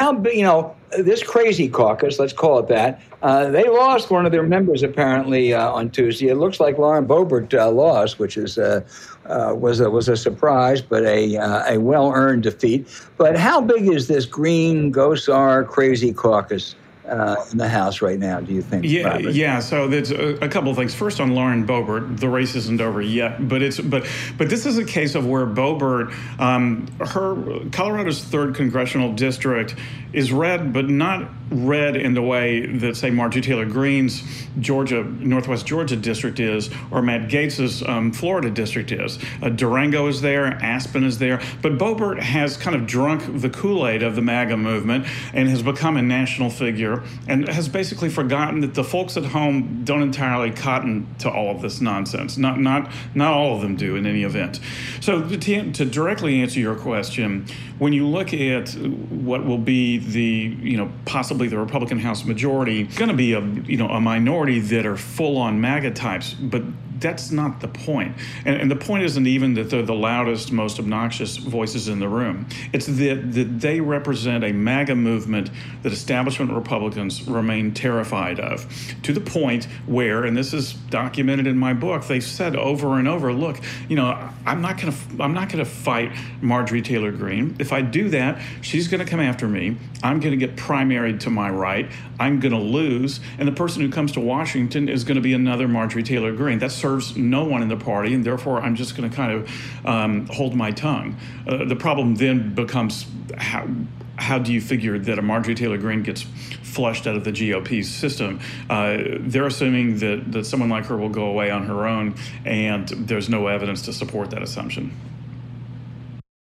how 0.00 0.20
you 0.24 0.42
know 0.42 0.74
this 0.98 1.22
crazy 1.22 1.68
caucus, 1.68 2.18
let's 2.18 2.32
call 2.32 2.58
it 2.58 2.68
that. 2.68 3.00
Uh, 3.22 3.50
they 3.50 3.68
lost 3.68 4.10
one 4.10 4.26
of 4.26 4.32
their 4.32 4.42
members 4.42 4.82
apparently 4.82 5.54
uh, 5.54 5.70
on 5.70 5.90
Tuesday. 5.90 6.28
It 6.28 6.36
looks 6.36 6.58
like 6.58 6.78
Lauren 6.78 7.06
Boebert 7.06 7.52
uh, 7.54 7.70
lost, 7.70 8.18
which 8.18 8.36
is 8.36 8.58
uh, 8.58 8.80
uh, 9.26 9.54
was 9.56 9.80
a, 9.80 9.90
was 9.90 10.08
a 10.08 10.16
surprise, 10.16 10.80
but 10.80 11.04
a 11.04 11.36
uh, 11.36 11.74
a 11.74 11.78
well 11.78 12.12
earned 12.12 12.42
defeat. 12.42 12.88
But 13.16 13.36
how 13.36 13.60
big 13.60 13.86
is 13.88 14.08
this 14.08 14.26
Greene 14.26 14.92
Gosar 14.92 15.66
crazy 15.66 16.12
caucus? 16.12 16.74
uh, 17.10 17.44
in 17.50 17.58
the 17.58 17.68
House 17.68 18.00
right 18.00 18.18
now, 18.18 18.40
do 18.40 18.52
you 18.52 18.62
think? 18.62 18.84
Yeah, 18.84 19.08
Robert? 19.08 19.34
yeah. 19.34 19.58
So 19.58 19.88
there's 19.88 20.10
a, 20.10 20.36
a, 20.44 20.48
couple 20.48 20.70
of 20.70 20.76
things. 20.76 20.94
First, 20.94 21.20
on 21.20 21.34
Lauren 21.34 21.66
Boebert, 21.66 22.18
the 22.20 22.28
race 22.28 22.54
isn't 22.54 22.80
over 22.80 23.02
yet, 23.02 23.48
but 23.48 23.62
it's 23.62 23.80
but 23.80 24.06
but 24.38 24.48
this 24.48 24.64
is 24.64 24.78
a 24.78 24.84
case 24.84 25.14
of 25.14 25.26
where 25.26 25.46
Boebert, 25.46 26.14
um, 26.38 26.86
her 27.00 27.34
Colorado's 27.70 28.22
third 28.22 28.54
congressional 28.54 29.12
district, 29.12 29.74
is 30.12 30.32
red, 30.32 30.72
but 30.72 30.88
not 30.88 31.30
red 31.50 31.96
in 31.96 32.14
the 32.14 32.22
way 32.22 32.64
that 32.64 32.96
say 32.96 33.10
Marjorie 33.10 33.42
Taylor 33.42 33.66
Greene's 33.66 34.22
Georgia 34.60 35.02
Northwest 35.02 35.66
Georgia 35.66 35.96
district 35.96 36.38
is, 36.38 36.70
or 36.90 37.02
Matt 37.02 37.28
Gaetz's 37.28 37.82
um, 37.82 38.12
Florida 38.12 38.50
district 38.50 38.92
is. 38.92 39.18
Uh, 39.42 39.48
Durango 39.48 40.06
is 40.06 40.20
there, 40.20 40.46
Aspen 40.46 41.04
is 41.04 41.18
there, 41.18 41.40
but 41.60 41.76
Boebert 41.76 42.20
has 42.20 42.56
kind 42.56 42.76
of 42.76 42.86
drunk 42.86 43.40
the 43.40 43.50
Kool 43.50 43.86
Aid 43.86 44.02
of 44.02 44.14
the 44.14 44.22
MAGA 44.22 44.56
movement 44.56 45.06
and 45.32 45.48
has 45.48 45.62
become 45.62 45.96
a 45.96 46.02
national 46.02 46.50
figure 46.50 47.02
and 47.26 47.48
has 47.48 47.68
basically 47.68 48.08
forgotten 48.08 48.60
that 48.60 48.74
the 48.74 48.84
folks 48.84 49.16
at 49.16 49.24
home 49.24 49.82
don't 49.84 50.02
entirely 50.02 50.50
cotton 50.50 51.12
to 51.18 51.30
all 51.30 51.50
of 51.50 51.62
this 51.62 51.80
nonsense. 51.80 52.38
Not 52.38 52.60
not 52.60 52.90
not 53.14 53.32
all 53.32 53.56
of 53.56 53.62
them 53.62 53.76
do 53.76 53.96
in 53.96 54.06
any 54.06 54.22
event. 54.22 54.60
So 55.00 55.28
to, 55.28 55.72
to 55.72 55.84
directly 55.84 56.40
answer 56.40 56.60
your 56.60 56.76
question, 56.76 57.46
when 57.80 57.94
you 57.94 58.06
look 58.06 58.34
at 58.34 58.68
what 58.74 59.46
will 59.46 59.58
be 59.58 59.96
the 59.96 60.54
you 60.62 60.76
know 60.76 60.92
possibly 61.06 61.48
the 61.48 61.58
Republican 61.58 61.98
House 61.98 62.24
majority, 62.26 62.82
it's 62.82 62.96
going 62.98 63.10
to 63.10 63.16
be 63.16 63.32
a 63.32 63.40
you 63.40 63.78
know 63.78 63.88
a 63.88 64.00
minority 64.00 64.60
that 64.60 64.84
are 64.84 64.98
full 64.98 65.38
on 65.38 65.60
MAGA 65.60 65.92
types, 65.92 66.34
but 66.34 66.62
that's 67.00 67.30
not 67.30 67.60
the 67.60 67.68
point. 67.68 68.16
And, 68.44 68.60
and, 68.60 68.70
the 68.70 68.76
point 68.76 69.04
isn't 69.04 69.26
even 69.26 69.54
that 69.54 69.70
they're 69.70 69.82
the 69.82 69.94
loudest, 69.94 70.52
most 70.52 70.78
obnoxious 70.78 71.36
voices 71.36 71.88
in 71.88 71.98
the 71.98 72.08
room. 72.08 72.46
It's 72.72 72.86
that, 72.86 73.32
that 73.32 73.60
they 73.60 73.80
represent 73.80 74.44
a 74.44 74.52
MAGA 74.52 74.94
movement 74.94 75.50
that 75.82 75.92
establishment 75.92 76.52
Republicans 76.52 77.26
remain 77.28 77.72
terrified 77.72 78.40
of, 78.40 78.66
to 79.02 79.12
the 79.12 79.20
point 79.20 79.64
where, 79.86 80.24
and 80.24 80.36
this 80.36 80.52
is 80.52 80.72
documented 80.72 81.46
in 81.46 81.56
my 81.56 81.72
book, 81.72 82.06
they 82.06 82.20
said 82.20 82.56
over 82.56 82.98
and 82.98 83.06
over, 83.06 83.32
look, 83.32 83.60
you 83.88 83.96
know, 83.96 84.30
I'm 84.46 84.60
not 84.60 84.80
going 84.80 84.92
to, 84.92 85.22
I'm 85.22 85.34
not 85.34 85.50
to 85.50 85.64
fight 85.64 86.12
Marjorie 86.40 86.82
Taylor 86.82 87.12
Greene. 87.12 87.56
If 87.58 87.72
I 87.72 87.82
do 87.82 88.08
that, 88.10 88.40
she's 88.60 88.88
going 88.88 89.04
to 89.04 89.10
come 89.10 89.20
after 89.20 89.46
me. 89.46 89.76
I'm 90.02 90.20
going 90.20 90.38
to 90.38 90.46
get 90.46 90.56
primaried 90.56 91.20
to 91.20 91.30
my 91.30 91.50
right. 91.50 91.90
I'm 92.18 92.40
going 92.40 92.52
to 92.52 92.58
lose, 92.58 93.20
and 93.38 93.48
the 93.48 93.52
person 93.52 93.82
who 93.82 93.90
comes 93.90 94.12
to 94.12 94.20
Washington 94.20 94.88
is 94.88 95.04
going 95.04 95.16
to 95.16 95.22
be 95.22 95.32
another 95.32 95.68
Marjorie 95.68 96.02
Taylor 96.02 96.32
Greene. 96.32 96.58
That's 96.58 96.74
serves 96.90 97.16
no 97.16 97.44
one 97.44 97.62
in 97.62 97.68
the 97.68 97.76
party, 97.76 98.14
and 98.14 98.24
therefore 98.24 98.60
I'm 98.60 98.74
just 98.74 98.96
going 98.96 99.08
to 99.08 99.14
kind 99.14 99.32
of 99.32 99.86
um, 99.86 100.26
hold 100.26 100.54
my 100.54 100.70
tongue. 100.72 101.16
Uh, 101.46 101.64
the 101.64 101.76
problem 101.76 102.16
then 102.16 102.54
becomes 102.54 103.06
how, 103.36 103.68
how 104.16 104.38
do 104.38 104.52
you 104.52 104.60
figure 104.60 104.98
that 104.98 105.18
a 105.18 105.22
Marjorie 105.22 105.54
Taylor 105.54 105.78
Greene 105.78 106.02
gets 106.02 106.22
flushed 106.62 107.06
out 107.06 107.16
of 107.16 107.24
the 107.24 107.32
GOP 107.32 107.84
system? 107.84 108.40
Uh, 108.68 108.98
they're 109.20 109.46
assuming 109.46 109.98
that, 109.98 110.32
that 110.32 110.46
someone 110.46 110.68
like 110.68 110.86
her 110.86 110.96
will 110.96 111.08
go 111.08 111.26
away 111.26 111.50
on 111.50 111.64
her 111.66 111.86
own, 111.86 112.14
and 112.44 112.88
there's 112.88 113.28
no 113.28 113.46
evidence 113.46 113.82
to 113.82 113.92
support 113.92 114.30
that 114.30 114.42
assumption. 114.42 114.92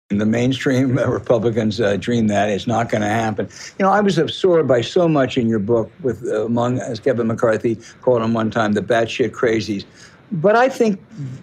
The 0.10 0.26
mainstream 0.26 0.98
Republicans 0.98 1.82
uh, 1.82 1.98
dream 1.98 2.28
that 2.28 2.50
it's 2.50 2.66
not 2.66 2.88
going 2.90 3.02
to 3.02 3.10
happen. 3.10 3.50
You 3.78 3.84
know, 3.84 3.92
I 3.92 4.00
was 4.00 4.18
absorbed 4.18 4.66
by 4.66 4.80
so 4.80 5.10
much 5.10 5.38
in 5.38 5.50
your 5.50 5.60
book, 5.60 5.92
with 6.02 6.24
uh, 6.24 6.46
among 6.46 6.80
as 6.80 7.02
Kevin 7.02 7.28
McCarthy 7.28 7.78
called 8.02 8.22
them 8.22 8.34
one 8.34 8.50
time, 8.50 8.72
the 8.72 8.82
batshit 8.82 9.32
crazies. 9.32 9.84
But 10.32 10.56
I 10.56 10.70
think 10.70 11.02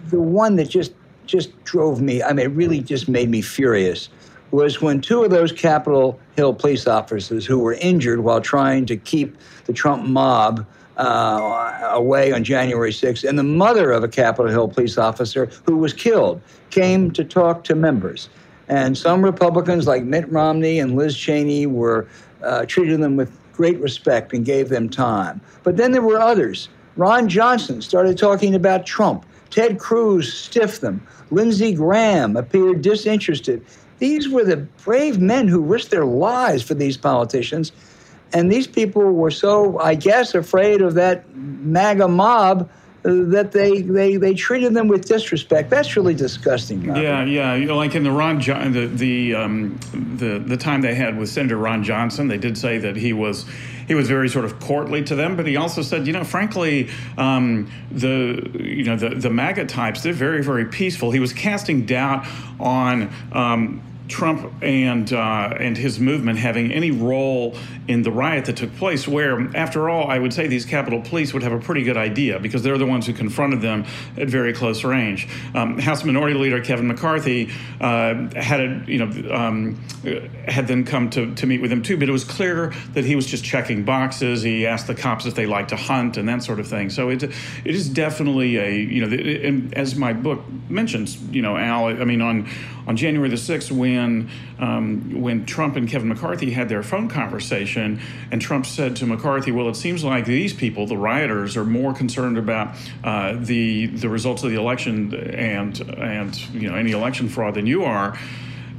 the 0.09 0.21
one 0.21 0.55
that 0.57 0.69
just 0.69 0.93
just 1.25 1.63
drove 1.63 2.01
me, 2.01 2.21
I 2.21 2.33
mean, 2.33 2.45
it 2.45 2.49
really 2.49 2.81
just 2.81 3.09
made 3.09 3.29
me 3.29 3.41
furious, 3.41 4.09
was 4.51 4.79
when 4.81 5.01
two 5.01 5.23
of 5.23 5.31
those 5.31 5.51
Capitol 5.51 6.19
Hill 6.35 6.53
police 6.53 6.85
officers 6.85 7.45
who 7.45 7.57
were 7.59 7.73
injured 7.73 8.19
while 8.19 8.41
trying 8.41 8.85
to 8.85 8.95
keep 8.95 9.35
the 9.65 9.73
Trump 9.73 10.05
mob 10.05 10.65
uh, 10.97 11.89
away 11.91 12.31
on 12.31 12.43
January 12.43 12.91
6th, 12.91 13.27
and 13.27 13.37
the 13.37 13.43
mother 13.43 13.91
of 13.91 14.03
a 14.03 14.07
Capitol 14.07 14.51
Hill 14.51 14.67
police 14.67 14.97
officer 14.97 15.49
who 15.65 15.77
was 15.77 15.93
killed 15.93 16.41
came 16.69 17.11
to 17.11 17.23
talk 17.23 17.63
to 17.65 17.75
members. 17.75 18.29
And 18.67 18.97
some 18.97 19.23
Republicans, 19.23 19.87
like 19.87 20.03
Mitt 20.03 20.29
Romney 20.31 20.79
and 20.79 20.95
Liz 20.95 21.17
Cheney, 21.17 21.65
were 21.65 22.07
uh, 22.43 22.65
treated 22.65 23.01
them 23.01 23.15
with 23.15 23.37
great 23.53 23.79
respect 23.79 24.33
and 24.33 24.45
gave 24.45 24.69
them 24.69 24.89
time. 24.89 25.41
But 25.63 25.77
then 25.77 25.91
there 25.91 26.01
were 26.01 26.19
others 26.19 26.69
Ron 26.97 27.27
Johnson 27.27 27.81
started 27.81 28.17
talking 28.17 28.55
about 28.55 28.85
Trump. 28.85 29.25
Ted 29.49 29.79
Cruz 29.79 30.33
stiffed 30.33 30.81
them. 30.81 31.05
Lindsey 31.31 31.73
Graham 31.73 32.35
appeared 32.35 32.81
disinterested. 32.81 33.65
These 33.99 34.29
were 34.29 34.43
the 34.43 34.57
brave 34.83 35.19
men 35.19 35.47
who 35.47 35.61
risked 35.61 35.91
their 35.91 36.05
lives 36.05 36.63
for 36.63 36.73
these 36.73 36.97
politicians. 36.97 37.71
And 38.33 38.51
these 38.51 38.67
people 38.67 39.13
were 39.13 39.31
so, 39.31 39.79
I 39.79 39.95
guess, 39.95 40.35
afraid 40.35 40.81
of 40.81 40.95
that 40.95 41.23
MAGA 41.35 42.07
mob 42.07 42.69
that 43.03 43.51
they, 43.51 43.81
they 43.83 44.17
they 44.17 44.33
treated 44.33 44.73
them 44.73 44.87
with 44.87 45.05
disrespect. 45.05 45.69
That's 45.69 45.95
really 45.95 46.15
disgusting. 46.15 46.87
Robert. 46.87 47.01
Yeah, 47.01 47.23
yeah. 47.23 47.53
You 47.53 47.67
know, 47.67 47.77
like 47.77 47.93
in 47.93 48.03
the 48.03 48.11
Ron 48.11 48.39
the 48.39 48.89
the 48.91 49.35
um, 49.35 49.79
the 49.93 50.39
the 50.39 50.57
time 50.57 50.81
they 50.81 50.95
had 50.95 51.17
with 51.17 51.29
Senator 51.29 51.57
Ron 51.57 51.83
Johnson, 51.83 52.27
they 52.27 52.39
did 52.39 52.57
say 52.57 52.79
that 52.79 52.95
he 52.95 53.13
was 53.13 53.45
he 53.87 53.95
was 53.95 54.07
very 54.07 54.29
sort 54.29 54.45
of 54.45 54.59
courtly 54.59 55.03
to 55.03 55.15
them, 55.15 55.35
but 55.35 55.45
he 55.47 55.57
also 55.57 55.81
said, 55.81 56.07
you 56.07 56.13
know, 56.13 56.23
frankly, 56.23 56.89
um, 57.17 57.71
the 57.91 58.49
you 58.59 58.83
know 58.83 58.95
the 58.95 59.09
the 59.09 59.29
MAGA 59.29 59.65
types 59.65 60.03
they're 60.03 60.13
very 60.13 60.43
very 60.43 60.65
peaceful. 60.65 61.11
He 61.11 61.19
was 61.19 61.33
casting 61.33 61.85
doubt 61.85 62.25
on. 62.59 63.13
Um, 63.31 63.81
Trump 64.07 64.51
and 64.61 65.11
uh, 65.11 65.55
and 65.59 65.77
his 65.77 65.99
movement 65.99 66.39
having 66.39 66.71
any 66.71 66.91
role 66.91 67.55
in 67.87 68.03
the 68.03 68.11
riot 68.11 68.45
that 68.45 68.57
took 68.57 68.75
place. 68.75 69.07
Where, 69.07 69.55
after 69.55 69.89
all, 69.89 70.09
I 70.09 70.19
would 70.19 70.33
say 70.33 70.47
these 70.47 70.65
Capitol 70.65 71.01
Police 71.01 71.33
would 71.33 71.43
have 71.43 71.53
a 71.53 71.59
pretty 71.59 71.83
good 71.83 71.97
idea 71.97 72.39
because 72.39 72.63
they're 72.63 72.77
the 72.77 72.85
ones 72.85 73.07
who 73.07 73.13
confronted 73.13 73.61
them 73.61 73.85
at 74.17 74.27
very 74.27 74.53
close 74.53 74.83
range. 74.83 75.27
Um, 75.53 75.79
House 75.79 76.03
Minority 76.03 76.35
Leader 76.35 76.61
Kevin 76.61 76.87
McCarthy 76.87 77.51
uh, 77.81 78.29
had 78.35 78.61
a, 78.61 78.83
you 78.87 78.99
know 78.99 79.33
um, 79.33 79.75
had 80.47 80.67
them 80.67 80.83
come 80.83 81.09
to, 81.11 81.33
to 81.35 81.45
meet 81.45 81.61
with 81.61 81.71
him 81.71 81.81
too, 81.81 81.97
but 81.97 82.07
it 82.07 82.11
was 82.11 82.23
clear 82.23 82.73
that 82.93 83.05
he 83.05 83.15
was 83.15 83.25
just 83.25 83.43
checking 83.43 83.83
boxes. 83.83 84.43
He 84.43 84.67
asked 84.67 84.87
the 84.87 84.95
cops 84.95 85.25
if 85.25 85.35
they 85.35 85.45
like 85.45 85.69
to 85.69 85.75
hunt 85.75 86.17
and 86.17 86.27
that 86.29 86.43
sort 86.43 86.59
of 86.59 86.67
thing. 86.67 86.89
So 86.89 87.09
it 87.09 87.23
it 87.23 87.33
is 87.65 87.89
definitely 87.89 88.57
a 88.57 88.71
you 88.71 89.05
know, 89.05 89.15
and 89.15 89.73
as 89.73 89.95
my 89.95 90.13
book 90.13 90.41
mentions, 90.69 91.21
you 91.29 91.41
know, 91.41 91.57
Al, 91.57 91.87
I 91.87 92.03
mean 92.05 92.21
on 92.21 92.47
on 92.87 92.97
January 92.97 93.29
the 93.29 93.35
6th 93.35 93.71
when 93.71 94.29
um, 94.59 95.21
when 95.21 95.45
Trump 95.45 95.75
and 95.75 95.89
Kevin 95.89 96.09
McCarthy 96.09 96.51
had 96.51 96.69
their 96.69 96.83
phone 96.83 97.07
conversation, 97.07 97.99
and 98.31 98.41
Trump 98.41 98.65
said 98.65 98.95
to 98.97 99.05
McCarthy, 99.05 99.51
"Well, 99.51 99.69
it 99.69 99.75
seems 99.75 100.03
like 100.03 100.25
these 100.25 100.53
people, 100.53 100.87
the 100.87 100.97
rioters, 100.97 101.57
are 101.57 101.65
more 101.65 101.93
concerned 101.93 102.37
about 102.37 102.75
uh, 103.03 103.35
the 103.39 103.87
the 103.87 104.09
results 104.09 104.43
of 104.43 104.51
the 104.51 104.57
election 104.57 105.13
and 105.13 105.79
and 105.97 106.53
you 106.53 106.69
know 106.69 106.75
any 106.75 106.91
election 106.91 107.29
fraud 107.29 107.55
than 107.55 107.67
you 107.67 107.83
are." 107.83 108.17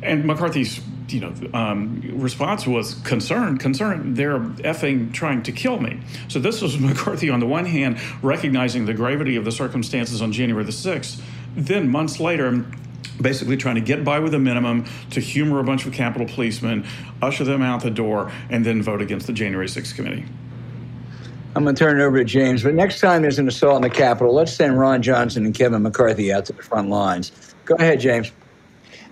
And 0.03 0.25
McCarthy's 0.25 0.81
you 1.09 1.21
know, 1.21 1.33
um, 1.55 2.01
response 2.15 2.67
was 2.67 2.95
concern, 3.05 3.59
concern. 3.59 4.15
They're 4.15 4.41
effing 4.41 5.13
trying 5.13 5.43
to 5.45 5.53
kill 5.53 5.79
me. 5.79 6.01
So 6.29 6.39
this 6.39 6.61
was 6.61 6.79
McCarthy 6.81 7.31
on 7.31 7.41
the 7.41 7.47
one 7.47 7.65
hand 7.65 7.99
recognizing 8.23 8.87
the 8.87 8.95
gravity 8.95 9.37
of 9.37 9.45
the 9.45 9.53
circumstances 9.53 10.23
on 10.23 10.33
January 10.33 10.65
the 10.65 10.73
sixth. 10.73 11.23
Then 11.55 11.89
months 11.89 12.21
later, 12.21 12.67
basically 13.21 13.57
trying 13.57 13.77
to 13.77 13.81
get 13.81 14.05
by 14.05 14.19
with 14.19 14.35
a 14.35 14.39
minimum 14.39 14.85
to 15.11 15.21
humor 15.21 15.59
a 15.61 15.65
bunch 15.65 15.87
of 15.87 15.93
Capitol 15.93 16.27
policemen, 16.29 16.87
usher 17.23 17.45
them 17.45 17.63
out 17.63 17.83
the 17.83 17.91
door, 17.91 18.31
and 18.51 18.65
then 18.65 18.83
vote 18.83 19.01
against 19.01 19.27
the 19.27 19.33
January 19.33 19.67
6th 19.67 19.95
committee. 19.95 20.25
I'm 21.55 21.65
going 21.65 21.75
to 21.75 21.79
turn 21.79 21.99
it 21.99 22.05
over 22.05 22.19
to 22.19 22.25
James. 22.25 22.63
But 22.63 22.75
next 22.75 23.01
time 23.01 23.23
there's 23.23 23.39
an 23.39 23.49
assault 23.49 23.77
on 23.77 23.83
the 23.83 23.89
Capitol, 23.89 24.35
let's 24.35 24.53
send 24.53 24.79
Ron 24.79 25.01
Johnson 25.01 25.47
and 25.47 25.55
Kevin 25.55 25.83
McCarthy 25.83 26.31
out 26.31 26.45
to 26.47 26.53
the 26.53 26.63
front 26.63 26.91
lines. 26.91 27.55
Go 27.65 27.77
ahead, 27.77 27.99
James. 28.01 28.31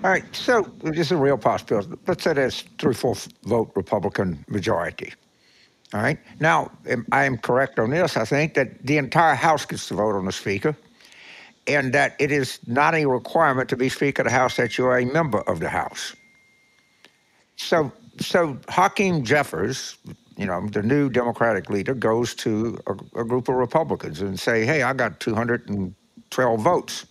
All 0.02 0.10
right. 0.10 0.24
So 0.36 0.70
this 0.82 0.98
is 1.06 1.12
a 1.12 1.16
real 1.16 1.38
possibility. 1.38 1.88
Let's 2.06 2.22
say 2.22 2.34
there's 2.34 2.62
three-fourths 2.78 3.28
vote 3.44 3.72
Republican 3.74 4.44
majority. 4.48 5.14
All 5.94 6.02
right. 6.02 6.18
Now, 6.38 6.70
I 7.12 7.24
am 7.24 7.38
correct 7.38 7.78
on 7.78 7.88
this. 7.88 8.18
I 8.18 8.26
think 8.26 8.52
that 8.54 8.84
the 8.84 8.98
entire 8.98 9.34
House 9.34 9.64
gets 9.64 9.88
to 9.88 9.94
vote 9.94 10.14
on 10.14 10.26
the 10.26 10.32
Speaker 10.32 10.76
and 11.66 11.92
that 11.92 12.14
it 12.18 12.30
is 12.30 12.58
not 12.66 12.94
a 12.94 13.06
requirement 13.06 13.68
to 13.70 13.76
be 13.76 13.88
Speaker 13.88 14.22
of 14.22 14.28
the 14.28 14.32
House 14.32 14.56
that 14.56 14.76
you 14.76 14.86
are 14.86 14.98
a 14.98 15.04
member 15.04 15.40
of 15.42 15.60
the 15.60 15.68
House. 15.68 16.14
So, 17.56 17.92
so 18.18 18.58
Hakeem 18.68 19.24
Jeffries, 19.24 19.96
you 20.36 20.46
know, 20.46 20.66
the 20.68 20.82
new 20.82 21.08
Democratic 21.08 21.70
leader, 21.70 21.94
goes 21.94 22.34
to 22.36 22.78
a, 22.86 23.20
a 23.20 23.24
group 23.24 23.48
of 23.48 23.54
Republicans 23.54 24.20
and 24.20 24.38
say, 24.38 24.66
"Hey, 24.66 24.82
I 24.82 24.92
got 24.92 25.20
212 25.20 26.60
votes. 26.60 27.06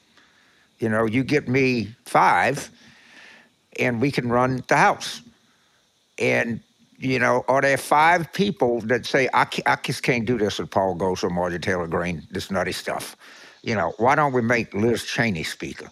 You 0.80 0.90
know, 0.90 1.06
you 1.06 1.24
get 1.24 1.48
me 1.48 1.96
five, 2.06 2.70
and 3.80 4.02
we 4.02 4.12
can 4.12 4.30
run 4.30 4.64
the 4.68 4.78
House." 4.78 5.22
And 6.20 6.62
you 7.04 7.20
know, 7.20 7.44
are 7.50 7.62
there 7.62 7.78
five 7.78 8.32
people 8.32 8.80
that 8.82 9.06
say, 9.06 9.28
I, 9.34 9.46
I 9.66 9.76
just 9.84 10.04
can't 10.04 10.26
do 10.26 10.38
this 10.38 10.60
with 10.60 10.72
Paul 10.72 10.96
Gosar 10.96 11.26
or 11.26 11.30
Marjorie 11.30 11.60
Taylor 11.60 11.88
Greene, 11.88 12.26
this 12.32 12.50
nutty 12.50 12.72
stuff? 12.72 13.18
You 13.64 13.76
know, 13.76 13.94
why 13.98 14.16
don't 14.16 14.34
we 14.34 14.42
make 14.42 14.74
Liz 14.74 15.06
Cheney 15.06 15.44
speaker? 15.44 15.90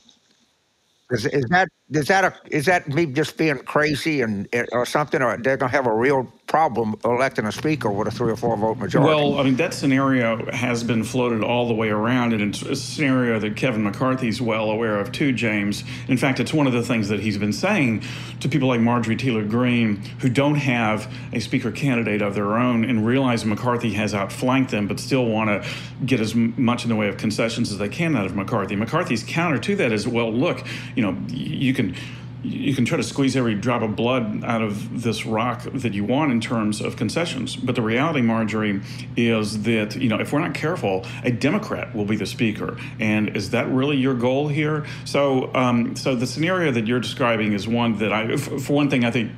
Is, 1.11 1.26
is 1.26 1.43
that 1.49 1.67
is 1.89 2.07
that 2.07 2.24
a 2.24 2.34
is 2.55 2.65
that 2.67 2.88
me 2.88 3.05
just 3.05 3.38
being 3.38 3.57
crazy 3.59 4.22
and 4.22 4.47
or 4.72 4.86
something, 4.86 5.22
or 5.22 5.38
they're 5.38 5.57
gonna 5.57 5.72
have 5.72 5.86
a 5.88 5.93
real 5.93 6.32
problem 6.52 6.97
electing 7.06 7.45
a 7.45 7.52
speaker 7.52 7.89
with 7.89 8.10
a 8.10 8.12
three 8.12 8.30
or 8.30 8.36
four 8.36 8.58
vote 8.58 8.78
majority. 8.78 9.10
Well, 9.10 9.39
I 9.39 9.43
mean, 9.43 9.56
that 9.56 9.74
scenario 9.74 10.52
has 10.52 10.84
been 10.84 11.02
floated 11.02 11.45
all 11.45 11.70
the 11.70 11.74
way 11.74 11.88
around, 11.88 12.34
and 12.34 12.41
it's 12.41 12.62
a 12.62 12.76
scenario 12.76 13.39
that 13.39 13.56
Kevin 13.56 13.84
McCarthy's 13.84 14.41
well 14.41 14.70
aware 14.70 14.99
of 14.99 15.14
too, 15.14 15.32
James. 15.32 15.86
In 16.10 16.18
fact, 16.18 16.41
it's 16.41 16.54
one 16.54 16.68
of 16.68 16.74
the 16.74 16.84
things 16.84 17.08
that 17.08 17.22
he's 17.22 17.38
been 17.38 17.54
saying 17.54 18.04
to 18.41 18.49
people 18.49 18.68
like 18.68 18.82
Marjorie 18.82 19.16
Taylor 19.16 19.45
Greene, 19.45 19.95
who 20.20 20.28
don't 20.28 20.56
have 20.56 21.10
a 21.32 21.39
speaker 21.39 21.72
candidate 21.72 22.22
of 22.22 22.36
their 22.36 22.58
own 22.58 22.84
and 22.84 23.06
realize 23.06 23.45
McCarthy 23.45 23.93
has 23.93 24.14
outflanked 24.14 24.72
them, 24.72 24.89
but 24.89 24.99
still 24.99 25.28
want 25.28 25.49
to 25.49 25.70
get 26.06 26.20
as 26.20 26.36
much 26.36 26.84
in 26.84 26.89
the 26.89 26.97
way 26.97 27.08
of 27.08 27.16
concessions 27.16 27.72
as 27.72 27.78
they 27.78 27.88
can 27.88 28.14
out 28.14 28.26
of 28.26 28.36
McCarthy. 28.36 28.76
McCarthy's 28.76 29.24
counter 29.24 29.58
to 29.58 29.78
that 29.78 29.93
is, 29.93 30.06
well, 30.06 30.34
look, 30.34 30.68
you 30.97 31.02
know, 31.02 31.18
you 31.30 31.74
can 31.74 31.95
you 32.44 32.74
can 32.74 32.86
try 32.86 32.98
to 32.98 33.04
squeeze 33.04 33.36
every 33.36 33.56
drop 33.56 33.82
of 33.82 33.96
blood 33.96 34.44
out 34.44 34.62
of 34.62 35.04
this 35.04 35.26
rock 35.26 35.64
that 35.74 35.94
you 35.94 36.04
want 36.04 36.32
in 36.32 36.42
terms 36.42 36.82
of 36.82 36.96
concessions. 36.96 37.56
But 37.56 37.76
the 37.76 37.82
reality, 37.82 38.22
Marjorie, 38.22 38.82
is 39.16 39.64
that 39.64 39.96
you 39.96 40.10
know 40.10 40.20
if 40.20 40.34
we're 40.34 40.39
not 40.39 40.54
careful, 40.54 41.06
a 41.24 41.32
Democrat 41.32 41.96
will 41.96 42.06
be 42.06 42.16
the 42.16 42.26
speaker. 42.26 42.78
And 43.00 43.36
is 43.36 43.52
that 43.52 43.68
really 43.70 43.98
your 43.98 44.16
goal 44.16 44.48
here? 44.48 44.86
So, 45.06 45.54
um, 45.54 45.96
so 45.96 46.16
the 46.16 46.28
scenario 46.28 46.72
that 46.72 46.88
you're 46.88 47.00
describing 47.00 47.54
is 47.54 47.68
one 47.68 47.98
that 47.98 48.12
I, 48.12 48.38
for 48.38 48.74
one 48.74 48.89
thing, 48.89 49.06
I 49.06 49.12
think 49.12 49.32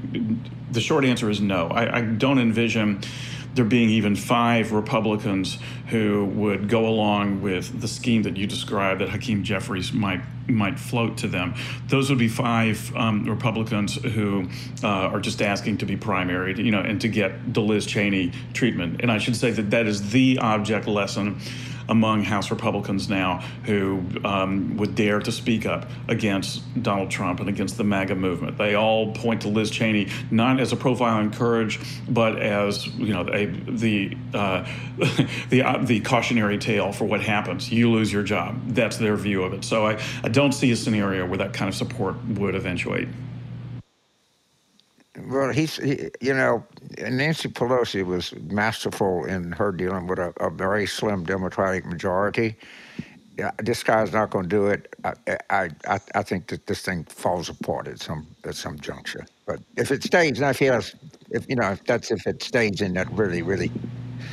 the 0.72 0.82
short 0.82 1.06
answer 1.06 1.30
is 1.30 1.42
no. 1.42 1.68
I, 1.68 1.98
I 1.98 2.02
don't 2.02 2.40
envision 2.40 3.02
there 3.56 3.66
being 3.66 3.90
even 3.90 4.16
five 4.16 4.72
Republicans 4.72 5.60
who 5.88 6.26
would 6.26 6.68
go 6.70 6.88
along 6.88 7.42
with 7.42 7.82
the 7.82 7.88
scheme 7.88 8.24
that 8.24 8.36
you 8.38 8.48
described 8.48 9.02
that 9.02 9.10
Hakeem 9.10 9.44
Jeffries 9.44 9.94
might 9.94 10.22
might 10.48 10.78
float 10.78 11.18
to 11.20 11.28
them. 11.28 11.56
Those 11.88 12.10
would 12.10 12.20
be 12.20 12.28
five 12.28 12.94
um, 12.98 13.26
Republicans 13.26 13.96
who 13.96 14.50
uh, 14.84 14.88
are 14.88 15.22
just 15.22 15.42
asking 15.42 15.78
to 15.78 15.86
be 15.86 15.96
primaried, 15.96 16.58
you 16.58 16.72
know, 16.72 16.82
and 16.82 17.00
to 17.00 17.08
get 17.08 17.54
the 17.54 17.62
Liz 17.62 17.86
Cheney 17.86 18.34
treatment. 18.54 19.00
And 19.02 19.10
I 19.10 19.20
should 19.20 19.38
say 19.38 19.52
that 19.52 19.70
that 19.72 19.88
is 19.88 20.12
the 20.12 20.40
object 20.40 20.88
lesson 20.88 21.40
among 21.90 22.24
House 22.24 22.52
Republicans 22.52 23.10
now 23.10 23.40
who 23.66 24.04
um, 24.24 24.78
would 24.78 24.96
dare 24.96 25.20
to 25.20 25.32
speak 25.32 25.66
up 25.66 25.90
against 26.08 26.62
Donald 26.82 27.12
Trump 27.12 27.40
and 27.40 27.50
against 27.50 27.78
the 27.78 27.84
MAGA 27.84 28.16
movement. 28.16 28.58
They 28.58 28.76
all 28.76 29.14
point 29.14 29.42
to 29.42 29.50
Liz 29.50 29.70
Cheney 29.70 30.10
not 30.32 30.60
as 30.60 30.72
a 30.72 30.76
profile 30.76 31.20
in 31.20 31.32
courage, 31.32 31.80
but 32.08 32.42
as 32.42 32.88
you 32.88 33.14
know 33.14 33.28
a, 33.32 33.46
the 33.46 34.18
uh, 34.34 34.68
the 35.50 35.64
uh, 35.64 35.78
the 35.84 36.00
cautionary 36.02 36.58
tale 36.58 36.92
for 36.92 37.06
what 37.06 37.22
happens. 37.22 37.72
You 37.72 37.92
lose 37.92 38.12
your 38.12 38.24
job. 38.24 38.60
That's 38.68 38.98
their 38.98 39.16
view 39.16 39.44
of 39.44 39.54
it. 39.54 39.64
So 39.64 39.86
I, 39.86 40.00
I 40.24 40.30
don't 40.30 40.52
see 40.52 40.72
a 40.72 40.76
scenario 40.76 41.26
where 41.26 41.38
that 41.38 41.54
kind 41.54 41.70
of 41.70 41.76
support 41.76 42.16
would 42.26 42.56
eventuate. 42.56 43.08
Well, 45.20 45.52
he's, 45.52 45.78
he, 45.78 46.10
you 46.22 46.34
know, 46.34 46.64
Nancy 46.98 47.50
Pelosi 47.50 48.04
was 48.04 48.34
masterful 48.50 49.26
in 49.26 49.52
her 49.52 49.72
dealing 49.72 50.08
with 50.08 50.18
a, 50.20 50.34
a 50.40 50.50
very 50.50 50.88
slim 50.88 51.24
Democratic 51.24 51.86
majority. 51.86 52.56
Yeah, 53.38 53.52
this 53.60 53.84
guy's 53.84 54.14
not 54.14 54.32
going 54.32 54.46
to 54.46 54.50
do 54.50 54.68
it. 54.68 54.96
I, 55.04 55.14
I, 55.50 55.70
I, 55.88 56.00
I, 56.16 56.24
think 56.24 56.48
that 56.48 56.68
this 56.68 56.82
thing 56.82 57.04
falls 57.06 57.50
apart 57.50 57.88
at 57.88 58.00
some 58.00 58.28
at 58.44 58.56
some 58.56 58.80
juncture. 58.80 59.26
But 59.48 59.60
if 59.76 59.90
it 59.92 60.04
stays, 60.04 60.38
and 60.38 60.46
I 60.46 60.54
feel 60.54 60.80
if 61.32 61.50
you 61.50 61.56
know, 61.56 61.72
if 61.72 61.84
that's 61.84 62.12
if 62.12 62.28
it 62.28 62.44
stays 62.44 62.82
in 62.82 62.94
that 62.94 63.12
really, 63.12 63.42
really 63.42 63.72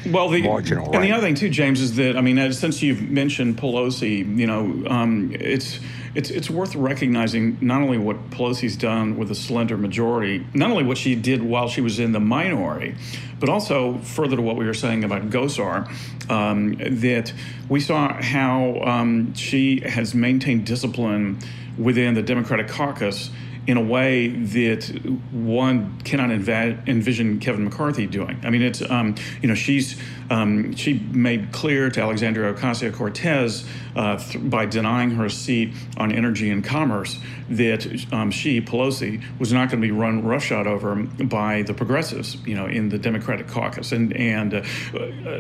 well, 0.06 0.28
the, 0.28 0.42
marginal 0.42 0.84
and 0.84 0.96
way. 0.96 1.08
the 1.08 1.12
other 1.12 1.22
thing 1.22 1.34
too, 1.34 1.48
James, 1.48 1.80
is 1.80 1.96
that 1.96 2.16
I 2.16 2.20
mean, 2.20 2.52
since 2.52 2.82
you've 2.82 3.02
mentioned 3.02 3.56
Pelosi, 3.56 4.36
you 4.36 4.46
know, 4.46 4.82
um, 4.88 5.32
it's 5.34 5.80
it's 6.14 6.30
it's 6.30 6.50
worth 6.50 6.74
recognizing 6.74 7.58
not 7.60 7.82
only 7.82 7.98
what 7.98 8.30
Pelosi's 8.30 8.76
done 8.76 9.16
with 9.16 9.30
a 9.30 9.34
slender 9.34 9.76
majority, 9.76 10.46
not 10.54 10.70
only 10.70 10.84
what 10.84 10.98
she 10.98 11.14
did 11.14 11.42
while 11.42 11.68
she 11.68 11.80
was 11.80 11.98
in 11.98 12.12
the 12.12 12.20
minority, 12.20 12.94
but 13.38 13.48
also 13.48 13.98
further 13.98 14.36
to 14.36 14.42
what 14.42 14.56
we 14.56 14.66
were 14.66 14.74
saying 14.74 15.04
about 15.04 15.30
Gosar, 15.30 15.88
um, 16.30 16.74
that 17.00 17.32
we 17.68 17.80
saw 17.80 18.20
how 18.20 18.80
um, 18.82 19.34
she 19.34 19.80
has 19.80 20.14
maintained 20.14 20.66
discipline 20.66 21.38
within 21.78 22.14
the 22.14 22.22
Democratic 22.22 22.68
caucus 22.68 23.30
in 23.66 23.76
a 23.76 23.80
way 23.80 24.28
that 24.28 24.84
one 25.30 26.00
cannot 26.00 26.30
env- 26.30 26.88
envision 26.88 27.38
Kevin 27.38 27.64
McCarthy 27.64 28.06
doing. 28.06 28.40
I 28.42 28.50
mean, 28.50 28.62
it's 28.62 28.82
um, 28.90 29.14
you 29.42 29.48
know 29.48 29.54
she's 29.54 30.00
um, 30.30 30.74
she 30.76 30.94
made 30.94 31.52
clear 31.52 31.90
to 31.90 32.00
Alexandria 32.00 32.54
Ocasio 32.54 32.94
Cortez 32.94 33.66
uh, 33.96 34.16
th- 34.16 34.48
by 34.48 34.64
denying 34.64 35.10
her 35.10 35.24
a 35.26 35.30
seat 35.30 35.74
on 35.96 36.12
energy 36.12 36.50
and 36.50 36.64
commerce 36.64 37.18
that 37.50 37.84
um, 38.12 38.30
she 38.30 38.60
Pelosi 38.60 39.22
was 39.40 39.52
not 39.52 39.68
going 39.70 39.82
to 39.82 39.86
be 39.86 39.90
run 39.90 40.24
roughshod 40.24 40.68
over 40.68 40.94
by 40.94 41.62
the 41.62 41.74
progressives, 41.74 42.36
you 42.46 42.54
know, 42.54 42.66
in 42.66 42.88
the 42.88 42.98
Democratic 42.98 43.48
caucus. 43.48 43.90
And 43.90 44.16
and 44.16 44.54
uh, 44.54 44.62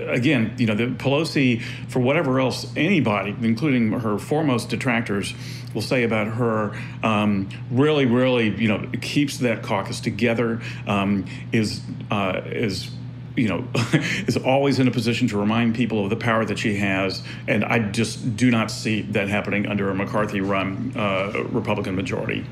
again, 0.08 0.54
you 0.58 0.66
know, 0.66 0.74
the 0.74 0.86
Pelosi 0.86 1.62
for 1.88 2.00
whatever 2.00 2.40
else 2.40 2.66
anybody, 2.76 3.34
including 3.40 3.92
her 3.92 4.18
foremost 4.18 4.70
detractors 4.70 5.34
will 5.72 5.82
say 5.82 6.02
about 6.02 6.26
her 6.26 6.76
um, 7.04 7.48
really, 7.70 8.06
really, 8.06 8.48
you 8.56 8.66
know, 8.66 8.90
keeps 9.00 9.38
that 9.38 9.62
caucus 9.62 10.00
together. 10.00 10.60
Um, 10.88 11.26
is 11.52 11.80
uh, 12.10 12.40
is 12.46 12.90
you 13.36 13.48
know, 13.48 13.66
is 14.26 14.36
always 14.36 14.78
in 14.78 14.88
a 14.88 14.90
position 14.90 15.28
to 15.28 15.38
remind 15.38 15.74
people 15.74 16.04
of 16.04 16.10
the 16.10 16.16
power 16.16 16.44
that 16.44 16.58
she 16.58 16.76
has, 16.76 17.22
and 17.48 17.64
I 17.64 17.78
just 17.78 18.36
do 18.36 18.50
not 18.50 18.70
see 18.70 19.02
that 19.02 19.28
happening 19.28 19.66
under 19.66 19.90
a 19.90 19.94
McCarthy-run 19.94 20.92
uh, 20.96 21.44
Republican 21.50 21.94
majority. 21.94 22.44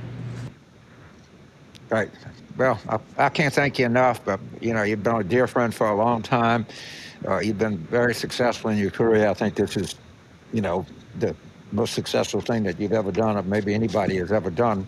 Right. 1.91 2.11
Well, 2.57 2.81
I, 2.89 2.99
I, 3.17 3.29
can't 3.29 3.55
thank 3.55 3.79
you 3.79 3.87
enough, 3.87 4.25
but 4.25 4.41
you 4.61 4.75
know, 4.75 4.83
you've 4.83 5.03
been 5.03 5.17
a 5.17 5.25
dear 5.25 5.47
friend 5.47 5.75
for 5.75 5.89
a 5.89 5.97
long 5.97 6.23
time. 6.23 6.67
Uh, 7.27 7.39
you've 7.39 7.59
been 7.59 7.79
very 7.79 8.15
successful 8.15 8.71
in 8.71 8.79
your 8.79 8.91
career. 8.91 9.29
I 9.29 9.35
think 9.35 9.55
this 9.55 9.77
is, 9.77 9.95
you 10.53 10.61
know, 10.61 10.85
the 11.19 11.35
most 11.73 11.95
successful 11.95 12.41
thing 12.41 12.65
that 12.65 12.81
you've 12.81 12.93
ever 12.93 13.13
done, 13.13 13.37
or 13.37 13.43
maybe 13.43 13.75
anybody 13.75 14.17
has 14.17 14.33
ever 14.33 14.51
done 14.51 14.87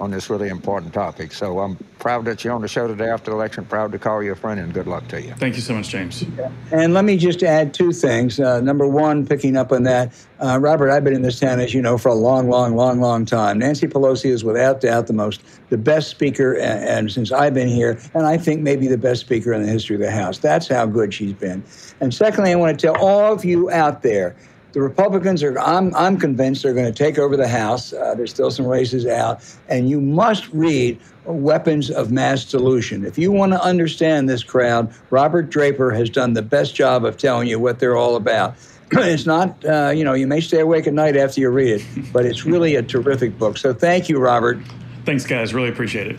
on 0.00 0.10
this 0.10 0.28
really 0.28 0.48
important 0.48 0.92
topic. 0.92 1.32
So 1.32 1.60
I'm 1.60 1.76
proud 1.98 2.24
that 2.24 2.44
you're 2.44 2.52
on 2.52 2.62
the 2.62 2.68
show 2.68 2.88
today 2.88 3.08
after 3.08 3.30
the 3.30 3.36
election. 3.36 3.64
Proud 3.64 3.92
to 3.92 3.98
call 3.98 4.22
you 4.22 4.32
a 4.32 4.34
friend, 4.34 4.58
and 4.58 4.74
good 4.74 4.86
luck 4.86 5.06
to 5.08 5.22
you. 5.22 5.32
Thank 5.34 5.54
you 5.54 5.60
so 5.60 5.74
much, 5.74 5.88
James. 5.88 6.24
And 6.72 6.92
let 6.92 7.04
me 7.04 7.16
just 7.16 7.42
add 7.42 7.72
two 7.72 7.92
things. 7.92 8.40
Uh, 8.40 8.60
number 8.60 8.86
one, 8.86 9.26
picking 9.26 9.56
up 9.56 9.70
on 9.72 9.84
that, 9.84 10.12
uh, 10.40 10.58
Robert, 10.60 10.90
I've 10.90 11.04
been 11.04 11.14
in 11.14 11.22
this 11.22 11.38
town, 11.38 11.60
as 11.60 11.72
you 11.72 11.80
know, 11.80 11.96
for 11.96 12.08
a 12.08 12.14
long, 12.14 12.50
long, 12.50 12.74
long, 12.74 13.00
long 13.00 13.24
time. 13.24 13.58
Nancy 13.58 13.86
Pelosi 13.86 14.30
is 14.30 14.42
without 14.42 14.80
doubt 14.80 15.06
the 15.06 15.12
most, 15.12 15.42
the 15.70 15.78
best 15.78 16.10
speaker, 16.10 16.54
and, 16.54 16.84
and 16.84 17.12
since 17.12 17.30
I've 17.30 17.54
been 17.54 17.68
here, 17.68 17.98
and 18.14 18.26
I 18.26 18.36
think 18.36 18.62
maybe 18.62 18.88
the 18.88 18.98
best 18.98 19.20
speaker 19.20 19.52
in 19.52 19.62
the 19.62 19.70
history 19.70 19.94
of 19.96 20.02
the 20.02 20.10
House. 20.10 20.38
That's 20.38 20.66
how 20.68 20.86
good 20.86 21.14
she's 21.14 21.32
been. 21.32 21.62
And 22.00 22.12
secondly, 22.12 22.50
I 22.52 22.56
want 22.56 22.78
to 22.78 22.86
tell 22.86 22.96
all 22.96 23.32
of 23.32 23.44
you 23.44 23.70
out 23.70 24.02
there 24.02 24.34
the 24.74 24.82
Republicans 24.82 25.42
are, 25.42 25.58
I'm, 25.60 25.94
I'm 25.94 26.18
convinced, 26.18 26.64
they're 26.64 26.74
going 26.74 26.92
to 26.92 27.04
take 27.04 27.16
over 27.16 27.36
the 27.36 27.48
House. 27.48 27.92
Uh, 27.92 28.14
there's 28.16 28.30
still 28.30 28.50
some 28.50 28.66
races 28.66 29.06
out. 29.06 29.42
And 29.68 29.88
you 29.88 30.00
must 30.00 30.48
read 30.48 31.00
Weapons 31.24 31.90
of 31.90 32.10
Mass 32.10 32.44
Delusion. 32.44 33.06
If 33.06 33.16
you 33.16 33.30
want 33.30 33.52
to 33.52 33.62
understand 33.62 34.28
this 34.28 34.42
crowd, 34.42 34.92
Robert 35.10 35.48
Draper 35.48 35.92
has 35.92 36.10
done 36.10 36.34
the 36.34 36.42
best 36.42 36.74
job 36.74 37.04
of 37.04 37.16
telling 37.16 37.46
you 37.46 37.60
what 37.60 37.78
they're 37.78 37.96
all 37.96 38.16
about. 38.16 38.56
it's 38.92 39.26
not, 39.26 39.64
uh, 39.64 39.92
you 39.94 40.02
know, 40.02 40.12
you 40.12 40.26
may 40.26 40.40
stay 40.40 40.60
awake 40.60 40.88
at 40.88 40.92
night 40.92 41.16
after 41.16 41.40
you 41.40 41.50
read 41.50 41.80
it, 41.80 42.12
but 42.12 42.26
it's 42.26 42.44
really 42.44 42.74
a 42.74 42.82
terrific 42.82 43.38
book. 43.38 43.56
So 43.56 43.72
thank 43.72 44.08
you, 44.08 44.18
Robert. 44.18 44.58
Thanks, 45.04 45.24
guys. 45.24 45.54
Really 45.54 45.68
appreciate 45.68 46.08
it. 46.08 46.18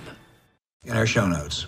in 0.85 0.93
our 0.93 1.05
show 1.05 1.27
notes. 1.27 1.67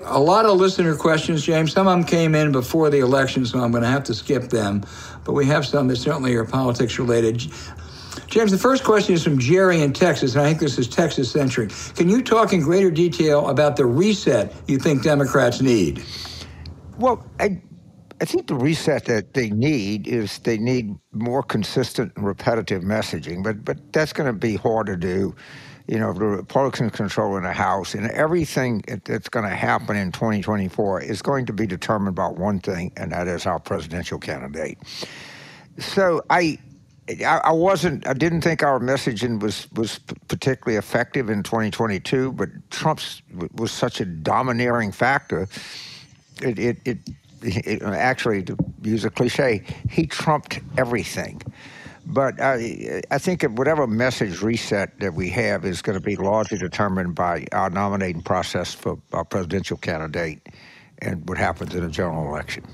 A 0.00 0.18
lot 0.18 0.46
of 0.46 0.56
listener 0.56 0.96
questions, 0.96 1.42
James. 1.42 1.72
Some 1.72 1.86
of 1.86 1.96
them 1.96 2.04
came 2.04 2.34
in 2.34 2.50
before 2.50 2.90
the 2.90 3.00
election, 3.00 3.44
so 3.44 3.60
I'm 3.60 3.70
going 3.70 3.82
to 3.82 3.88
have 3.88 4.04
to 4.04 4.14
skip 4.14 4.48
them. 4.48 4.84
But 5.24 5.34
we 5.34 5.46
have 5.46 5.66
some 5.66 5.86
that 5.88 5.96
certainly 5.96 6.34
are 6.34 6.44
politics 6.44 6.98
related. 6.98 7.52
James, 8.26 8.50
the 8.50 8.58
first 8.58 8.84
question 8.84 9.14
is 9.14 9.22
from 9.22 9.38
Jerry 9.38 9.82
in 9.82 9.92
Texas, 9.92 10.34
and 10.34 10.42
I 10.42 10.48
think 10.48 10.60
this 10.60 10.78
is 10.78 10.88
Texas 10.88 11.30
centric. 11.30 11.70
Can 11.94 12.08
you 12.08 12.22
talk 12.22 12.52
in 12.52 12.62
greater 12.62 12.90
detail 12.90 13.48
about 13.48 13.76
the 13.76 13.86
reset 13.86 14.52
you 14.66 14.78
think 14.78 15.02
Democrats 15.02 15.60
need? 15.60 16.04
Well, 16.98 17.24
I, 17.38 17.60
I 18.20 18.24
think 18.24 18.48
the 18.48 18.54
reset 18.54 19.04
that 19.04 19.34
they 19.34 19.50
need 19.50 20.08
is 20.08 20.40
they 20.40 20.58
need 20.58 20.96
more 21.12 21.42
consistent 21.42 22.12
and 22.16 22.26
repetitive 22.26 22.82
messaging, 22.82 23.44
but 23.44 23.64
but 23.64 23.92
that's 23.92 24.12
going 24.12 24.26
to 24.26 24.32
be 24.38 24.56
hard 24.56 24.86
to 24.88 24.96
do. 24.96 25.34
You 25.86 25.98
know, 25.98 26.12
the 26.12 26.26
Republicans 26.26 26.92
controlling 26.92 27.44
the 27.44 27.52
House 27.52 27.94
and 27.94 28.10
everything 28.10 28.84
that's 29.04 29.28
going 29.28 29.48
to 29.48 29.54
happen 29.54 29.96
in 29.96 30.12
2024 30.12 31.00
is 31.00 31.22
going 31.22 31.46
to 31.46 31.52
be 31.54 31.66
determined 31.66 32.14
by 32.14 32.26
one 32.26 32.60
thing, 32.60 32.92
and 32.96 33.12
that 33.12 33.26
is 33.26 33.46
our 33.46 33.58
presidential 33.58 34.18
candidate. 34.18 34.78
So 35.78 36.22
I 36.28 36.58
I, 37.24 37.52
wasn't. 37.52 38.06
I 38.06 38.12
didn't 38.12 38.42
think 38.42 38.62
our 38.62 38.80
messaging 38.80 39.40
was 39.40 39.70
was 39.72 39.98
particularly 40.28 40.76
effective 40.76 41.30
in 41.30 41.42
2022. 41.42 42.32
But 42.32 42.50
Trump's 42.70 43.22
was 43.54 43.72
such 43.72 44.00
a 44.00 44.04
domineering 44.04 44.92
factor. 44.92 45.48
It, 46.42 46.58
it, 46.58 46.78
it 46.84 46.98
actually, 47.82 48.42
to 48.44 48.56
use 48.82 49.04
a 49.04 49.10
cliche, 49.10 49.62
he 49.90 50.06
trumped 50.06 50.60
everything. 50.76 51.42
But 52.06 52.40
I, 52.40 53.02
I 53.10 53.18
think 53.18 53.42
whatever 53.42 53.86
message 53.86 54.40
reset 54.40 54.98
that 55.00 55.12
we 55.12 55.28
have 55.30 55.66
is 55.66 55.82
going 55.82 55.98
to 55.98 56.04
be 56.04 56.16
largely 56.16 56.56
determined 56.56 57.14
by 57.14 57.46
our 57.52 57.68
nominating 57.68 58.22
process 58.22 58.72
for 58.72 58.98
our 59.12 59.24
presidential 59.24 59.76
candidate 59.76 60.48
and 61.00 61.28
what 61.28 61.36
happens 61.36 61.74
in 61.74 61.84
a 61.84 61.90
general 61.90 62.26
election. 62.28 62.64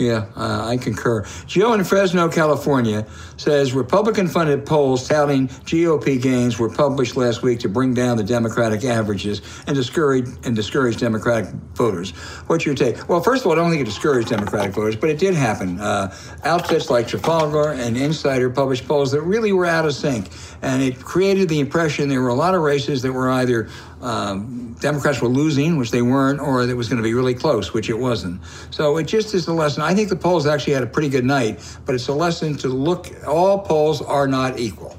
Yeah, 0.00 0.28
uh, 0.34 0.66
I 0.66 0.78
concur. 0.78 1.26
Joe 1.46 1.74
in 1.74 1.84
Fresno, 1.84 2.30
California 2.30 3.06
says 3.36 3.74
Republican 3.74 4.28
funded 4.28 4.64
polls 4.64 5.06
touting 5.06 5.48
GOP 5.48 6.20
gains 6.20 6.58
were 6.58 6.70
published 6.70 7.18
last 7.18 7.42
week 7.42 7.60
to 7.60 7.68
bring 7.68 7.92
down 7.92 8.16
the 8.16 8.24
Democratic 8.24 8.82
averages 8.82 9.42
and 9.66 9.76
discourage 9.76 10.26
and 10.44 10.56
discourage 10.56 10.96
Democratic 10.96 11.52
voters. 11.74 12.12
What's 12.46 12.64
your 12.64 12.74
take? 12.74 13.10
Well, 13.10 13.20
first 13.20 13.42
of 13.42 13.48
all, 13.48 13.52
I 13.52 13.56
don't 13.56 13.68
think 13.68 13.82
it 13.82 13.84
discouraged 13.84 14.30
Democratic 14.30 14.72
voters, 14.72 14.96
but 14.96 15.10
it 15.10 15.18
did 15.18 15.34
happen. 15.34 15.78
Uh, 15.78 16.16
outfits 16.44 16.88
like 16.88 17.06
Trafalgar 17.06 17.72
and 17.72 17.94
Insider 17.94 18.48
published 18.48 18.88
polls 18.88 19.12
that 19.12 19.20
really 19.20 19.52
were 19.52 19.66
out 19.66 19.84
of 19.84 19.92
sync, 19.92 20.30
and 20.62 20.80
it 20.80 20.98
created 20.98 21.50
the 21.50 21.60
impression 21.60 22.08
there 22.08 22.22
were 22.22 22.28
a 22.28 22.34
lot 22.34 22.54
of 22.54 22.62
races 22.62 23.02
that 23.02 23.12
were 23.12 23.28
either 23.28 23.68
um, 24.00 24.74
Democrats 24.80 25.20
were 25.20 25.28
losing, 25.28 25.76
which 25.76 25.90
they 25.90 26.02
weren't, 26.02 26.40
or 26.40 26.62
it 26.62 26.76
was 26.76 26.88
going 26.88 26.96
to 26.96 27.02
be 27.02 27.14
really 27.14 27.34
close, 27.34 27.72
which 27.72 27.90
it 27.90 27.98
wasn't. 27.98 28.40
So 28.70 28.96
it 28.96 29.04
just 29.04 29.34
is 29.34 29.46
a 29.48 29.52
lesson. 29.52 29.82
I 29.82 29.94
think 29.94 30.08
the 30.08 30.16
polls 30.16 30.46
actually 30.46 30.72
had 30.72 30.82
a 30.82 30.86
pretty 30.86 31.08
good 31.08 31.24
night, 31.24 31.60
but 31.84 31.94
it's 31.94 32.08
a 32.08 32.14
lesson 32.14 32.56
to 32.58 32.68
look. 32.68 33.08
All 33.26 33.58
polls 33.58 34.00
are 34.02 34.26
not 34.26 34.58
equal. 34.58 34.96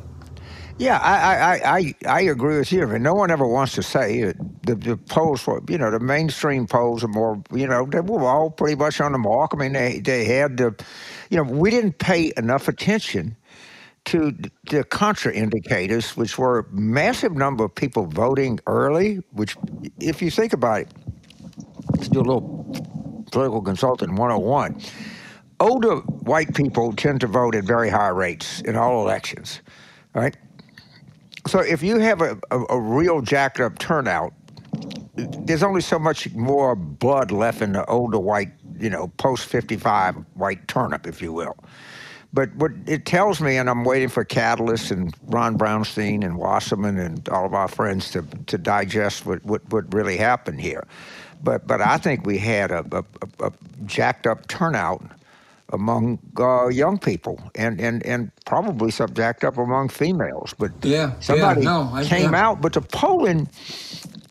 Yeah, 0.78 0.97
I, 0.97 1.36
I, 1.36 1.78
I, 1.78 1.95
I 2.08 2.22
agree 2.22 2.58
with 2.58 2.72
you. 2.72 2.82
I 2.82 2.86
mean, 2.88 3.04
no 3.04 3.14
one 3.14 3.30
ever 3.30 3.45
wants 3.45 3.76
to 3.76 3.84
say 3.84 4.18
it. 4.20 4.66
The, 4.66 4.74
the 4.74 4.97
polls, 4.97 5.45
were, 5.45 5.62
you 5.70 5.78
know, 5.78 5.91
the 5.91 5.99
mainstream 5.99 6.66
polls 6.66 7.04
are 7.04 7.08
more, 7.08 7.39
you 7.54 7.68
know, 7.68 7.86
they 7.86 7.99
were 7.99 8.24
all 8.24 8.49
pretty 8.49 8.76
much 8.76 8.99
on 8.99 9.12
the 9.12 9.20
mark. 9.20 9.52
I 9.54 9.58
mean, 9.58 9.74
they, 9.74 9.99
they 9.99 10.26
had 10.26 10.58
the, 10.58 10.76
you 11.30 11.38
know, 11.38 11.43
we 11.43 11.70
didn't 11.70 11.99
pay 11.99 12.34
enough 12.36 12.68
attention 12.68 13.36
to 14.06 14.36
the 14.70 14.84
contra 14.84 15.34
indicators, 15.34 16.18
which 16.18 16.38
were 16.38 16.68
massive 16.72 17.34
number 17.34 17.64
of 17.64 17.76
people 17.76 18.06
voting 18.06 18.60
early, 18.68 19.22
which, 19.32 19.56
if 19.99 20.22
you 20.22 20.32
think 20.32 20.54
about 20.54 20.82
it, 20.82 20.88
let's 21.91 22.08
do 22.08 22.20
a 22.20 22.22
little 22.22 23.26
political 23.32 23.62
consultant 23.62 24.12
101. 24.12 24.82
Older 25.60 25.97
white 25.97 26.54
people 26.56 26.93
tend 26.93 27.22
to 27.22 27.28
vote 27.28 27.56
at 27.56 27.64
very 27.64 27.89
high 27.89 28.10
rates 28.10 28.62
in 28.62 28.76
all 28.76 29.04
elections, 29.04 29.62
right? 30.16 30.36
So 31.47 31.60
if 31.60 31.84
you 31.84 31.99
have 31.99 32.22
a, 32.22 32.38
a, 32.49 32.60
a 32.70 32.80
real 32.80 33.22
jacked 33.22 33.60
up 33.60 33.78
turnout, 33.80 34.34
there's 35.16 35.64
only 35.64 35.82
so 35.82 35.99
much 35.99 36.32
more 36.34 36.76
blood 36.76 37.32
left 37.32 37.62
in 37.62 37.74
the 37.74 37.86
older 37.86 38.20
white, 38.20 38.52
you 38.80 38.89
know, 38.89 39.08
post 39.18 39.45
55 39.45 40.16
white 40.34 40.68
turnip, 40.68 41.06
if 41.06 41.22
you 41.22 41.34
will. 41.34 41.56
But 42.34 42.55
what 42.55 42.71
it 42.88 43.05
tells 43.05 43.41
me, 43.41 43.57
and 43.57 43.69
I'm 43.69 43.84
waiting 43.84 44.07
for 44.07 44.23
Catalist 44.23 44.91
and 44.91 45.13
Ron 45.27 45.57
Brownstein 45.57 46.23
and 46.23 46.38
Wasserman 46.38 46.97
and 46.97 47.27
all 47.29 47.45
of 47.45 47.53
our 47.53 47.67
friends 47.67 48.11
to, 48.11 48.21
to 48.47 48.57
digest 48.57 49.25
what, 49.25 49.43
what, 49.43 49.61
what 49.71 49.93
really 49.93 50.17
happened 50.17 50.61
here. 50.61 50.88
But, 51.43 51.67
but 51.67 51.82
I 51.82 51.97
think 51.97 52.25
we 52.25 52.38
had 52.38 52.71
a, 52.71 52.86
a, 52.91 53.03
a 53.45 53.51
jacked 53.86 54.27
up 54.27 54.47
turnout 54.47 55.03
among 55.73 56.19
uh, 56.38 56.67
young 56.67 56.97
people 56.97 57.39
and, 57.55 57.79
and, 57.82 58.05
and 58.05 58.32
probably 58.45 58.91
some 58.91 59.13
jacked 59.13 59.43
up 59.43 59.57
among 59.57 59.89
females. 59.89 60.53
But 60.57 60.71
yeah, 60.84 61.13
somebody 61.19 61.61
yeah, 61.61 61.65
no, 61.65 61.89
I, 61.93 62.05
came 62.05 62.32
yeah. 62.32 62.47
out. 62.47 62.61
But 62.61 62.73
the 62.73 62.82
polling, 62.82 63.49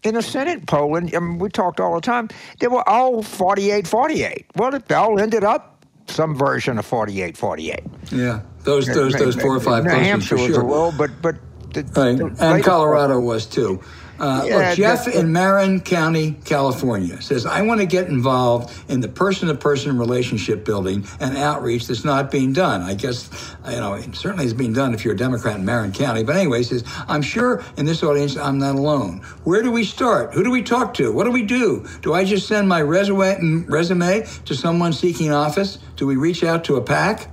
in 0.05 0.15
the 0.15 0.23
Senate 0.23 0.67
polling, 0.67 1.15
I 1.15 1.19
mean, 1.19 1.39
we 1.39 1.49
talked 1.51 1.81
all 1.81 1.95
the 1.95 2.01
time, 2.01 2.29
they 2.61 2.69
were 2.69 2.87
all 2.89 3.23
48 3.23 3.87
48. 3.87 4.47
Well, 4.57 4.75
it 4.75 4.91
all 4.93 5.19
ended 5.19 5.45
up 5.45 5.70
some 6.11 6.35
version 6.35 6.79
of 6.79 6.87
48 6.87 7.37
48. 7.37 7.81
Yeah, 8.13 8.41
those 8.65 8.87
those 8.87 9.15
those 9.15 9.37
four 9.37 9.57
or 9.57 9.61
five 9.61 9.85
New 9.85 9.91
Hampshire 9.91 10.37
for 10.37 10.43
was 10.43 10.55
sure. 10.55 10.63
a 10.63 10.67
low, 10.67 10.93
but 10.93 11.11
but 11.23 11.37
the, 11.73 11.85
right. 11.97 12.41
and 12.41 12.65
Colorado 12.65 13.21
was 13.21 13.47
too. 13.47 13.81
Uh, 14.21 14.45
Yeah, 14.47 14.69
look, 14.69 14.77
Jeff 14.77 15.09
in 15.09 15.33
Marin 15.33 15.81
County, 15.81 16.33
California 16.45 17.21
says, 17.23 17.47
I 17.47 17.63
want 17.63 17.81
to 17.81 17.87
get 17.87 18.09
involved 18.09 18.73
in 18.91 19.01
the 19.01 19.09
person 19.09 19.49
to 19.49 19.55
person 19.55 19.99
relationship 19.99 20.65
building 20.65 21.07
and 21.21 21.37
outreach 21.39 21.87
that's 21.87 22.05
not 22.05 22.31
being 22.31 22.53
done. 22.53 22.83
I 22.83 22.95
guess, 22.95 23.57
you 23.69 23.77
know, 23.77 23.95
it 23.95 24.15
certainly 24.15 24.45
is 24.45 24.53
being 24.55 24.75
done 24.75 24.93
if 24.93 25.05
you're 25.05 25.15
a 25.15 25.17
Democrat 25.17 25.57
in 25.57 25.65
Marin 25.65 25.93
County. 25.93 26.23
But 26.23 26.37
anyway, 26.37 26.59
he 26.59 26.65
says, 26.65 26.85
I'm 27.09 27.23
sure 27.23 27.65
in 27.79 27.87
this 27.87 28.03
audience 28.03 28.37
I'm 28.37 28.59
not 28.59 28.75
alone. 28.75 29.21
Where 29.45 29.63
do 29.63 29.73
we 29.73 29.85
start? 29.85 30.35
Who 30.35 30.45
do 30.45 30.51
we 30.51 30.63
talk 30.63 30.93
to? 30.95 31.11
What 31.13 31.25
do 31.25 31.31
we 31.31 31.43
do? 31.43 31.87
Do 32.03 32.13
I 32.13 32.25
just 32.25 32.47
send 32.47 32.69
my 32.69 32.83
resume, 32.83 33.65
resume 33.69 34.27
to 34.45 34.55
someone 34.55 34.93
seeking 34.93 35.33
office? 35.33 35.79
Do 35.97 36.07
we 36.07 36.17
reach 36.17 36.45
out 36.45 36.65
to 36.65 36.77
a 36.77 36.83
PAC? 36.83 37.31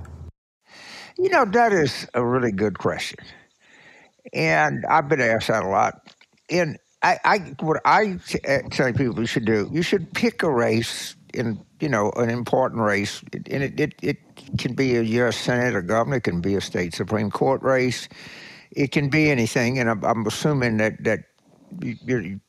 You 1.18 1.28
know, 1.30 1.44
that 1.44 1.72
is 1.72 2.06
a 2.14 2.24
really 2.24 2.52
good 2.52 2.78
question. 2.78 3.18
And 4.32 4.84
I've 4.86 5.08
been 5.08 5.20
asked 5.20 5.48
that 5.48 5.64
a 5.64 5.68
lot. 5.68 6.07
And 6.50 6.78
I, 7.02 7.18
I 7.24 7.38
what 7.60 7.80
I 7.84 8.18
uh, 8.48 8.58
tell 8.70 8.92
people 8.92 9.20
you 9.20 9.26
should 9.26 9.44
do, 9.44 9.68
you 9.72 9.82
should 9.82 10.12
pick 10.14 10.42
a 10.42 10.50
race 10.50 11.14
in, 11.34 11.60
you 11.80 11.88
know, 11.88 12.10
an 12.16 12.30
important 12.30 12.82
race. 12.82 13.22
And 13.32 13.62
it, 13.62 13.78
it, 13.78 13.94
it 14.02 14.16
can 14.58 14.74
be 14.74 14.96
a 14.96 15.02
U.S. 15.02 15.36
Senate 15.36 15.74
or 15.74 15.82
governor, 15.82 16.16
it 16.16 16.24
can 16.24 16.40
be 16.40 16.54
a 16.54 16.60
state 16.60 16.94
Supreme 16.94 17.30
Court 17.30 17.62
race. 17.62 18.08
It 18.70 18.92
can 18.92 19.08
be 19.08 19.30
anything. 19.30 19.78
And 19.78 19.88
I'm, 19.88 20.04
I'm 20.04 20.26
assuming 20.26 20.76
that, 20.78 21.02
that 21.04 21.20
you, 21.82 22.40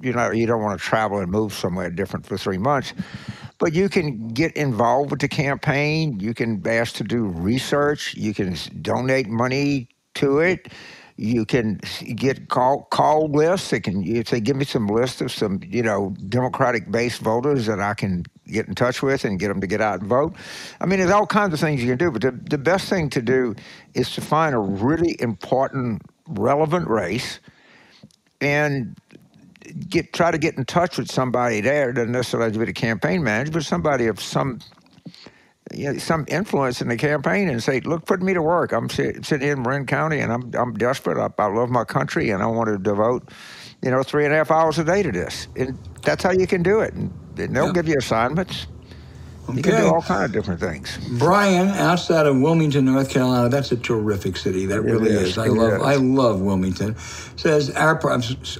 you 0.00 0.12
know, 0.12 0.30
you 0.30 0.46
don't 0.46 0.62
want 0.62 0.78
to 0.78 0.84
travel 0.84 1.18
and 1.18 1.30
move 1.30 1.52
somewhere 1.52 1.90
different 1.90 2.26
for 2.26 2.38
three 2.38 2.58
months. 2.58 2.92
But 3.58 3.72
you 3.72 3.88
can 3.88 4.28
get 4.28 4.52
involved 4.56 5.10
with 5.10 5.20
the 5.20 5.28
campaign. 5.28 6.20
You 6.20 6.34
can 6.34 6.62
ask 6.66 6.94
to 6.96 7.04
do 7.04 7.24
research. 7.24 8.14
You 8.14 8.34
can 8.34 8.56
donate 8.82 9.28
money 9.28 9.88
to 10.14 10.40
it. 10.40 10.68
You 11.16 11.46
can 11.46 11.80
get 12.14 12.48
call 12.48 12.84
call 12.90 13.28
lists. 13.28 13.70
They 13.70 13.80
can 13.80 14.24
say, 14.26 14.40
give 14.40 14.56
me 14.56 14.64
some 14.64 14.86
list 14.86 15.22
of 15.22 15.32
some 15.32 15.60
you 15.66 15.82
know 15.82 16.14
Democratic 16.28 16.90
based 16.90 17.20
voters 17.20 17.66
that 17.66 17.80
I 17.80 17.94
can 17.94 18.24
get 18.46 18.68
in 18.68 18.74
touch 18.74 19.02
with 19.02 19.24
and 19.24 19.38
get 19.38 19.48
them 19.48 19.60
to 19.60 19.66
get 19.66 19.80
out 19.80 20.00
and 20.00 20.08
vote. 20.08 20.34
I 20.80 20.86
mean, 20.86 20.98
there's 20.98 21.10
all 21.10 21.26
kinds 21.26 21.54
of 21.54 21.60
things 21.60 21.82
you 21.82 21.88
can 21.88 21.98
do. 21.98 22.10
But 22.10 22.22
the, 22.22 22.32
the 22.32 22.58
best 22.58 22.88
thing 22.88 23.10
to 23.10 23.22
do 23.22 23.54
is 23.94 24.10
to 24.14 24.20
find 24.20 24.54
a 24.54 24.58
really 24.58 25.16
important, 25.20 26.02
relevant 26.28 26.88
race 26.88 27.40
and 28.40 28.96
get 29.88 30.12
try 30.12 30.30
to 30.30 30.38
get 30.38 30.56
in 30.56 30.64
touch 30.64 30.98
with 30.98 31.10
somebody 31.10 31.60
there. 31.60 31.92
Doesn't 31.92 32.12
necessarily 32.12 32.46
have 32.46 32.52
to 32.54 32.58
be 32.58 32.66
the 32.66 32.72
campaign 32.72 33.22
manager, 33.22 33.52
but 33.52 33.64
somebody 33.64 34.06
of 34.06 34.20
some 34.20 34.60
you 35.74 35.92
know, 35.92 35.98
some 35.98 36.24
influence 36.28 36.80
in 36.80 36.88
the 36.88 36.96
campaign 36.96 37.48
and 37.48 37.62
say, 37.62 37.80
look, 37.80 38.04
put 38.06 38.22
me 38.22 38.34
to 38.34 38.42
work. 38.42 38.72
I'm 38.72 38.88
sit, 38.88 39.24
sitting 39.26 39.48
in 39.48 39.62
Marin 39.62 39.86
County 39.86 40.20
and 40.20 40.32
I'm 40.32 40.50
I'm 40.54 40.74
desperate. 40.74 41.18
I, 41.18 41.28
I 41.42 41.46
love 41.48 41.70
my 41.70 41.84
country 41.84 42.30
and 42.30 42.42
I 42.42 42.46
want 42.46 42.68
to 42.68 42.78
devote, 42.78 43.30
you 43.82 43.90
know, 43.90 44.02
three 44.02 44.24
and 44.24 44.32
a 44.32 44.36
half 44.36 44.50
hours 44.50 44.78
a 44.78 44.84
day 44.84 45.02
to 45.02 45.12
this. 45.12 45.48
And 45.56 45.78
that's 46.02 46.22
how 46.22 46.30
you 46.32 46.46
can 46.46 46.62
do 46.62 46.80
it. 46.80 46.94
And, 46.94 47.12
and 47.38 47.54
they'll 47.56 47.66
Yeah. 47.66 47.72
give 47.72 47.88
you 47.88 47.96
assignments. 47.98 48.66
You 49.54 49.62
can 49.62 49.76
do 49.76 49.86
all 49.86 50.02
kind 50.02 50.24
of 50.24 50.32
different 50.32 50.58
things. 50.60 50.98
Brian, 51.18 51.68
outside 51.68 52.26
of 52.26 52.40
Wilmington, 52.40 52.84
North 52.86 53.10
Carolina, 53.10 53.48
that's 53.48 53.70
a 53.70 53.76
terrific 53.76 54.36
city. 54.36 54.66
That 54.66 54.82
really 54.82 55.10
is. 55.10 55.30
is. 55.30 55.38
I 55.38 55.46
It 55.46 55.52
love. 55.52 55.72
is. 55.74 55.82
I 55.82 55.94
love 55.96 56.40
Wilmington. 56.40 56.96
Says 57.36 57.70
our. 57.76 58.00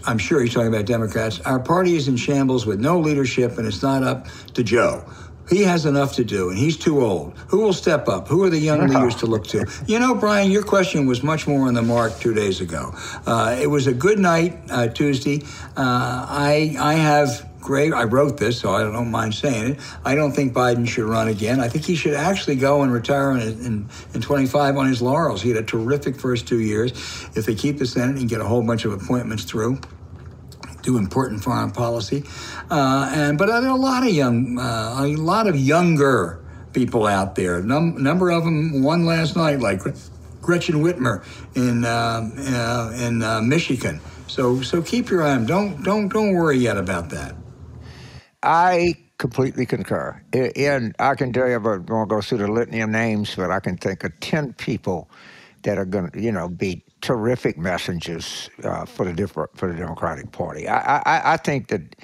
I'm 0.06 0.18
sure 0.18 0.40
he's 0.42 0.54
talking 0.54 0.68
about 0.72 0.86
Democrats. 0.86 1.40
Our 1.40 1.58
party 1.58 1.96
is 1.96 2.06
in 2.06 2.16
shambles 2.16 2.66
with 2.66 2.78
no 2.80 3.00
leadership, 3.00 3.58
and 3.58 3.66
it's 3.66 3.82
not 3.82 4.04
up 4.04 4.28
to 4.54 4.62
Joe. 4.62 5.04
He 5.48 5.62
has 5.62 5.86
enough 5.86 6.14
to 6.14 6.24
do, 6.24 6.50
and 6.50 6.58
he's 6.58 6.76
too 6.76 7.04
old. 7.04 7.38
Who 7.48 7.60
will 7.60 7.72
step 7.72 8.08
up? 8.08 8.28
Who 8.28 8.42
are 8.44 8.50
the 8.50 8.58
young 8.58 8.86
leaders 8.88 9.14
to 9.16 9.26
look 9.26 9.46
to? 9.48 9.66
You 9.86 10.00
know, 10.00 10.14
Brian, 10.14 10.50
your 10.50 10.62
question 10.62 11.06
was 11.06 11.22
much 11.22 11.46
more 11.46 11.68
on 11.68 11.74
the 11.74 11.82
mark 11.82 12.18
two 12.18 12.34
days 12.34 12.60
ago. 12.60 12.92
Uh, 13.26 13.56
it 13.60 13.68
was 13.68 13.86
a 13.86 13.94
good 13.94 14.18
night 14.18 14.58
uh, 14.70 14.88
Tuesday. 14.88 15.42
Uh, 15.76 16.26
I 16.28 16.76
I 16.78 16.94
have 16.94 17.48
great. 17.66 17.92
I 17.92 18.04
wrote 18.04 18.38
this, 18.38 18.60
so 18.60 18.70
I 18.70 18.82
don't 18.84 19.10
mind 19.10 19.34
saying 19.34 19.72
it. 19.72 19.80
I 20.04 20.14
don't 20.14 20.32
think 20.32 20.52
Biden 20.52 20.86
should 20.86 21.04
run 21.04 21.26
again. 21.26 21.58
I 21.58 21.68
think 21.68 21.84
he 21.84 21.96
should 21.96 22.14
actually 22.14 22.56
go 22.56 22.82
and 22.82 22.92
retire 22.92 23.32
in, 23.32 23.40
in, 23.40 23.88
in 24.14 24.20
25 24.20 24.76
on 24.76 24.86
his 24.86 25.02
laurels. 25.02 25.42
He 25.42 25.48
had 25.48 25.58
a 25.58 25.66
terrific 25.66 26.18
first 26.18 26.46
two 26.46 26.60
years. 26.60 26.92
If 27.34 27.44
they 27.44 27.56
keep 27.56 27.78
the 27.78 27.86
Senate 27.86 28.18
and 28.18 28.28
get 28.28 28.40
a 28.40 28.44
whole 28.44 28.62
bunch 28.62 28.84
of 28.84 28.92
appointments 28.92 29.42
through, 29.42 29.80
do 30.86 30.96
important 30.96 31.42
foreign 31.42 31.70
policy. 31.70 32.24
Uh, 32.70 33.10
and 33.12 33.36
but 33.36 33.46
there 33.46 33.56
are 33.56 33.66
a 33.66 33.74
lot 33.74 34.06
of 34.06 34.10
young, 34.10 34.58
uh, 34.58 34.96
a 35.00 35.06
lot 35.16 35.46
of 35.46 35.58
younger 35.58 36.42
people 36.72 37.06
out 37.06 37.34
there. 37.34 37.60
Num- 37.60 38.02
number 38.02 38.30
of 38.30 38.44
them 38.44 38.82
won 38.82 39.04
last 39.04 39.36
night, 39.36 39.60
like 39.60 39.82
Gretchen 40.40 40.76
Whitmer 40.76 41.24
in 41.54 41.84
uh, 41.84 42.30
uh 42.56 42.92
in 42.96 43.22
uh, 43.22 43.42
Michigan. 43.42 44.00
So 44.28 44.62
so 44.62 44.80
keep 44.80 45.10
your 45.10 45.22
eye 45.22 45.32
on. 45.32 45.44
Don't 45.44 45.82
don't 45.82 46.08
don't 46.08 46.34
worry 46.34 46.58
yet 46.58 46.78
about 46.78 47.10
that. 47.10 47.34
I 48.42 48.94
completely 49.18 49.66
concur. 49.66 50.22
And 50.32 50.94
I 50.98 51.14
can 51.14 51.32
tell 51.32 51.48
you, 51.48 51.54
I 51.54 51.58
won't 51.58 52.08
go 52.08 52.20
through 52.20 52.38
the 52.38 52.48
litany 52.48 52.80
of 52.80 52.90
names, 52.90 53.34
but 53.34 53.50
I 53.50 53.60
can 53.60 53.76
think 53.78 54.04
of 54.04 54.12
10 54.20 54.52
people 54.52 55.08
that 55.62 55.78
are 55.78 55.86
going 55.86 56.10
to, 56.10 56.20
you 56.20 56.30
know, 56.30 56.48
be 56.48 56.84
terrific 57.06 57.56
messengers 57.56 58.50
uh, 58.64 58.84
for 58.84 59.04
the 59.04 59.12
different, 59.12 59.56
for 59.56 59.70
the 59.70 59.78
Democratic 59.78 60.32
Party. 60.32 60.66
I, 60.66 60.96
I, 60.96 61.34
I 61.34 61.36
think 61.36 61.68
that 61.68 61.94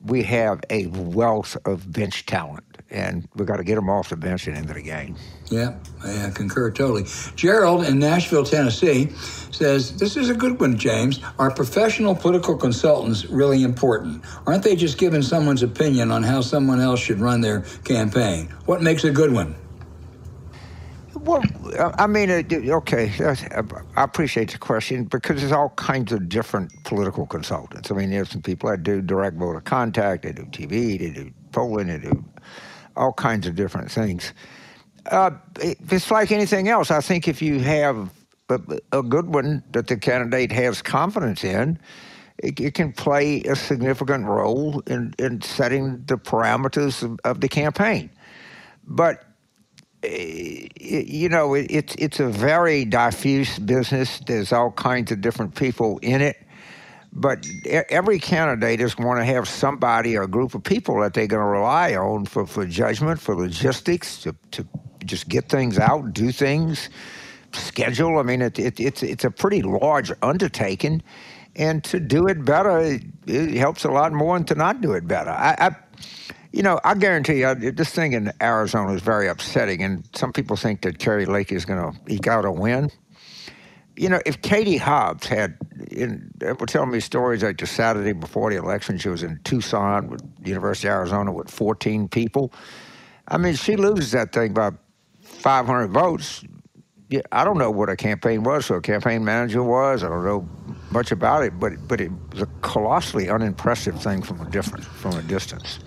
we 0.00 0.22
have 0.22 0.60
a 0.70 0.86
wealth 0.86 1.56
of 1.64 1.92
bench 1.92 2.24
talent, 2.24 2.64
and 2.88 3.26
we've 3.34 3.48
got 3.48 3.56
to 3.56 3.64
get 3.64 3.74
them 3.74 3.90
off 3.90 4.10
the 4.10 4.16
bench 4.16 4.46
and 4.46 4.56
into 4.56 4.72
the 4.72 4.82
game. 4.82 5.16
Yeah, 5.50 5.74
I 6.04 6.30
concur 6.32 6.70
totally. 6.70 7.04
Gerald 7.34 7.84
in 7.86 7.98
Nashville, 7.98 8.44
Tennessee 8.44 9.10
says, 9.50 9.96
This 9.96 10.16
is 10.16 10.30
a 10.30 10.34
good 10.34 10.60
one, 10.60 10.78
James. 10.78 11.18
Are 11.40 11.50
professional 11.50 12.14
political 12.14 12.56
consultants 12.56 13.24
really 13.24 13.64
important? 13.64 14.24
Aren't 14.46 14.62
they 14.62 14.76
just 14.76 14.98
giving 14.98 15.22
someone's 15.22 15.64
opinion 15.64 16.12
on 16.12 16.22
how 16.22 16.42
someone 16.42 16.80
else 16.80 17.00
should 17.00 17.18
run 17.18 17.40
their 17.40 17.62
campaign? 17.82 18.50
What 18.66 18.82
makes 18.82 19.02
a 19.02 19.10
good 19.10 19.32
one? 19.32 19.56
Well, 21.24 21.42
I 21.98 22.06
mean, 22.06 22.30
okay, 22.30 23.10
I 23.96 24.02
appreciate 24.02 24.52
the 24.52 24.58
question 24.58 25.04
because 25.04 25.40
there's 25.40 25.52
all 25.52 25.70
kinds 25.70 26.12
of 26.12 26.28
different 26.28 26.70
political 26.84 27.24
consultants. 27.24 27.90
I 27.90 27.94
mean, 27.94 28.10
there's 28.10 28.28
some 28.28 28.42
people 28.42 28.68
that 28.68 28.82
do 28.82 29.00
direct 29.00 29.38
voter 29.38 29.62
contact, 29.62 30.24
they 30.24 30.32
do 30.32 30.44
TV, 30.44 30.98
they 30.98 31.10
do 31.10 31.32
polling, 31.50 31.86
they 31.86 31.96
do 31.98 32.22
all 32.94 33.14
kinds 33.14 33.46
of 33.46 33.56
different 33.56 33.90
things. 33.90 34.34
Uh, 35.10 35.30
it's 35.60 36.10
like 36.10 36.30
anything 36.30 36.68
else. 36.68 36.90
I 36.90 37.00
think 37.00 37.26
if 37.26 37.40
you 37.40 37.58
have 37.60 38.10
a, 38.50 38.60
a 38.92 39.02
good 39.02 39.32
one 39.32 39.64
that 39.72 39.86
the 39.86 39.96
candidate 39.96 40.52
has 40.52 40.82
confidence 40.82 41.42
in, 41.42 41.78
it, 42.38 42.60
it, 42.60 42.74
can 42.74 42.92
play 42.92 43.40
a 43.44 43.56
significant 43.56 44.26
role 44.26 44.80
in, 44.86 45.14
in 45.18 45.40
setting 45.40 46.04
the 46.04 46.16
parameters 46.16 47.02
of, 47.02 47.18
of 47.24 47.40
the 47.40 47.48
campaign. 47.48 48.10
But 48.86 49.24
you 50.10 51.28
know, 51.28 51.54
it, 51.54 51.66
it's 51.70 51.94
it's 51.96 52.20
a 52.20 52.28
very 52.28 52.84
diffuse 52.84 53.58
business. 53.58 54.20
There's 54.26 54.52
all 54.52 54.70
kinds 54.72 55.12
of 55.12 55.20
different 55.20 55.54
people 55.54 55.98
in 55.98 56.20
it, 56.20 56.36
but 57.12 57.46
every 57.90 58.18
candidate 58.18 58.80
is 58.80 58.94
going 58.94 59.18
to 59.18 59.24
have 59.24 59.48
somebody 59.48 60.16
or 60.16 60.22
a 60.22 60.28
group 60.28 60.54
of 60.54 60.62
people 60.64 61.00
that 61.00 61.14
they're 61.14 61.28
going 61.28 61.42
to 61.42 61.46
rely 61.46 61.94
on 61.94 62.26
for, 62.26 62.46
for 62.46 62.66
judgment, 62.66 63.20
for 63.20 63.36
logistics, 63.36 64.18
to, 64.22 64.34
to 64.50 64.66
just 65.04 65.28
get 65.28 65.48
things 65.48 65.78
out, 65.78 66.12
do 66.12 66.32
things, 66.32 66.90
schedule. 67.52 68.18
I 68.18 68.22
mean, 68.22 68.42
it, 68.42 68.58
it, 68.58 68.80
it's 68.80 69.02
it's 69.02 69.24
a 69.24 69.30
pretty 69.30 69.62
large 69.62 70.10
undertaking, 70.22 71.02
and 71.54 71.84
to 71.84 72.00
do 72.00 72.26
it 72.26 72.44
better, 72.44 72.98
it, 73.26 73.54
helps 73.54 73.84
a 73.84 73.90
lot 73.90 74.12
more 74.12 74.36
than 74.36 74.46
to 74.46 74.54
not 74.56 74.80
do 74.80 74.92
it 74.92 75.06
better. 75.06 75.30
I, 75.30 75.56
I 75.58 75.76
you 76.54 76.62
know, 76.62 76.78
I 76.84 76.94
guarantee 76.94 77.40
you, 77.40 77.46
uh, 77.48 77.54
this 77.58 77.90
thing 77.90 78.12
in 78.12 78.32
Arizona 78.40 78.92
is 78.92 79.02
very 79.02 79.26
upsetting, 79.26 79.82
and 79.82 80.08
some 80.14 80.32
people 80.32 80.54
think 80.54 80.82
that 80.82 81.00
Kari 81.00 81.26
Lake 81.26 81.50
is 81.50 81.64
going 81.64 81.92
to 81.92 82.00
eke 82.08 82.28
out 82.28 82.44
a 82.44 82.52
win. 82.52 82.92
You 83.96 84.08
know, 84.08 84.20
if 84.24 84.40
Katie 84.40 84.76
Hobbs 84.76 85.26
had, 85.26 85.58
in, 85.90 86.30
uh, 86.46 86.54
were 86.54 86.66
telling 86.66 86.92
me 86.92 87.00
stories 87.00 87.42
like 87.42 87.58
the 87.58 87.66
Saturday 87.66 88.12
before 88.12 88.50
the 88.50 88.56
election, 88.56 88.98
she 88.98 89.08
was 89.08 89.24
in 89.24 89.40
Tucson 89.42 90.08
with 90.08 90.22
University 90.44 90.86
of 90.86 90.94
Arizona 90.94 91.32
with 91.32 91.50
14 91.50 92.06
people. 92.06 92.52
I 93.26 93.36
mean, 93.36 93.56
she 93.56 93.74
loses 93.74 94.12
that 94.12 94.32
thing 94.32 94.52
by 94.52 94.70
500 95.22 95.88
votes. 95.88 96.44
I 97.32 97.42
don't 97.42 97.58
know 97.58 97.70
what 97.72 97.88
a 97.88 97.96
campaign 97.96 98.44
was, 98.44 98.66
so 98.66 98.76
a 98.76 98.80
campaign 98.80 99.24
manager 99.24 99.62
was. 99.64 100.04
I 100.04 100.08
don't 100.08 100.24
know 100.24 100.48
much 100.92 101.10
about 101.10 101.42
it, 101.42 101.58
but 101.58 101.72
but 101.88 102.00
it 102.00 102.12
was 102.32 102.42
a 102.42 102.48
colossally 102.62 103.28
unimpressive 103.28 104.00
thing 104.00 104.22
from 104.22 104.40
a 104.40 104.62
from 104.62 105.14
a 105.14 105.22
distance 105.22 105.80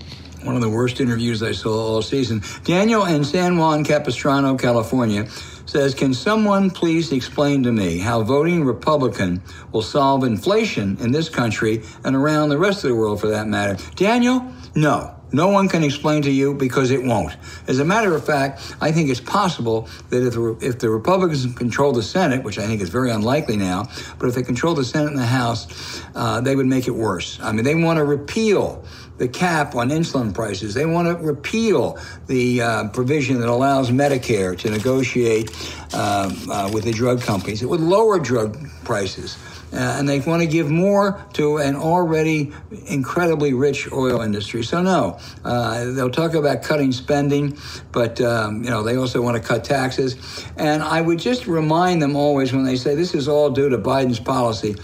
one 0.43 0.55
of 0.55 0.61
the 0.61 0.69
worst 0.69 0.99
interviews 0.99 1.41
I 1.41 1.51
saw 1.51 1.71
all 1.71 2.01
season. 2.01 2.41
Daniel 2.63 3.05
in 3.05 3.23
San 3.23 3.57
Juan 3.57 3.83
Capistrano, 3.83 4.55
California, 4.55 5.27
says, 5.65 5.93
Can 5.93 6.13
someone 6.13 6.69
please 6.69 7.11
explain 7.11 7.63
to 7.63 7.71
me 7.71 7.99
how 7.99 8.23
voting 8.23 8.63
Republican 8.63 9.41
will 9.71 9.81
solve 9.81 10.23
inflation 10.23 10.97
in 10.99 11.11
this 11.11 11.29
country 11.29 11.83
and 12.03 12.15
around 12.15 12.49
the 12.49 12.57
rest 12.57 12.83
of 12.83 12.89
the 12.89 12.95
world 12.95 13.19
for 13.19 13.27
that 13.27 13.47
matter? 13.47 13.81
Daniel, 13.95 14.45
no. 14.75 15.13
No 15.31 15.49
one 15.49 15.67
can 15.67 15.83
explain 15.83 16.21
to 16.21 16.31
you 16.31 16.53
because 16.53 16.89
it 16.89 17.03
won't. 17.03 17.35
As 17.67 17.79
a 17.79 17.85
matter 17.85 18.15
of 18.15 18.25
fact, 18.25 18.75
I 18.79 18.93
think 18.93 19.09
it's 19.09 19.19
possible 19.19 19.89
that 20.09 20.25
if 20.25 20.33
the, 20.35 20.57
if 20.61 20.79
the 20.79 20.89
Republicans 20.89 21.53
control 21.53 21.91
the 21.91 22.03
Senate, 22.03 22.43
which 22.43 22.57
I 22.57 22.65
think 22.65 22.81
is 22.81 22.87
very 22.87 23.11
unlikely 23.11 23.57
now, 23.57 23.89
but 24.19 24.29
if 24.29 24.35
they 24.35 24.43
control 24.43 24.73
the 24.73 24.85
Senate 24.85 25.09
and 25.09 25.17
the 25.17 25.25
House, 25.25 26.01
uh, 26.15 26.39
they 26.39 26.55
would 26.55 26.65
make 26.65 26.87
it 26.87 26.95
worse. 26.95 27.39
I 27.41 27.51
mean, 27.51 27.65
they 27.65 27.75
want 27.75 27.97
to 27.97 28.05
repeal 28.05 28.85
the 29.17 29.27
cap 29.27 29.75
on 29.75 29.89
insulin 29.89 30.33
prices. 30.33 30.73
They 30.73 30.85
want 30.85 31.07
to 31.07 31.23
repeal 31.23 31.97
the 32.27 32.61
uh, 32.61 32.87
provision 32.89 33.39
that 33.39 33.49
allows 33.49 33.91
Medicare 33.91 34.57
to 34.59 34.69
negotiate 34.69 35.51
uh, 35.93 36.31
uh, 36.49 36.69
with 36.73 36.83
the 36.83 36.93
drug 36.93 37.21
companies. 37.21 37.61
It 37.61 37.69
would 37.69 37.81
lower 37.81 38.19
drug 38.19 38.57
prices. 38.83 39.37
Uh, 39.73 39.75
and 39.75 40.07
they 40.07 40.19
want 40.21 40.41
to 40.41 40.47
give 40.47 40.69
more 40.69 41.21
to 41.33 41.57
an 41.57 41.75
already 41.75 42.53
incredibly 42.85 43.53
rich 43.53 43.91
oil 43.91 44.21
industry. 44.21 44.63
So 44.63 44.81
no, 44.81 45.19
uh, 45.43 45.91
they'll 45.91 46.09
talk 46.09 46.35
about 46.35 46.63
cutting 46.63 46.93
spending, 46.93 47.57
but 47.91 48.21
um, 48.21 48.63
you 48.63 48.69
know 48.69 48.81
they 48.81 48.95
also 48.95 49.21
want 49.21 49.35
to 49.35 49.45
cut 49.45 49.65
taxes. 49.65 50.45
And 50.55 50.81
I 50.81 51.01
would 51.01 51.19
just 51.19 51.47
remind 51.47 52.01
them 52.01 52.15
always 52.15 52.53
when 52.53 52.63
they 52.63 52.77
say 52.77 52.95
this 52.95 53.13
is 53.13 53.27
all 53.27 53.49
due 53.49 53.67
to 53.67 53.77
Biden's 53.77 54.21
policy 54.21 54.77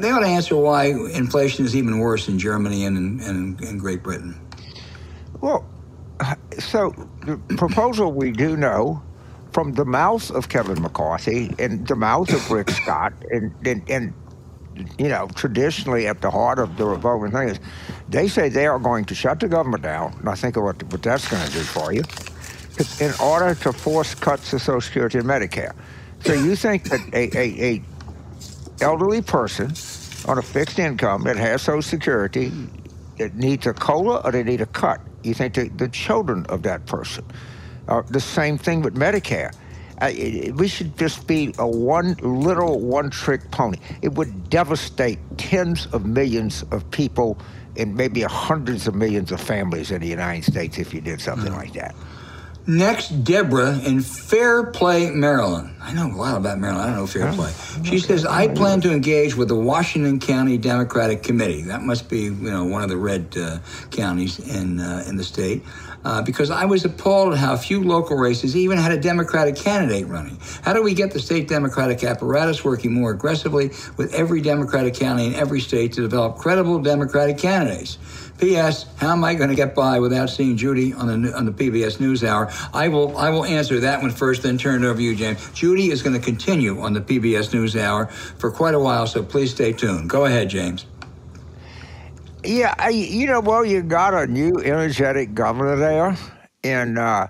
they 0.00 0.10
ought 0.10 0.20
to 0.20 0.26
answer 0.26 0.56
why 0.56 0.86
inflation 0.86 1.64
is 1.64 1.74
even 1.74 1.98
worse 1.98 2.28
in 2.28 2.38
Germany 2.38 2.84
and 2.84 3.20
in, 3.20 3.58
in 3.62 3.78
Great 3.78 4.02
Britain. 4.02 4.38
Well, 5.40 5.64
so 6.58 6.90
the 7.24 7.36
proposal 7.56 8.12
we 8.12 8.32
do 8.32 8.56
know 8.56 9.02
from 9.52 9.72
the 9.72 9.84
mouth 9.84 10.30
of 10.30 10.48
Kevin 10.48 10.82
McCarthy 10.82 11.54
and 11.58 11.86
the 11.86 11.96
mouth 11.96 12.32
of 12.32 12.50
Rick 12.50 12.70
Scott, 12.70 13.12
and, 13.30 13.54
and, 13.66 13.90
and 13.90 14.14
you 14.98 15.08
know, 15.08 15.28
traditionally 15.34 16.06
at 16.06 16.20
the 16.20 16.30
heart 16.30 16.58
of 16.58 16.76
the 16.76 16.84
Republican 16.84 17.38
thing 17.38 17.48
is 17.48 17.60
they 18.08 18.28
say 18.28 18.48
they 18.48 18.66
are 18.66 18.78
going 18.78 19.04
to 19.06 19.14
shut 19.14 19.40
the 19.40 19.48
government 19.48 19.82
down. 19.82 20.14
And 20.18 20.28
I 20.28 20.34
think 20.34 20.56
of 20.56 20.64
what, 20.64 20.82
what 20.84 21.02
that's 21.02 21.28
going 21.28 21.46
to 21.46 21.52
do 21.52 21.60
for 21.60 21.92
you 21.92 22.02
in 23.00 23.12
order 23.22 23.54
to 23.54 23.72
force 23.72 24.14
cuts 24.14 24.50
to 24.50 24.58
Social 24.58 24.80
Security 24.82 25.18
and 25.18 25.26
Medicare. 25.26 25.74
So 26.24 26.34
you 26.34 26.56
think 26.56 26.90
that 26.90 27.00
a, 27.14 27.38
a, 27.38 27.74
a 27.74 27.82
elderly 28.80 29.22
person 29.22 29.72
on 30.26 30.38
a 30.38 30.42
fixed 30.42 30.78
income 30.78 31.22
that 31.22 31.36
has 31.36 31.62
Social 31.62 31.82
Security 31.82 32.52
that 33.18 33.34
needs 33.34 33.66
a 33.66 33.72
COLA 33.72 34.20
or 34.24 34.32
they 34.32 34.42
need 34.42 34.60
a 34.60 34.66
cut. 34.66 35.00
You 35.22 35.34
think 35.34 35.54
the, 35.54 35.68
the 35.68 35.88
children 35.88 36.46
of 36.46 36.62
that 36.62 36.86
person. 36.86 37.24
Uh, 37.88 38.02
the 38.02 38.20
same 38.20 38.58
thing 38.58 38.82
with 38.82 38.94
Medicare. 38.94 39.54
Uh, 40.02 40.10
it, 40.12 40.54
we 40.56 40.68
should 40.68 40.96
just 40.98 41.26
be 41.26 41.54
a 41.58 41.66
one 41.66 42.14
little 42.20 42.80
one 42.80 43.08
trick 43.10 43.50
pony. 43.50 43.78
It 44.02 44.12
would 44.14 44.50
devastate 44.50 45.18
tens 45.38 45.86
of 45.86 46.04
millions 46.04 46.64
of 46.70 46.88
people 46.90 47.38
and 47.78 47.94
maybe 47.94 48.22
hundreds 48.22 48.86
of 48.86 48.94
millions 48.94 49.32
of 49.32 49.40
families 49.40 49.90
in 49.90 50.00
the 50.00 50.08
United 50.08 50.44
States 50.44 50.78
if 50.78 50.92
you 50.92 51.00
did 51.00 51.20
something 51.20 51.52
mm. 51.52 51.56
like 51.56 51.72
that. 51.74 51.94
Next, 52.68 53.10
Deborah 53.22 53.78
in 53.78 54.00
Fairplay, 54.00 55.10
Maryland. 55.10 55.76
I 55.80 55.92
know 55.92 56.08
a 56.08 56.16
lot 56.16 56.36
about 56.36 56.58
Maryland. 56.58 56.82
I 56.82 56.86
don't 56.88 56.96
know 56.96 57.06
Fairplay. 57.06 57.52
She 57.84 58.00
says, 58.00 58.26
I 58.26 58.48
plan 58.48 58.80
to 58.80 58.92
engage 58.92 59.36
with 59.36 59.46
the 59.46 59.54
Washington 59.54 60.18
County 60.18 60.58
Democratic 60.58 61.22
Committee. 61.22 61.62
That 61.62 61.82
must 61.82 62.08
be, 62.08 62.22
you 62.22 62.32
know, 62.32 62.64
one 62.64 62.82
of 62.82 62.88
the 62.88 62.96
red 62.96 63.36
uh, 63.38 63.58
counties 63.92 64.40
in, 64.40 64.80
uh, 64.80 65.04
in 65.06 65.16
the 65.16 65.22
state. 65.22 65.62
Uh, 66.04 66.22
because 66.22 66.50
I 66.50 66.64
was 66.64 66.84
appalled 66.84 67.32
at 67.32 67.38
how 67.38 67.56
few 67.56 67.82
local 67.82 68.16
races 68.16 68.56
even 68.56 68.78
had 68.78 68.92
a 68.92 69.00
Democratic 69.00 69.56
candidate 69.56 70.06
running. 70.06 70.38
How 70.62 70.72
do 70.72 70.82
we 70.82 70.94
get 70.94 71.12
the 71.12 71.18
state 71.18 71.48
Democratic 71.48 72.02
apparatus 72.04 72.64
working 72.64 72.92
more 72.92 73.10
aggressively 73.10 73.70
with 73.96 74.12
every 74.14 74.40
Democratic 74.40 74.94
county 74.94 75.26
in 75.26 75.34
every 75.34 75.60
state 75.60 75.92
to 75.94 76.02
develop 76.02 76.36
credible 76.36 76.80
Democratic 76.80 77.38
candidates? 77.38 77.98
P.S. 78.38 78.86
How 78.96 79.12
am 79.12 79.24
I 79.24 79.34
going 79.34 79.48
to 79.48 79.54
get 79.54 79.74
by 79.74 79.98
without 79.98 80.28
seeing 80.30 80.56
Judy 80.56 80.92
on 80.92 81.22
the 81.22 81.36
on 81.36 81.46
the 81.46 81.52
PBS 81.52 81.98
NewsHour? 81.98 82.70
I 82.74 82.88
will 82.88 83.16
I 83.16 83.30
will 83.30 83.44
answer 83.44 83.80
that 83.80 84.02
one 84.02 84.10
first, 84.10 84.42
then 84.42 84.58
turn 84.58 84.84
it 84.84 84.86
over 84.86 84.98
to 84.98 85.02
you, 85.02 85.16
James. 85.16 85.50
Judy 85.52 85.90
is 85.90 86.02
going 86.02 86.14
to 86.14 86.24
continue 86.24 86.80
on 86.80 86.92
the 86.92 87.00
PBS 87.00 87.50
NewsHour 87.50 88.10
for 88.10 88.50
quite 88.50 88.74
a 88.74 88.80
while, 88.80 89.06
so 89.06 89.22
please 89.22 89.52
stay 89.52 89.72
tuned. 89.72 90.10
Go 90.10 90.26
ahead, 90.26 90.50
James. 90.50 90.86
Yeah, 92.44 92.74
I, 92.78 92.90
you 92.90 93.26
know, 93.26 93.40
well, 93.40 93.64
you 93.64 93.82
got 93.82 94.14
a 94.14 94.26
new 94.26 94.58
energetic 94.58 95.34
governor 95.34 95.76
there, 95.76 96.16
and. 96.62 96.98
Uh, 96.98 97.28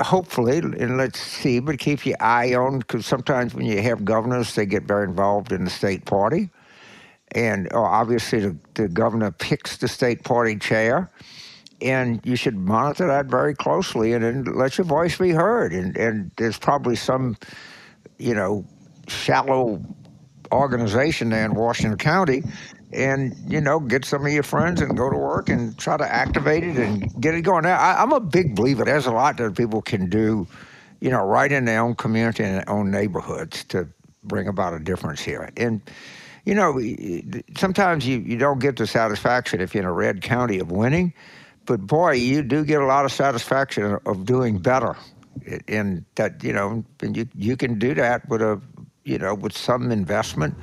hopefully, 0.00 0.58
and 0.58 0.96
let's 0.96 1.20
see, 1.20 1.60
but 1.60 1.78
keep 1.78 2.04
your 2.04 2.16
eye 2.20 2.54
on 2.54 2.80
because 2.80 3.06
sometimes 3.06 3.54
when 3.54 3.66
you 3.66 3.80
have 3.80 4.04
governors, 4.04 4.54
they 4.54 4.66
get 4.66 4.82
very 4.82 5.04
involved 5.04 5.52
in 5.52 5.64
the 5.64 5.70
state 5.70 6.04
party. 6.04 6.50
And 7.32 7.68
oh, 7.72 7.82
obviously, 7.82 8.40
the, 8.40 8.56
the 8.74 8.88
governor 8.88 9.30
picks 9.30 9.76
the 9.76 9.88
state 9.88 10.24
party 10.24 10.56
chair, 10.56 11.10
and 11.80 12.20
you 12.24 12.36
should 12.36 12.56
monitor 12.56 13.06
that 13.06 13.26
very 13.26 13.54
closely 13.54 14.12
and 14.12 14.54
let 14.56 14.78
your 14.78 14.84
voice 14.84 15.16
be 15.18 15.30
heard. 15.30 15.72
And, 15.72 15.96
and 15.96 16.30
there's 16.36 16.58
probably 16.58 16.96
some, 16.96 17.36
you 18.18 18.34
know, 18.34 18.64
shallow 19.08 19.80
organization 20.52 21.30
there 21.30 21.44
in 21.44 21.54
Washington 21.54 21.98
County 21.98 22.42
and 22.92 23.36
you 23.46 23.60
know 23.60 23.78
get 23.78 24.04
some 24.04 24.26
of 24.26 24.32
your 24.32 24.42
friends 24.42 24.80
and 24.80 24.96
go 24.96 25.10
to 25.10 25.16
work 25.16 25.48
and 25.48 25.78
try 25.78 25.96
to 25.96 26.12
activate 26.12 26.64
it 26.64 26.76
and 26.76 27.20
get 27.20 27.34
it 27.34 27.42
going. 27.42 27.64
I, 27.64 28.02
am 28.02 28.12
a 28.12 28.20
big 28.20 28.56
believer. 28.56 28.84
There's 28.84 29.06
a 29.06 29.12
lot 29.12 29.36
that 29.36 29.56
people 29.56 29.80
can 29.80 30.08
do, 30.10 30.46
you 31.00 31.10
know, 31.10 31.24
right 31.24 31.50
in 31.50 31.64
their 31.64 31.80
own 31.80 31.94
community 31.94 32.42
and 32.42 32.56
their 32.56 32.70
own 32.70 32.90
neighborhoods 32.90 33.64
to 33.64 33.88
bring 34.24 34.48
about 34.48 34.74
a 34.74 34.78
difference 34.80 35.20
here. 35.20 35.50
And 35.56 35.80
you 36.44 36.54
know, 36.54 36.80
sometimes 37.56 38.06
you, 38.06 38.18
you 38.18 38.36
don't 38.36 38.58
get 38.58 38.76
the 38.76 38.86
satisfaction 38.86 39.60
if 39.60 39.74
you're 39.74 39.82
in 39.82 39.88
a 39.88 39.92
red 39.92 40.22
county 40.22 40.58
of 40.58 40.70
winning, 40.70 41.12
but 41.66 41.86
boy, 41.86 42.12
you 42.12 42.42
do 42.42 42.64
get 42.64 42.80
a 42.80 42.86
lot 42.86 43.04
of 43.04 43.12
satisfaction 43.12 43.98
of 44.06 44.24
doing 44.24 44.58
better. 44.58 44.96
And 45.68 46.04
that 46.16 46.42
you 46.42 46.52
know, 46.52 46.84
and 47.00 47.16
you 47.16 47.28
you 47.36 47.56
can 47.56 47.78
do 47.78 47.94
that 47.94 48.28
with 48.28 48.42
a 48.42 48.60
you 49.04 49.16
know 49.16 49.34
with 49.34 49.56
some 49.56 49.92
investment 49.92 50.54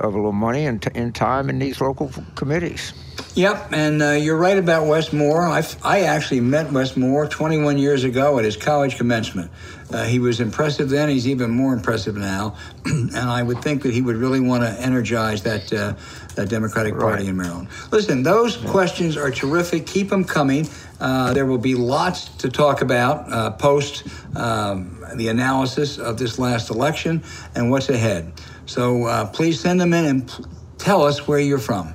of 0.00 0.12
a 0.12 0.16
little 0.16 0.32
money 0.32 0.66
and, 0.66 0.82
t- 0.82 1.10
time 1.12 1.48
in 1.48 1.58
these 1.58 1.80
local 1.80 2.10
committees. 2.34 2.92
Yep, 3.34 3.72
and 3.72 4.02
uh, 4.02 4.10
you're 4.10 4.36
right 4.36 4.58
about 4.58 4.86
Wes 4.86 5.12
Moore. 5.12 5.46
I, 5.46 5.64
I 5.82 6.00
actually 6.02 6.40
met 6.40 6.72
Wes 6.72 6.96
Moore 6.96 7.26
21 7.26 7.78
years 7.78 8.04
ago 8.04 8.38
at 8.38 8.44
his 8.44 8.56
college 8.56 8.96
commencement. 8.96 9.50
Uh, 9.94 10.02
he 10.02 10.18
was 10.18 10.40
impressive 10.40 10.88
then, 10.88 11.08
he's 11.08 11.28
even 11.28 11.52
more 11.52 11.72
impressive 11.72 12.16
now. 12.16 12.56
and 12.84 13.16
I 13.16 13.44
would 13.44 13.62
think 13.62 13.84
that 13.84 13.94
he 13.94 14.02
would 14.02 14.16
really 14.16 14.40
want 14.40 14.64
to 14.64 14.70
energize 14.80 15.44
that, 15.44 15.72
uh, 15.72 15.94
that 16.34 16.48
Democratic 16.48 16.98
Party 16.98 17.22
right. 17.22 17.28
in 17.28 17.36
Maryland. 17.36 17.68
Listen, 17.92 18.24
those 18.24 18.60
yeah. 18.60 18.70
questions 18.70 19.16
are 19.16 19.30
terrific. 19.30 19.86
Keep 19.86 20.08
them 20.08 20.24
coming. 20.24 20.68
Uh, 20.98 21.32
there 21.32 21.46
will 21.46 21.58
be 21.58 21.76
lots 21.76 22.24
to 22.38 22.48
talk 22.48 22.82
about 22.82 23.32
uh, 23.32 23.52
post 23.52 24.02
um, 24.34 25.04
the 25.14 25.28
analysis 25.28 25.98
of 25.98 26.18
this 26.18 26.40
last 26.40 26.70
election 26.70 27.22
and 27.54 27.70
what's 27.70 27.88
ahead. 27.88 28.32
So 28.66 29.04
uh, 29.04 29.26
please 29.28 29.60
send 29.60 29.80
them 29.80 29.92
in 29.92 30.04
and 30.06 30.28
p- 30.28 30.44
tell 30.76 31.04
us 31.04 31.28
where 31.28 31.38
you're 31.38 31.58
from. 31.58 31.94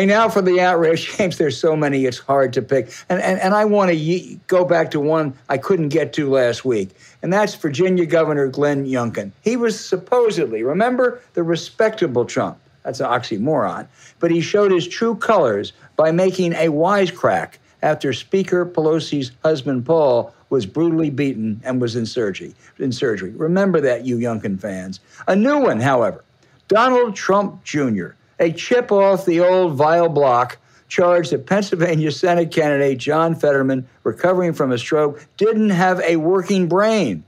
Hey, 0.00 0.06
now 0.06 0.30
for 0.30 0.40
the 0.40 0.62
outrage, 0.62 1.14
James. 1.18 1.36
There's 1.36 1.60
so 1.60 1.76
many, 1.76 2.06
it's 2.06 2.16
hard 2.16 2.54
to 2.54 2.62
pick. 2.62 2.90
And, 3.10 3.20
and, 3.20 3.38
and 3.38 3.52
I 3.52 3.66
want 3.66 3.90
to 3.90 4.40
go 4.46 4.64
back 4.64 4.90
to 4.92 4.98
one 4.98 5.34
I 5.50 5.58
couldn't 5.58 5.90
get 5.90 6.14
to 6.14 6.30
last 6.30 6.64
week, 6.64 6.96
and 7.20 7.30
that's 7.30 7.54
Virginia 7.54 8.06
Governor 8.06 8.48
Glenn 8.48 8.86
Youngkin. 8.86 9.30
He 9.42 9.58
was 9.58 9.78
supposedly, 9.78 10.62
remember, 10.62 11.20
the 11.34 11.42
respectable 11.42 12.24
Trump. 12.24 12.56
That's 12.82 13.00
an 13.00 13.08
oxymoron. 13.08 13.88
But 14.20 14.30
he 14.30 14.40
showed 14.40 14.72
his 14.72 14.88
true 14.88 15.16
colors 15.16 15.74
by 15.96 16.12
making 16.12 16.54
a 16.54 16.68
wisecrack 16.68 17.56
after 17.82 18.14
Speaker 18.14 18.64
Pelosi's 18.64 19.32
husband, 19.44 19.84
Paul, 19.84 20.32
was 20.48 20.64
brutally 20.64 21.10
beaten 21.10 21.60
and 21.62 21.78
was 21.78 21.94
in 21.94 22.06
surgery. 22.06 22.54
In 22.78 22.90
surgery. 22.90 23.32
Remember 23.32 23.82
that, 23.82 24.06
you 24.06 24.16
Youngkin 24.16 24.58
fans. 24.58 24.98
A 25.28 25.36
new 25.36 25.58
one, 25.58 25.78
however 25.78 26.24
Donald 26.68 27.14
Trump 27.14 27.62
Jr 27.64 28.12
a 28.40 28.50
chip 28.50 28.90
off 28.90 29.26
the 29.26 29.40
old 29.40 29.74
vile 29.74 30.08
block 30.08 30.58
charged 30.88 31.30
that 31.30 31.46
Pennsylvania 31.46 32.10
Senate 32.10 32.50
candidate 32.50 32.98
John 32.98 33.36
Fetterman, 33.36 33.86
recovering 34.02 34.52
from 34.52 34.72
a 34.72 34.78
stroke, 34.78 35.24
didn't 35.36 35.70
have 35.70 36.00
a 36.00 36.16
working 36.16 36.66
brain. 36.66 37.22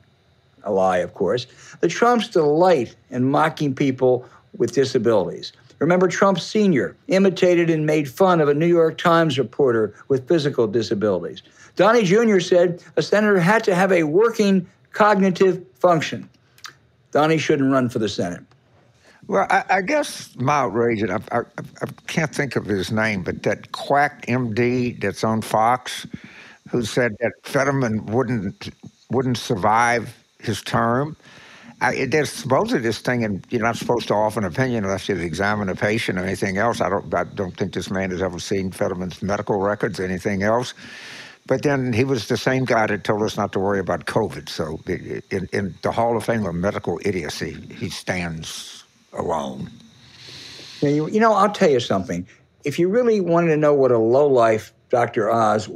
A 0.64 0.72
lie, 0.72 0.98
of 0.98 1.14
course. 1.14 1.46
The 1.80 1.88
Trumps 1.88 2.28
delight 2.28 2.96
in 3.10 3.30
mocking 3.30 3.74
people 3.74 4.26
with 4.56 4.72
disabilities. 4.72 5.52
Remember, 5.78 6.08
Trump 6.08 6.38
Sr. 6.38 6.96
imitated 7.08 7.68
and 7.68 7.86
made 7.86 8.08
fun 8.08 8.40
of 8.40 8.48
a 8.48 8.54
New 8.54 8.66
York 8.66 8.98
Times 8.98 9.38
reporter 9.38 9.94
with 10.08 10.28
physical 10.28 10.66
disabilities. 10.66 11.42
Donnie 11.74 12.04
Jr. 12.04 12.38
said 12.38 12.82
a 12.96 13.02
senator 13.02 13.38
had 13.38 13.64
to 13.64 13.74
have 13.74 13.92
a 13.92 14.04
working 14.04 14.66
cognitive 14.92 15.64
function. 15.74 16.28
Donnie 17.10 17.38
shouldn't 17.38 17.72
run 17.72 17.88
for 17.88 17.98
the 17.98 18.08
Senate. 18.08 18.42
Well, 19.28 19.46
I, 19.50 19.64
I, 19.70 19.80
guess 19.82 20.34
my 20.36 20.60
outrage, 20.60 21.02
and 21.02 21.12
I, 21.12 21.20
I, 21.30 21.38
I, 21.38 21.86
can't 22.08 22.34
think 22.34 22.56
of 22.56 22.66
his 22.66 22.90
name, 22.90 23.22
but 23.22 23.44
that 23.44 23.72
quack 23.72 24.26
MD 24.26 25.00
that's 25.00 25.22
on 25.22 25.42
Fox, 25.42 26.06
who 26.70 26.84
said 26.84 27.12
that 27.20 27.32
Fetterman 27.44 28.06
wouldn't 28.06 28.70
wouldn't 29.10 29.38
survive 29.38 30.16
his 30.40 30.60
term. 30.62 31.16
I, 31.80 32.06
there's 32.06 32.30
supposedly 32.30 32.80
this 32.80 32.98
thing, 32.98 33.24
and 33.24 33.44
you're 33.50 33.62
not 33.62 33.76
supposed 33.76 34.08
to 34.08 34.14
offer 34.14 34.40
an 34.40 34.46
opinion 34.46 34.84
unless 34.84 35.08
you 35.08 35.16
examine 35.16 35.68
a 35.68 35.74
patient 35.74 36.18
or 36.18 36.22
anything 36.22 36.58
else. 36.58 36.80
I 36.80 36.88
don't, 36.88 37.12
I 37.14 37.24
don't 37.24 37.56
think 37.56 37.74
this 37.74 37.90
man 37.90 38.10
has 38.10 38.22
ever 38.22 38.38
seen 38.38 38.70
Fetterman's 38.70 39.22
medical 39.22 39.60
records, 39.60 40.00
or 40.00 40.04
anything 40.04 40.42
else. 40.42 40.74
But 41.46 41.62
then 41.62 41.92
he 41.92 42.04
was 42.04 42.28
the 42.28 42.36
same 42.36 42.64
guy 42.64 42.86
that 42.86 43.02
told 43.02 43.22
us 43.22 43.36
not 43.36 43.52
to 43.52 43.58
worry 43.58 43.80
about 43.80 44.06
COVID. 44.06 44.48
So 44.48 44.78
in, 45.30 45.48
in 45.52 45.74
the 45.82 45.90
Hall 45.90 46.16
of 46.16 46.24
Fame 46.24 46.46
of 46.46 46.54
medical 46.54 47.00
idiocy, 47.04 47.56
he 47.74 47.90
stands 47.90 48.81
alone. 49.12 49.70
You, 50.80 51.08
you 51.08 51.20
know, 51.20 51.32
I'll 51.32 51.52
tell 51.52 51.70
you 51.70 51.80
something. 51.80 52.26
If 52.64 52.78
you 52.78 52.88
really 52.88 53.20
wanted 53.20 53.48
to 53.48 53.56
know 53.56 53.74
what 53.74 53.92
a 53.92 53.98
low 53.98 54.26
life 54.26 54.72
Dr. 54.88 55.30
Oz 55.30 55.68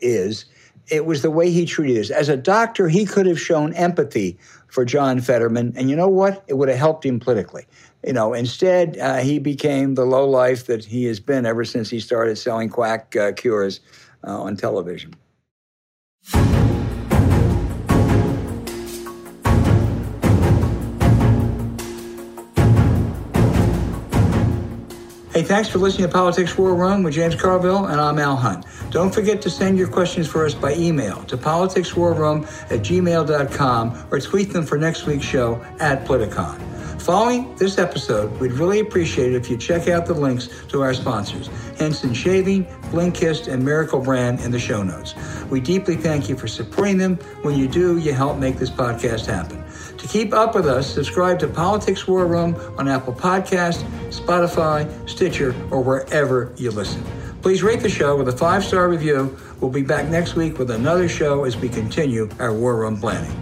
is, 0.00 0.44
it 0.88 1.06
was 1.06 1.22
the 1.22 1.30
way 1.30 1.50
he 1.50 1.64
treated 1.64 1.98
us. 1.98 2.10
As 2.10 2.28
a 2.28 2.36
doctor, 2.36 2.88
he 2.88 3.04
could 3.04 3.26
have 3.26 3.40
shown 3.40 3.72
empathy 3.74 4.38
for 4.68 4.84
John 4.84 5.20
Fetterman, 5.20 5.74
and 5.76 5.90
you 5.90 5.96
know 5.96 6.08
what? 6.08 6.44
It 6.48 6.54
would 6.54 6.68
have 6.68 6.78
helped 6.78 7.04
him 7.04 7.20
politically. 7.20 7.66
You 8.04 8.12
know, 8.12 8.32
instead, 8.32 8.98
uh, 8.98 9.18
he 9.18 9.38
became 9.38 9.94
the 9.94 10.04
low 10.04 10.28
life 10.28 10.66
that 10.66 10.84
he 10.84 11.04
has 11.04 11.20
been 11.20 11.46
ever 11.46 11.64
since 11.64 11.90
he 11.90 12.00
started 12.00 12.36
selling 12.36 12.68
quack 12.68 13.14
uh, 13.14 13.32
cures 13.32 13.80
uh, 14.26 14.42
on 14.42 14.56
television. 14.56 15.14
Hey, 25.32 25.42
thanks 25.42 25.66
for 25.66 25.78
listening 25.78 26.06
to 26.08 26.12
Politics 26.12 26.58
War 26.58 26.74
Room 26.74 27.02
with 27.02 27.14
James 27.14 27.34
Carville, 27.34 27.86
and 27.86 27.98
I'm 27.98 28.18
Al 28.18 28.36
Hunt. 28.36 28.66
Don't 28.90 29.14
forget 29.14 29.40
to 29.40 29.48
send 29.48 29.78
your 29.78 29.88
questions 29.88 30.28
for 30.28 30.44
us 30.44 30.52
by 30.52 30.74
email 30.74 31.22
to 31.24 31.38
politicswarroom 31.38 32.44
at 32.70 32.80
gmail.com 32.80 34.08
or 34.10 34.20
tweet 34.20 34.52
them 34.52 34.66
for 34.66 34.76
next 34.76 35.06
week's 35.06 35.24
show 35.24 35.54
at 35.80 36.04
Politicon. 36.04 36.60
Following 37.00 37.56
this 37.56 37.78
episode, 37.78 38.38
we'd 38.40 38.52
really 38.52 38.80
appreciate 38.80 39.32
it 39.32 39.36
if 39.36 39.48
you 39.48 39.56
check 39.56 39.88
out 39.88 40.04
the 40.04 40.12
links 40.12 40.50
to 40.68 40.82
our 40.82 40.92
sponsors, 40.92 41.46
Henson 41.78 42.12
Shaving, 42.12 42.66
Blinkist, 42.90 43.50
and 43.50 43.64
Miracle 43.64 44.00
Brand 44.00 44.38
in 44.40 44.50
the 44.50 44.58
show 44.58 44.82
notes. 44.82 45.14
We 45.48 45.60
deeply 45.60 45.96
thank 45.96 46.28
you 46.28 46.36
for 46.36 46.46
supporting 46.46 46.98
them. 46.98 47.16
When 47.40 47.58
you 47.58 47.68
do, 47.68 47.96
you 47.96 48.12
help 48.12 48.36
make 48.36 48.56
this 48.58 48.70
podcast 48.70 49.24
happen. 49.24 49.61
To 50.02 50.08
keep 50.08 50.34
up 50.34 50.56
with 50.56 50.66
us, 50.66 50.92
subscribe 50.92 51.38
to 51.38 51.46
Politics 51.46 52.08
War 52.08 52.26
Room 52.26 52.56
on 52.76 52.88
Apple 52.88 53.12
Podcast, 53.12 53.84
Spotify, 54.10 54.90
Stitcher, 55.08 55.54
or 55.70 55.80
wherever 55.80 56.52
you 56.56 56.72
listen. 56.72 57.04
Please 57.40 57.62
rate 57.62 57.78
the 57.78 57.88
show 57.88 58.16
with 58.16 58.28
a 58.28 58.36
five 58.36 58.64
star 58.64 58.88
review. 58.88 59.38
We'll 59.60 59.70
be 59.70 59.82
back 59.82 60.08
next 60.08 60.34
week 60.34 60.58
with 60.58 60.72
another 60.72 61.08
show 61.08 61.44
as 61.44 61.56
we 61.56 61.68
continue 61.68 62.28
our 62.40 62.52
war 62.52 62.76
room 62.76 63.00
planning. 63.00 63.41